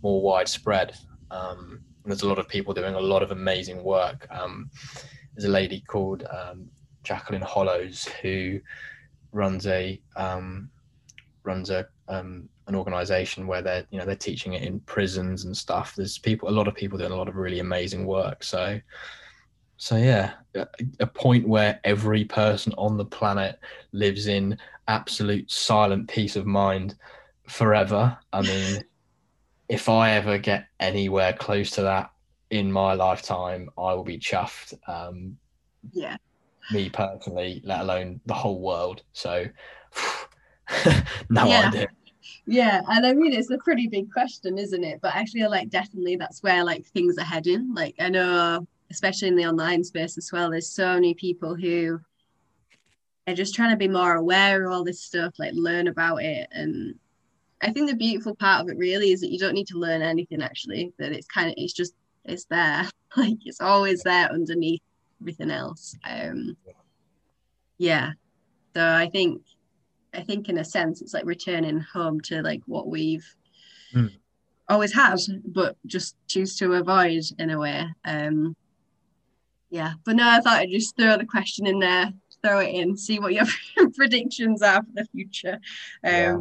more 0.01 0.21
widespread. 0.21 0.95
Um, 1.31 1.81
there's 2.05 2.21
a 2.21 2.27
lot 2.27 2.39
of 2.39 2.47
people 2.47 2.73
doing 2.73 2.95
a 2.95 2.99
lot 2.99 3.23
of 3.23 3.31
amazing 3.31 3.83
work. 3.83 4.27
Um, 4.29 4.69
there's 5.35 5.45
a 5.45 5.51
lady 5.51 5.83
called 5.87 6.25
um, 6.31 6.69
Jacqueline 7.03 7.41
Hollows 7.41 8.05
who 8.21 8.59
runs 9.31 9.65
a 9.67 9.99
um, 10.15 10.69
runs 11.43 11.71
a 11.71 11.87
um, 12.07 12.47
an 12.67 12.75
organization 12.75 13.47
where 13.47 13.63
they're 13.63 13.85
you 13.89 13.97
know 13.97 14.05
they're 14.05 14.15
teaching 14.15 14.53
it 14.53 14.61
in 14.61 14.79
prisons 14.81 15.45
and 15.45 15.57
stuff. 15.57 15.95
There's 15.95 16.19
people, 16.19 16.49
a 16.49 16.51
lot 16.51 16.67
of 16.67 16.75
people 16.75 16.99
doing 16.99 17.11
a 17.11 17.15
lot 17.15 17.29
of 17.29 17.35
really 17.35 17.59
amazing 17.59 18.05
work. 18.05 18.43
So 18.43 18.79
so 19.83 19.97
yeah, 19.97 20.35
a, 21.01 21.05
point 21.05 21.45
where 21.45 21.77
every 21.83 22.23
person 22.23 22.73
on 22.77 22.95
the 22.95 23.03
planet 23.03 23.59
lives 23.91 24.27
in 24.27 24.57
absolute 24.87 25.51
silent 25.51 26.07
peace 26.07 26.37
of 26.37 26.45
mind 26.45 26.95
forever. 27.49 28.17
I 28.31 28.43
mean, 28.43 28.81
if 29.67 29.89
I 29.89 30.11
ever 30.11 30.37
get 30.37 30.67
anywhere 30.79 31.33
close 31.33 31.69
to 31.71 31.81
that 31.81 32.11
in 32.49 32.71
my 32.71 32.93
lifetime, 32.93 33.69
I 33.77 33.93
will 33.93 34.05
be 34.05 34.17
chuffed. 34.17 34.73
Um, 34.87 35.37
yeah. 35.91 36.15
Me 36.71 36.89
personally, 36.89 37.61
let 37.65 37.81
alone 37.81 38.21
the 38.25 38.35
whole 38.35 38.61
world. 38.61 39.03
So, 39.11 39.43
no 41.29 41.45
Yeah. 41.45 41.67
idea. 41.67 41.89
Yeah, 42.45 42.81
and 42.87 43.05
I 43.05 43.13
mean 43.13 43.33
it's 43.33 43.51
a 43.51 43.57
pretty 43.57 43.87
big 43.87 44.13
question, 44.13 44.57
isn't 44.57 44.83
it? 44.85 45.01
But 45.01 45.13
I 45.13 45.25
feel 45.25 45.49
like 45.49 45.69
definitely 45.69 46.15
that's 46.15 46.41
where 46.41 46.63
like 46.63 46.85
things 46.85 47.17
are 47.17 47.25
heading. 47.25 47.73
Like 47.73 47.95
I 47.99 48.07
know, 48.07 48.65
especially 48.93 49.27
in 49.27 49.35
the 49.35 49.45
online 49.45 49.83
space 49.83 50.17
as 50.17 50.31
well, 50.31 50.49
there's 50.51 50.69
so 50.69 50.93
many 50.93 51.15
people 51.15 51.55
who 51.55 51.99
are 53.27 53.33
just 53.33 53.55
trying 53.55 53.71
to 53.71 53.75
be 53.77 53.87
more 53.87 54.13
aware 54.15 54.65
of 54.65 54.71
all 54.71 54.83
this 54.83 55.01
stuff, 55.01 55.33
like 55.39 55.51
learn 55.53 55.87
about 55.87 56.17
it. 56.17 56.47
And 56.51 56.95
I 57.61 57.71
think 57.71 57.89
the 57.89 57.95
beautiful 57.95 58.35
part 58.35 58.61
of 58.61 58.69
it 58.69 58.77
really 58.77 59.11
is 59.11 59.21
that 59.21 59.31
you 59.31 59.39
don't 59.39 59.55
need 59.55 59.67
to 59.67 59.79
learn 59.79 60.01
anything 60.03 60.41
actually. 60.43 60.93
That 60.99 61.11
it's 61.11 61.27
kind 61.27 61.47
of 61.49 61.55
it's 61.57 61.73
just 61.73 61.93
it's 62.23 62.45
there. 62.45 62.87
like 63.17 63.37
it's 63.45 63.61
always 63.61 64.03
there 64.03 64.31
underneath 64.31 64.81
everything 65.21 65.49
else. 65.49 65.95
Um 66.07 66.55
yeah. 67.77 68.11
So 68.75 68.85
I 68.85 69.09
think 69.09 69.41
I 70.13 70.21
think 70.21 70.49
in 70.49 70.59
a 70.59 70.65
sense 70.65 71.01
it's 71.01 71.13
like 71.15 71.25
returning 71.25 71.79
home 71.79 72.21
to 72.21 72.41
like 72.43 72.61
what 72.67 72.87
we've 72.87 73.25
Mm. 73.93 74.11
always 74.67 74.91
had, 74.91 75.19
but 75.45 75.77
just 75.85 76.15
choose 76.27 76.55
to 76.57 76.73
avoid 76.73 77.21
in 77.37 77.51
a 77.51 77.59
way. 77.59 77.85
Um 78.05 78.55
yeah, 79.73 79.93
but 80.05 80.15
no, 80.15 80.29
I 80.29 80.39
thought 80.39 80.59
I'd 80.59 80.69
just 80.69 80.95
throw 80.95 81.17
the 81.17 81.25
question 81.25 81.65
in 81.65 81.79
there, 81.79 82.13
throw 82.43 82.59
it 82.59 82.69
in, 82.75 82.95
see 82.95 83.17
what 83.19 83.33
your 83.33 83.45
predictions 83.95 84.61
are 84.61 84.83
for 84.83 84.91
the 84.93 85.05
future. 85.05 85.55
Um 86.03 86.11
Yeah. 86.11 86.37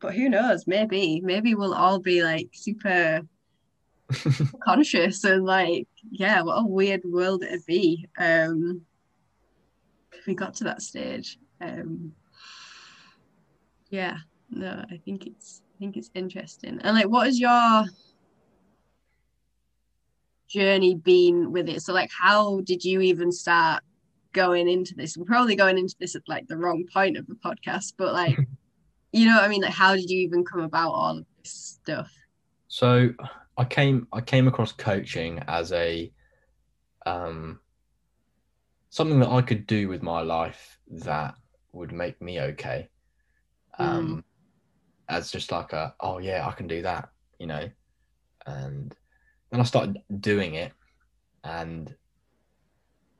but 0.00 0.14
who 0.14 0.30
knows, 0.30 0.66
maybe, 0.66 1.20
maybe 1.20 1.54
we'll 1.54 1.74
all 1.74 1.98
be 1.98 2.22
like 2.24 2.48
super 2.54 3.20
conscious 4.64 5.24
and 5.24 5.44
like, 5.44 5.88
yeah, 6.10 6.40
what 6.40 6.54
a 6.62 6.66
weird 6.66 7.02
world 7.04 7.42
it'd 7.42 7.66
be. 7.66 8.08
Um 8.18 8.80
if 10.14 10.26
we 10.26 10.34
got 10.34 10.54
to 10.54 10.64
that 10.64 10.80
stage. 10.80 11.38
Um 11.60 12.12
yeah, 13.90 14.16
no, 14.48 14.86
I 14.90 14.96
think 15.04 15.26
it's 15.26 15.60
I 15.76 15.78
think 15.80 15.98
it's 15.98 16.10
interesting. 16.14 16.80
And 16.82 16.96
like 16.96 17.10
what 17.10 17.26
is 17.26 17.38
your 17.38 17.84
journey 20.48 20.94
been 20.94 21.52
with 21.52 21.68
it? 21.68 21.82
So 21.82 21.92
like 21.92 22.10
how 22.16 22.60
did 22.62 22.84
you 22.84 23.00
even 23.00 23.32
start 23.32 23.82
going 24.32 24.68
into 24.68 24.94
this? 24.94 25.16
We're 25.16 25.24
probably 25.24 25.56
going 25.56 25.78
into 25.78 25.96
this 25.98 26.14
at 26.14 26.22
like 26.28 26.46
the 26.48 26.56
wrong 26.56 26.84
point 26.92 27.16
of 27.16 27.26
the 27.26 27.34
podcast, 27.34 27.94
but 27.96 28.12
like 28.12 28.38
you 29.12 29.26
know 29.26 29.36
what 29.36 29.44
I 29.44 29.48
mean? 29.48 29.62
Like 29.62 29.72
how 29.72 29.94
did 29.94 30.10
you 30.10 30.20
even 30.20 30.44
come 30.44 30.60
about 30.60 30.92
all 30.92 31.18
of 31.18 31.26
this 31.42 31.52
stuff? 31.82 32.12
So 32.68 33.10
I 33.56 33.64
came 33.64 34.06
I 34.12 34.20
came 34.20 34.46
across 34.46 34.72
coaching 34.72 35.40
as 35.48 35.72
a 35.72 36.12
um 37.06 37.60
something 38.90 39.20
that 39.20 39.30
I 39.30 39.42
could 39.42 39.66
do 39.66 39.88
with 39.88 40.02
my 40.02 40.20
life 40.20 40.78
that 40.88 41.34
would 41.72 41.92
make 41.92 42.20
me 42.20 42.40
okay. 42.40 42.88
Um 43.78 44.24
as 45.08 45.30
just 45.30 45.50
like 45.50 45.72
a 45.72 45.94
oh 46.00 46.18
yeah, 46.18 46.46
I 46.46 46.52
can 46.52 46.66
do 46.66 46.82
that, 46.82 47.10
you 47.38 47.46
know. 47.46 47.68
And 48.46 48.94
then 49.50 49.60
I 49.60 49.64
started 49.64 49.98
doing 50.20 50.54
it 50.54 50.72
and 51.44 51.94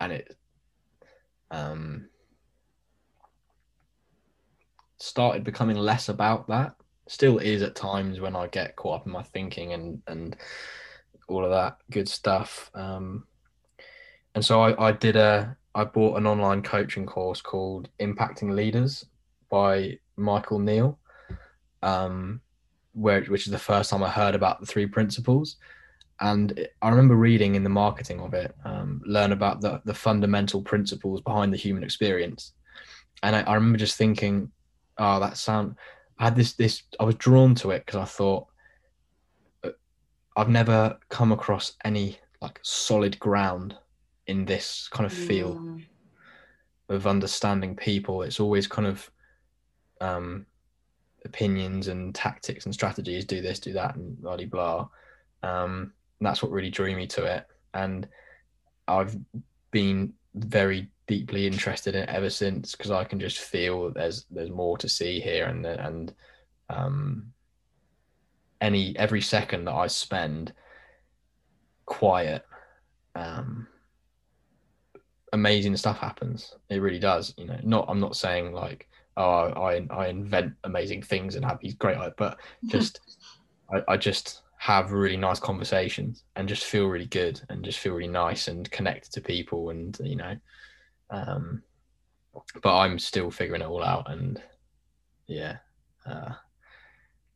and 0.01 0.13
it 0.13 0.37
um 1.51 2.09
started 4.99 5.45
becoming 5.45 5.77
less 5.77 6.09
about 6.09 6.49
that 6.49 6.75
still 7.09 7.39
is 7.39 7.63
at 7.63 7.75
times 7.75 8.21
when 8.21 8.37
I 8.37 8.47
get 8.49 8.77
caught 8.77 9.01
up 9.01 9.07
in 9.07 9.13
my 9.13 9.23
thinking 9.23 9.73
and 9.73 10.01
and 10.07 10.37
all 11.29 11.45
of 11.45 11.51
that 11.51 11.79
good 11.91 12.09
stuff. 12.09 12.71
Um, 12.75 13.25
and 14.35 14.45
so 14.45 14.61
I, 14.61 14.89
I 14.89 14.93
did 14.93 15.17
a 15.17 15.57
I 15.75 15.85
bought 15.85 16.17
an 16.17 16.27
online 16.27 16.63
coaching 16.63 17.07
course 17.07 17.41
called 17.41 17.89
Impacting 18.01 18.55
Leaders 18.55 19.07
by 19.51 19.99
Michael 20.17 20.59
Neill, 20.59 20.99
um, 21.83 22.41
where 22.93 23.23
which 23.25 23.47
is 23.47 23.53
the 23.53 23.59
first 23.59 23.91
time 23.91 24.03
I 24.03 24.11
heard 24.11 24.35
about 24.35 24.61
the 24.61 24.67
three 24.67 24.87
principles. 24.87 25.57
And 26.21 26.67
I 26.83 26.89
remember 26.89 27.15
reading 27.15 27.55
in 27.55 27.63
the 27.63 27.71
marketing 27.71 28.21
of 28.21 28.35
it, 28.35 28.55
um, 28.65 29.01
learn 29.07 29.33
about 29.33 29.61
the, 29.61 29.81
the 29.85 29.95
fundamental 29.95 30.63
principles 30.63 31.21
behind 31.21 31.53
the 31.53 31.57
human 31.59 31.85
experience. 31.85 32.55
And 33.23 33.37
I, 33.37 33.43
I 33.43 33.55
remember 33.55 33.79
just 33.79 33.97
thinking, 33.97 34.51
oh, 34.99 35.21
that 35.21 35.37
sound, 35.37 35.77
I 36.19 36.25
had 36.25 36.37
this 36.37 36.55
this 36.55 36.83
I 36.99 37.05
was 37.05 37.15
drawn 37.15 37.55
to 37.57 37.71
it 37.71 37.87
because 37.87 38.01
I 38.01 38.05
thought 38.05 38.47
uh, 39.63 39.71
I've 40.37 40.49
never 40.49 40.99
come 41.09 41.31
across 41.31 41.75
any 41.85 42.19
like 42.41 42.59
solid 42.63 43.19
ground 43.21 43.77
in 44.27 44.45
this 44.45 44.89
kind 44.91 45.07
of 45.07 45.13
field 45.13 45.59
Mm, 45.59 45.85
of 46.89 47.07
understanding 47.07 47.77
people. 47.77 48.23
It's 48.23 48.41
always 48.41 48.67
kind 48.67 48.89
of 48.89 49.11
um, 50.01 50.47
opinions 51.25 51.89
and 51.89 52.15
tactics 52.15 52.65
and 52.65 52.75
strategies. 52.75 53.25
Do 53.25 53.41
this, 53.41 53.61
do 53.61 53.73
that, 53.75 53.95
and 53.97 54.21
blah 54.21 54.37
blah. 54.37 54.89
Um, 55.43 55.93
and 56.19 56.27
that's 56.27 56.43
what 56.43 56.53
really 56.53 56.71
drew 56.71 56.95
me 56.95 57.07
to 57.09 57.25
it. 57.25 57.47
And 57.75 58.09
I've 58.87 59.17
been 59.71 60.13
very 60.35 60.89
deeply 61.07 61.47
interested 61.47 61.95
in 61.95 62.03
it 62.03 62.09
ever 62.09 62.31
since 62.31 62.75
because 62.75 62.91
I 62.91 63.05
can 63.05 63.19
just 63.19 63.39
feel 63.39 63.85
that 63.85 63.95
there's 63.95 64.27
there's 64.31 64.51
more 64.51 64.77
to 64.79 64.89
see 64.89 65.21
here 65.21 65.47
and 65.47 65.65
and 65.65 66.15
um, 66.71 67.33
any 68.61 68.97
every 68.99 69.21
second 69.21 69.65
that 69.65 69.75
I 69.75 69.87
spend 69.87 70.53
quiet 71.87 72.45
um, 73.15 73.67
amazing 75.33 75.77
stuff 75.77 75.99
happens 75.99 76.55
it 76.69 76.81
really 76.81 76.99
does 76.99 77.35
you 77.37 77.45
know 77.45 77.59
not 77.63 77.85
i'm 77.89 78.01
not 78.01 78.17
saying 78.17 78.53
like 78.53 78.89
oh 79.17 79.49
i 79.51 79.87
i 79.91 80.07
invent 80.07 80.53
amazing 80.65 81.03
things 81.03 81.35
and 81.35 81.45
have 81.45 81.59
these 81.61 81.75
great 81.75 81.99
but 82.17 82.39
just 82.67 83.01
I, 83.73 83.83
I 83.93 83.97
just 83.97 84.43
have 84.59 84.93
really 84.93 85.17
nice 85.17 85.39
conversations 85.39 86.25
and 86.37 86.49
just 86.49 86.65
feel 86.65 86.87
really 86.87 87.07
good 87.07 87.41
and 87.49 87.65
just 87.65 87.79
feel 87.79 87.95
really 87.95 88.11
nice 88.11 88.49
and 88.49 88.71
connected 88.71 89.13
to 89.13 89.21
people 89.21 89.71
and 89.71 89.99
you 90.03 90.17
know 90.17 90.37
um 91.11 91.63
but 92.63 92.77
i'm 92.77 92.99
still 92.99 93.31
figuring 93.31 93.63
it 93.63 93.67
all 93.67 93.85
out 93.85 94.11
and 94.11 94.43
yeah 95.27 95.57
uh 96.07 96.33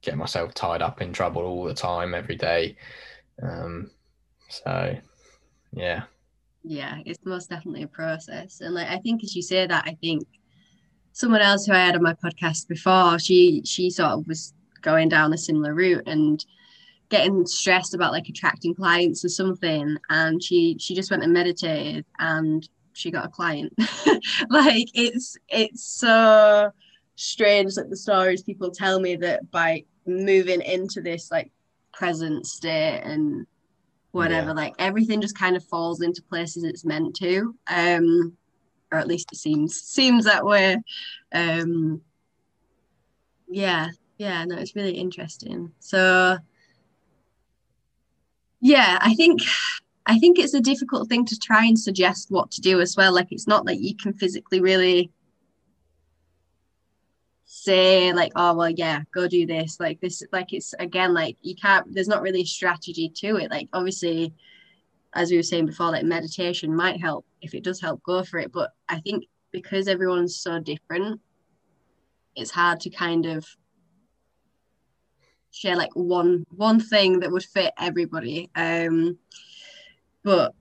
getting 0.03 0.19
myself 0.19 0.53
tied 0.53 0.83
up 0.83 1.01
in 1.01 1.13
trouble 1.13 1.43
all 1.43 1.65
the 1.65 1.75
time 1.75 2.13
every 2.13 2.37
day 2.37 2.77
um 3.43 3.89
so 4.49 4.95
yeah 5.73 6.03
yeah, 6.65 6.99
it's 7.05 7.19
most 7.25 7.51
definitely 7.51 7.83
a 7.83 7.89
process. 7.89 8.61
And 8.61 8.75
like 8.75 8.89
I 8.89 8.99
think 8.99 9.25
as 9.25 9.35
you 9.35 9.43
say 9.43 9.67
that, 9.67 9.85
I 9.87 9.97
think 10.01 10.23
someone 11.13 11.41
else 11.41 11.67
who 11.67 11.73
I 11.73 11.79
had 11.79 11.97
on 11.97 12.03
my 12.03 12.15
podcast 12.15 12.69
before, 12.69 13.19
she 13.19 13.63
she 13.65 13.91
sort 13.91 14.11
of 14.11 14.27
was 14.27 14.55
going 14.81 15.09
down 15.09 15.33
a 15.33 15.39
similar 15.39 15.75
route 15.75 16.07
and 16.07 16.45
getting 17.13 17.47
stressed 17.47 17.95
about 17.95 18.13
like 18.13 18.29
attracting 18.29 18.75
clients 18.75 19.25
or 19.25 19.29
something. 19.29 19.97
And 20.11 20.43
she 20.43 20.77
she 20.81 20.95
just 20.97 21.11
went 21.11 21.23
and 21.23 21.33
meditated 21.33 22.05
and 22.19 22.69
she 22.95 23.11
got 23.13 23.27
a 23.27 23.29
client. 23.29 23.73
like 24.51 24.89
it's 24.95 25.37
it's 25.49 25.85
so 25.85 26.73
strange 27.17 27.77
like 27.77 27.91
the 27.91 27.97
stories 27.97 28.43
people 28.43 28.71
tell 28.71 28.99
me 28.99 29.15
that 29.17 29.49
by 29.53 29.85
moving 30.07 30.63
into 30.63 31.01
this 31.03 31.31
like 31.31 31.53
present 31.93 32.47
state 32.47 33.03
and 33.05 33.47
whatever 34.13 34.49
Yeah. 34.49 34.55
like 34.55 34.75
everything 34.79 35.21
just 35.21 35.39
kind 35.39 35.55
of 35.57 35.65
falls 35.65 36.01
into 36.01 36.23
places 36.23 36.65
it's 36.65 36.85
meant 36.85 37.15
to 37.17 37.55
um 37.69 38.37
or 38.91 38.99
at 38.99 39.07
least 39.07 39.29
it 39.33 39.39
seems 39.39 39.81
seems 39.83 40.25
that 40.25 40.45
way. 40.45 40.77
Um, 41.33 42.03
yeah, 43.49 43.89
yeah, 44.19 44.45
no, 44.45 44.57
it's 44.57 44.77
really 44.77 44.93
interesting. 44.93 45.73
So 45.81 46.39
yeah, 48.63 48.97
I 49.01 49.15
think 49.15 49.43
I 50.07 50.19
think 50.21 50.39
it's 50.39 50.55
a 50.55 50.61
difficult 50.61 51.09
thing 51.09 51.25
to 51.27 51.39
try 51.39 51.67
and 51.67 51.79
suggest 51.79 52.31
what 52.31 52.53
to 52.53 52.61
do 52.61 52.81
as 52.81 52.97
well. 52.97 53.13
Like 53.13 53.33
it's 53.33 53.49
not 53.49 53.67
that 53.67 53.81
you 53.81 53.97
can 53.97 54.13
physically 54.15 54.61
really 54.61 55.11
say 57.45 58.13
like, 58.13 58.33
oh 58.37 58.55
well, 58.55 58.71
yeah, 58.71 59.03
go 59.13 59.27
do 59.27 59.47
this. 59.47 59.81
Like 59.81 60.01
this, 60.01 60.23
like 60.33 60.53
it's 60.53 60.75
again 60.79 61.13
like 61.13 61.37
you 61.43 61.57
can't. 61.57 61.93
There's 61.93 62.09
not 62.09 62.23
really 62.23 62.43
a 62.43 62.47
strategy 62.47 63.11
to 63.17 63.37
it. 63.37 63.51
Like 63.51 63.69
obviously, 63.73 64.33
as 65.13 65.33
we 65.33 65.39
were 65.39 65.43
saying 65.43 65.67
before, 65.67 65.91
like 65.91 66.05
meditation 66.05 66.75
might 66.75 67.01
help. 67.01 67.27
If 67.43 67.55
it 67.55 67.65
does 67.65 67.81
help, 67.81 68.01
go 68.05 68.23
for 68.23 68.39
it. 68.39 68.53
But 68.53 68.71
I 68.89 69.01
think 69.01 69.25
because 69.51 69.89
everyone's 69.89 70.37
so 70.37 70.61
different, 70.61 71.21
it's 72.37 72.53
hard 72.53 72.79
to 72.81 72.91
kind 72.91 73.27
of 73.27 73.45
share 75.53 75.77
like 75.77 75.95
one 75.95 76.45
one 76.51 76.81
thing 76.81 77.21
that 77.21 77.31
would 77.31 77.45
fit 77.45 77.73
everybody. 77.79 78.51
Um, 78.57 79.19
but 80.25 80.55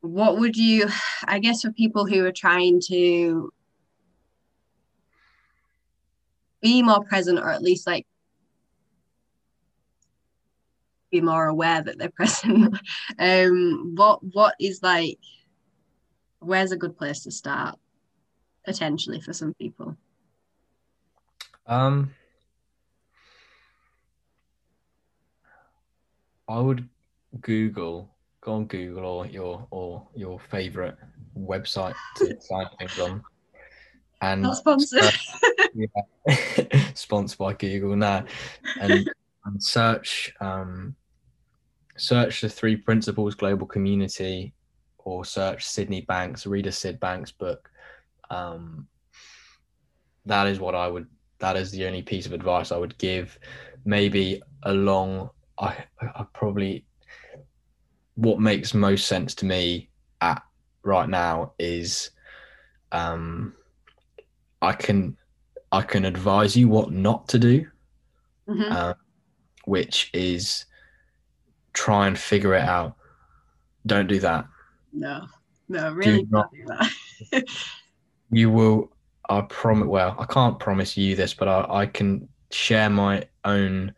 what 0.00 0.38
would 0.38 0.56
you, 0.56 0.86
I 1.24 1.38
guess, 1.38 1.62
for 1.62 1.72
people 1.72 2.06
who 2.06 2.24
are 2.26 2.32
trying 2.32 2.80
to 2.88 3.52
be 6.60 6.82
more 6.82 7.04
present 7.04 7.38
or 7.38 7.50
at 7.50 7.62
least 7.62 7.86
like 7.86 8.06
be 11.10 11.20
more 11.20 11.46
aware 11.46 11.82
that 11.82 11.98
they're 11.98 12.08
present 12.16 12.74
um 13.18 13.92
what 13.94 14.18
what 14.32 14.54
is 14.58 14.82
like 14.82 15.18
where's 16.40 16.72
a 16.72 16.76
good 16.76 16.96
place 16.96 17.22
to 17.22 17.30
start 17.30 17.78
potentially 18.64 19.20
for 19.20 19.34
some 19.34 19.52
people 19.54 19.94
um 21.66 22.10
i 26.56 26.60
would 26.60 26.88
google 27.40 28.10
go 28.40 28.52
on 28.52 28.64
google 28.66 29.04
or 29.04 29.26
your 29.26 29.66
or 29.70 30.06
your 30.14 30.38
favorite 30.38 30.96
website 31.36 31.94
to 32.16 32.36
find 32.48 32.68
things 32.78 32.98
on 32.98 33.22
and 34.20 34.42
not 34.42 34.56
sponsored 34.56 35.12
yeah, 35.74 35.86
sponsored 36.94 37.38
by 37.38 37.52
Google 37.52 37.96
now, 37.96 38.24
and, 38.80 39.10
and 39.44 39.62
search 39.62 40.32
um, 40.40 40.94
search 41.96 42.40
the 42.40 42.48
three 42.48 42.76
principles 42.76 43.34
global 43.34 43.66
community, 43.66 44.54
or 44.98 45.24
search 45.24 45.64
Sydney 45.64 46.02
Banks, 46.02 46.46
read 46.46 46.66
a 46.66 46.72
Sid 46.72 47.00
Banks 47.00 47.32
book. 47.32 47.70
Um, 48.30 48.86
that 50.26 50.46
is 50.46 50.60
what 50.60 50.74
I 50.74 50.88
would. 50.88 51.06
That 51.40 51.56
is 51.56 51.70
the 51.70 51.86
only 51.86 52.02
piece 52.02 52.26
of 52.26 52.32
advice 52.32 52.72
I 52.72 52.78
would 52.78 52.96
give. 52.98 53.38
Maybe 53.84 54.40
along, 54.62 55.30
I, 55.58 55.84
I 56.00 56.24
probably 56.32 56.84
what 58.16 58.40
makes 58.40 58.74
most 58.74 59.06
sense 59.06 59.34
to 59.36 59.46
me 59.46 59.88
at 60.20 60.42
right 60.82 61.08
now 61.08 61.52
is 61.58 62.10
um 62.92 63.54
I 64.62 64.72
can 64.72 65.16
I 65.72 65.82
can 65.82 66.04
advise 66.04 66.56
you 66.56 66.68
what 66.68 66.92
not 66.92 67.28
to 67.28 67.38
do, 67.38 67.66
Mhm. 68.48 68.70
uh, 68.70 68.94
which 69.64 70.10
is 70.14 70.64
try 71.72 72.06
and 72.06 72.16
figure 72.18 72.54
it 72.54 72.62
out. 72.62 72.96
Don't 73.86 74.06
do 74.06 74.20
that. 74.20 74.46
no 74.92 75.26
no 75.68 75.92
really 75.92 76.24
not- 76.30 76.50
can't 76.52 76.66
do 76.68 76.74
that 77.32 77.44
You 78.30 78.50
will. 78.50 78.90
I 79.28 79.40
promise. 79.42 79.86
Well, 79.88 80.16
I 80.18 80.24
can't 80.26 80.58
promise 80.58 80.96
you 80.96 81.14
this, 81.16 81.34
but 81.34 81.48
I, 81.48 81.66
I 81.82 81.86
can 81.86 82.28
share 82.50 82.90
my 82.90 83.26
own 83.44 83.94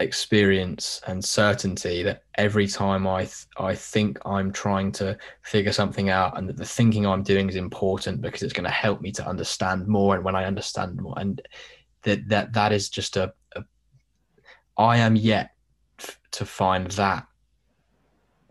experience 0.00 1.00
and 1.06 1.24
certainty 1.24 2.02
that 2.02 2.22
every 2.36 2.66
time 2.66 3.06
I 3.06 3.20
th- 3.20 3.46
I 3.58 3.74
think 3.74 4.18
I'm 4.24 4.50
trying 4.52 4.92
to 4.92 5.16
figure 5.42 5.72
something 5.72 6.08
out 6.08 6.36
and 6.36 6.48
that 6.48 6.56
the 6.56 6.64
thinking 6.64 7.06
I'm 7.06 7.22
doing 7.22 7.48
is 7.48 7.56
important 7.56 8.22
because 8.22 8.42
it's 8.42 8.52
going 8.52 8.64
to 8.64 8.70
help 8.70 9.00
me 9.00 9.12
to 9.12 9.26
understand 9.26 9.86
more. 9.86 10.14
And 10.16 10.24
when 10.24 10.34
I 10.34 10.44
understand 10.44 10.96
more 10.96 11.14
and 11.18 11.40
that 12.02 12.28
that 12.28 12.52
that 12.54 12.72
is 12.72 12.88
just 12.88 13.16
a, 13.16 13.32
a 13.54 13.62
I 14.78 14.96
am 14.96 15.16
yet 15.16 15.50
f- 15.98 16.18
to 16.32 16.46
find 16.46 16.90
that 16.92 17.26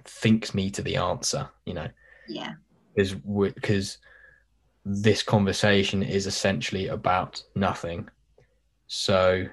thinks 0.05 0.53
me 0.53 0.69
to 0.71 0.81
the 0.81 0.95
answer 0.95 1.49
you 1.65 1.73
know? 1.73 1.87
Yeah. 2.27 2.53
Is 2.95 3.15
because 3.15 3.97
this 4.85 5.23
conversation 5.23 6.03
is 6.03 6.27
essentially 6.27 6.87
about 6.87 7.41
nothing. 7.55 8.09
So 8.87 9.45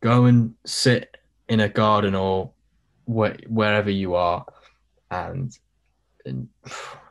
go 0.00 0.24
and 0.24 0.54
sit 0.64 1.16
in 1.48 1.60
a 1.60 1.68
garden 1.68 2.14
or 2.14 2.50
wh- 3.06 3.36
wherever 3.48 3.90
you 3.90 4.14
are 4.14 4.44
and, 5.10 5.56
and 6.24 6.48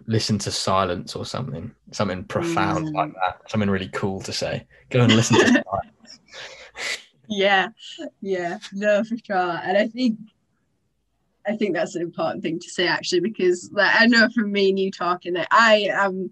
listen 0.07 0.37
to 0.39 0.51
silence 0.51 1.15
or 1.15 1.25
something, 1.25 1.71
something 1.91 2.23
profound 2.23 2.87
Mm. 2.87 2.93
like 2.95 3.13
that, 3.13 3.41
something 3.49 3.69
really 3.69 3.89
cool 3.89 4.21
to 4.21 4.33
say. 4.33 4.65
Go 4.89 5.01
and 5.01 5.15
listen 5.15 5.37
to 5.37 5.45
silence. 5.47 6.19
yeah 7.27 7.67
yeah 8.21 8.57
no 8.73 9.03
for 9.03 9.15
sure 9.23 9.59
and 9.63 9.77
i 9.77 9.85
think 9.87 10.17
i 11.45 11.55
think 11.55 11.75
that's 11.75 11.93
an 11.95 12.01
important 12.01 12.41
thing 12.41 12.57
to 12.59 12.67
say 12.71 12.87
actually 12.87 13.19
because 13.19 13.69
like 13.71 13.93
i 14.01 14.07
know 14.07 14.27
from 14.33 14.51
me 14.51 14.69
and 14.69 14.79
you 14.79 14.89
talking 14.89 15.33
that 15.33 15.47
i 15.51 15.87
am 15.91 16.31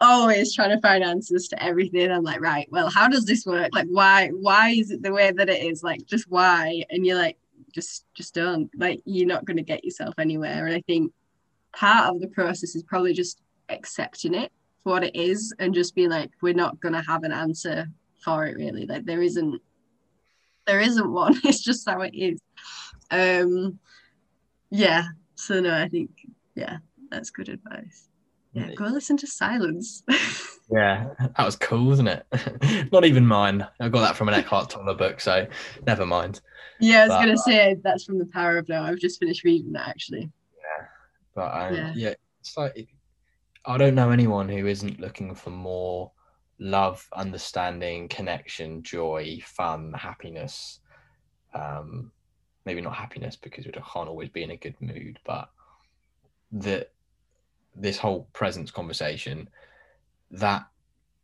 always 0.00 0.54
trying 0.54 0.70
to 0.70 0.80
find 0.80 1.04
answers 1.04 1.48
to 1.48 1.62
everything. 1.62 2.10
I'm 2.10 2.22
like 2.22 2.40
right 2.40 2.68
well 2.70 2.90
how 2.90 3.08
does 3.08 3.24
this 3.24 3.46
work? 3.46 3.70
Like 3.72 3.86
why 3.88 4.28
why 4.28 4.70
is 4.70 4.90
it 4.90 5.02
the 5.02 5.12
way 5.12 5.30
that 5.30 5.48
it 5.48 5.62
is? 5.62 5.82
Like 5.82 6.06
just 6.06 6.30
why? 6.30 6.84
And 6.90 7.06
you're 7.06 7.18
like 7.18 7.38
just 7.72 8.06
just 8.14 8.34
don't. 8.34 8.70
Like 8.76 9.00
you're 9.04 9.26
not 9.26 9.44
going 9.44 9.56
to 9.56 9.62
get 9.62 9.84
yourself 9.84 10.14
anywhere. 10.18 10.66
And 10.66 10.74
i 10.74 10.80
think 10.82 11.12
part 11.74 12.14
of 12.14 12.20
the 12.20 12.28
process 12.28 12.76
is 12.76 12.82
probably 12.82 13.12
just 13.12 13.40
accepting 13.68 14.34
it 14.34 14.52
for 14.82 14.92
what 14.92 15.04
it 15.04 15.16
is 15.16 15.52
and 15.58 15.74
just 15.74 15.94
being 15.94 16.10
like 16.10 16.30
we're 16.40 16.54
not 16.54 16.78
going 16.80 16.94
to 16.94 17.02
have 17.02 17.24
an 17.24 17.32
answer 17.32 17.86
for 18.22 18.46
it 18.46 18.56
really. 18.56 18.86
Like 18.86 19.04
there 19.04 19.22
isn't 19.22 19.60
there 20.66 20.80
isn't 20.80 21.12
one. 21.12 21.38
It's 21.44 21.62
just 21.62 21.88
how 21.88 22.00
it 22.02 22.14
is. 22.14 22.40
Um 23.10 23.78
yeah. 24.70 25.04
So 25.36 25.60
no 25.60 25.74
i 25.74 25.88
think 25.88 26.10
yeah 26.54 26.78
that's 27.10 27.30
good 27.30 27.48
advice 27.48 28.08
yeah 28.54 28.72
go 28.74 28.84
listen 28.84 29.16
to 29.16 29.26
silence 29.26 30.02
Yeah, 30.70 31.10
that 31.18 31.44
was 31.44 31.56
cool, 31.56 31.84
wasn't 31.88 32.08
it? 32.08 32.26
Not 32.90 33.04
even 33.04 33.26
mine. 33.26 33.66
I 33.80 33.90
got 33.90 34.00
that 34.00 34.16
from 34.16 34.28
an 34.30 34.34
Eckhart 34.34 34.70
Tolle 34.70 34.94
book, 34.94 35.20
so 35.20 35.46
never 35.86 36.06
mind. 36.06 36.40
yeah 36.80 37.00
i 37.00 37.06
was 37.06 37.08
But- 37.10 37.20
gonna 37.20 37.36
say 37.36 37.76
that's 37.84 38.04
from 38.04 38.18
the 38.18 38.24
power 38.24 38.56
of 38.56 38.66
now 38.70 38.82
i've 38.84 38.98
just 38.98 39.20
finished 39.20 39.44
reading 39.44 39.72
that 39.72 39.86
actually 39.88 40.30
Yeah, 40.56 40.86
But 41.34 41.54
um, 41.54 41.74
Yeah. 41.74 41.92
yeah. 41.94 42.14
it's 42.40 42.56
like 42.56 42.88
I 43.66 43.76
don't 43.76 43.94
know 43.94 44.10
anyone 44.10 44.48
who 44.48 44.66
isn't 44.66 45.00
looking 45.00 45.34
for 45.34 45.50
more 45.50 46.12
love, 46.58 47.06
understanding, 47.12 48.08
connection, 48.08 48.82
joy, 48.82 49.40
fun, 49.44 49.92
happiness. 49.92 50.80
Um, 51.54 52.10
maybe 52.64 52.80
not 52.80 52.94
happiness 52.94 53.36
because 53.36 53.66
we 53.66 53.72
can't 53.72 54.08
always 54.08 54.30
be 54.30 54.42
in 54.42 54.50
a 54.52 54.56
good 54.56 54.76
mood, 54.80 55.18
but 55.26 55.50
that 56.52 56.90
this 57.74 57.98
whole 57.98 58.28
presence 58.32 58.70
conversation, 58.70 59.48
that 60.30 60.66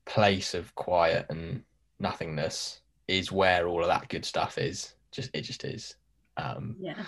place 0.04 0.54
of 0.54 0.74
quiet 0.74 1.26
and 1.30 1.62
nothingness 1.98 2.80
is 3.08 3.32
where 3.32 3.68
all 3.68 3.80
of 3.82 3.88
that 3.88 4.08
good 4.08 4.24
stuff 4.24 4.58
is. 4.58 4.94
Just 5.12 5.30
it 5.34 5.42
just 5.42 5.64
is. 5.64 5.96
Um, 6.36 6.76
yeah 6.78 7.04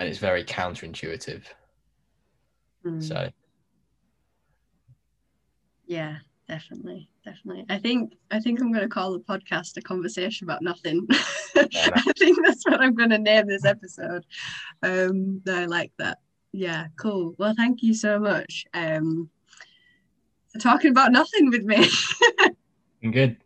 and 0.00 0.08
it's 0.08 0.18
very 0.18 0.42
counterintuitive. 0.42 1.42
Mm. 2.84 3.02
So 3.02 3.30
yeah 5.86 6.16
definitely 6.46 7.08
definitely 7.24 7.64
i 7.68 7.76
think 7.76 8.12
i 8.30 8.38
think 8.38 8.60
i'm 8.60 8.72
going 8.72 8.82
to 8.82 8.88
call 8.88 9.12
the 9.12 9.18
podcast 9.20 9.76
a 9.76 9.80
conversation 9.80 10.44
about 10.44 10.62
nothing 10.62 11.06
i 11.56 12.12
think 12.16 12.38
that's 12.44 12.64
what 12.64 12.80
i'm 12.80 12.94
going 12.94 13.10
to 13.10 13.18
name 13.18 13.46
this 13.46 13.64
episode 13.64 14.24
um 14.82 15.40
i 15.48 15.64
like 15.66 15.92
that 15.98 16.18
yeah 16.52 16.86
cool 16.96 17.34
well 17.38 17.54
thank 17.56 17.82
you 17.82 17.94
so 17.94 18.18
much 18.18 18.64
um 18.74 19.28
for 20.52 20.58
talking 20.58 20.90
about 20.90 21.12
nothing 21.12 21.50
with 21.50 21.64
me 21.64 21.86
good. 23.12 23.36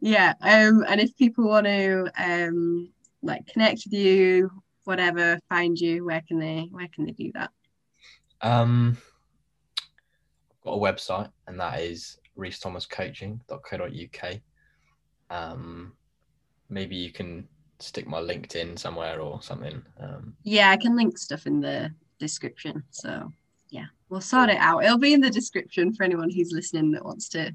yeah 0.00 0.34
um 0.40 0.84
and 0.88 1.00
if 1.00 1.16
people 1.16 1.48
want 1.48 1.66
to 1.66 2.08
um 2.18 2.88
like 3.22 3.46
connect 3.46 3.82
with 3.86 3.92
you 3.94 4.50
whatever 4.84 5.38
find 5.48 5.78
you 5.78 6.04
where 6.04 6.22
can 6.26 6.38
they 6.38 6.68
where 6.70 6.88
can 6.94 7.04
they 7.04 7.12
do 7.12 7.30
that 7.34 7.50
Um, 8.42 8.96
I've 10.50 10.60
got 10.64 10.72
a 10.72 10.78
website, 10.78 11.30
and 11.46 11.58
that 11.60 11.80
is 11.80 12.18
rhysthomascoaching.co.uk. 12.36 14.40
Um, 15.30 15.92
maybe 16.68 16.96
you 16.96 17.12
can 17.12 17.46
stick 17.82 18.06
my 18.06 18.20
LinkedIn 18.20 18.78
somewhere 18.78 19.20
or 19.20 19.42
something. 19.42 19.82
Um, 20.00 20.34
yeah 20.44 20.70
i 20.70 20.76
can 20.76 20.96
link 20.96 21.18
stuff 21.18 21.46
in 21.46 21.60
the 21.60 21.92
description 22.18 22.82
so 22.90 23.30
yeah 23.70 23.86
we'll 24.08 24.20
sort 24.20 24.50
it 24.50 24.58
out. 24.58 24.84
It'll 24.84 24.98
be 24.98 25.14
in 25.14 25.22
the 25.22 25.30
description 25.30 25.94
for 25.94 26.04
anyone 26.04 26.28
who's 26.30 26.52
listening 26.52 26.90
that 26.92 27.04
wants 27.04 27.30
to 27.30 27.54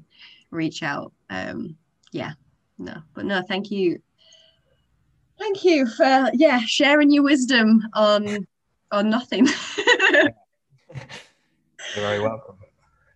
reach 0.50 0.82
out. 0.82 1.12
Um, 1.30 1.76
yeah, 2.10 2.32
no, 2.78 2.96
but 3.14 3.24
no, 3.26 3.42
thank 3.46 3.70
you. 3.70 4.02
Thank 5.38 5.64
you 5.64 5.86
for 5.86 6.30
yeah 6.34 6.58
sharing 6.66 7.12
your 7.12 7.22
wisdom 7.22 7.86
on 7.94 8.44
on 8.90 9.08
nothing. 9.08 9.46
You're 9.76 10.34
very 11.94 12.18
welcome. 12.20 12.56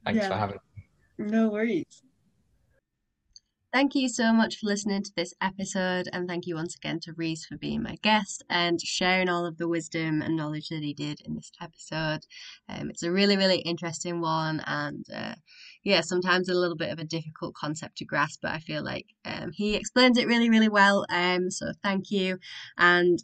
Thanks 0.04 0.22
Yeah. 0.22 0.28
for 0.28 0.34
having 0.36 0.58
me. 0.76 0.84
No 1.18 1.48
worries. 1.48 2.02
Thank 3.72 3.94
you 3.94 4.10
so 4.10 4.34
much 4.34 4.56
for 4.58 4.66
listening 4.66 5.02
to 5.02 5.12
this 5.16 5.32
episode, 5.40 6.06
and 6.12 6.28
thank 6.28 6.46
you 6.46 6.56
once 6.56 6.74
again 6.76 7.00
to 7.00 7.14
Rhys 7.14 7.46
for 7.46 7.56
being 7.56 7.82
my 7.82 7.96
guest 8.02 8.42
and 8.50 8.78
sharing 8.82 9.30
all 9.30 9.46
of 9.46 9.56
the 9.56 9.66
wisdom 9.66 10.20
and 10.20 10.36
knowledge 10.36 10.68
that 10.68 10.82
he 10.82 10.92
did 10.92 11.22
in 11.24 11.34
this 11.34 11.50
episode. 11.58 12.20
Um, 12.68 12.90
it's 12.90 13.02
a 13.02 13.10
really, 13.10 13.38
really 13.38 13.60
interesting 13.60 14.20
one, 14.20 14.60
and 14.66 15.06
uh, 15.14 15.36
yeah, 15.84 16.02
sometimes 16.02 16.50
a 16.50 16.54
little 16.54 16.76
bit 16.76 16.90
of 16.92 16.98
a 16.98 17.04
difficult 17.04 17.54
concept 17.54 17.96
to 17.96 18.04
grasp, 18.04 18.40
but 18.42 18.52
I 18.52 18.58
feel 18.58 18.84
like 18.84 19.06
um, 19.24 19.52
he 19.54 19.74
explains 19.74 20.18
it 20.18 20.26
really, 20.28 20.50
really 20.50 20.68
well. 20.68 21.06
Um, 21.08 21.50
so 21.50 21.72
thank 21.82 22.10
you, 22.10 22.38
and 22.76 23.20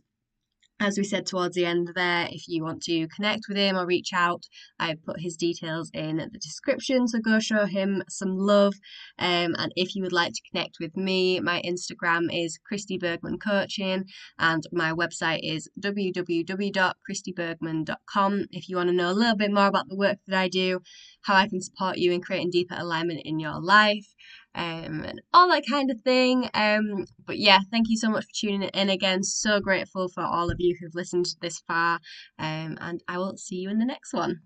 as 0.81 0.97
we 0.97 1.05
said 1.05 1.27
towards 1.27 1.57
the 1.57 1.65
end 1.65 1.91
there, 1.95 2.29
if 2.31 2.47
you 2.47 2.63
want 2.63 2.85
to 2.85 3.09
connect 3.09 3.49
with 3.49 3.57
him 3.57 3.77
or 3.77 3.85
reach 3.85 4.13
out, 4.13 4.45
I 4.79 4.95
put 4.95 5.19
his 5.21 5.37
details 5.37 5.91
in 5.93 6.19
the 6.19 6.39
description. 6.39 7.09
So 7.09 7.19
go 7.19 7.41
show 7.41 7.67
him 7.67 8.05
some 8.09 8.37
love. 8.37 8.75
Um, 9.19 9.57
and 9.59 9.73
if 9.75 9.97
you 9.97 10.03
would 10.03 10.13
like 10.13 10.35
to 10.35 10.43
connect 10.51 10.77
with 10.81 10.97
me, 10.97 11.41
my 11.41 11.61
Instagram 11.63 12.29
is 12.33 12.61
Kristi 12.71 12.97
Bergman 12.99 13.39
Coaching, 13.39 14.05
and 14.39 14.63
my 14.73 14.93
website 14.93 15.41
is 15.43 15.69
www.kristibergman.com. 15.81 18.45
If 18.51 18.69
you 18.69 18.77
want 18.77 18.91
to 18.91 18.95
know 18.95 19.11
a 19.11 19.13
little 19.13 19.37
bit 19.37 19.53
more 19.53 19.67
about 19.67 19.89
the 19.89 19.97
work 19.97 20.19
that 20.27 20.39
I 20.39 20.49
do, 20.49 20.81
how 21.23 21.35
I 21.35 21.49
can 21.49 21.61
support 21.61 21.99
you 21.99 22.13
in 22.13 22.21
creating 22.21 22.51
deeper 22.51 22.77
alignment 22.79 23.23
in 23.25 23.41
your 23.41 23.61
life, 23.61 24.07
um, 24.55 25.05
and 25.05 25.21
all 25.33 25.49
that 25.51 25.65
kind 25.69 25.91
of 25.91 26.01
thing. 26.01 26.49
Um, 26.55 27.07
but 27.27 27.39
yeah, 27.39 27.61
thank 27.71 27.89
you 27.89 27.97
so 27.97 28.11
much 28.11 28.25
for 28.25 28.35
tuning 28.35 28.69
in 28.75 28.91
again. 28.91 29.23
So 29.23 29.61
grateful 29.61 30.09
for 30.09 30.23
all 30.23 30.51
of 30.51 30.57
you 30.59 30.77
who've 30.81 30.95
listened 30.95 31.27
this 31.41 31.61
far, 31.67 32.01
um, 32.39 32.79
and 32.81 33.03
I 33.09 33.19
will 33.19 33.37
see 33.37 33.57
you 33.57 33.71
in 33.71 33.79
the 33.79 33.85
next 33.87 34.13
one. 34.13 34.41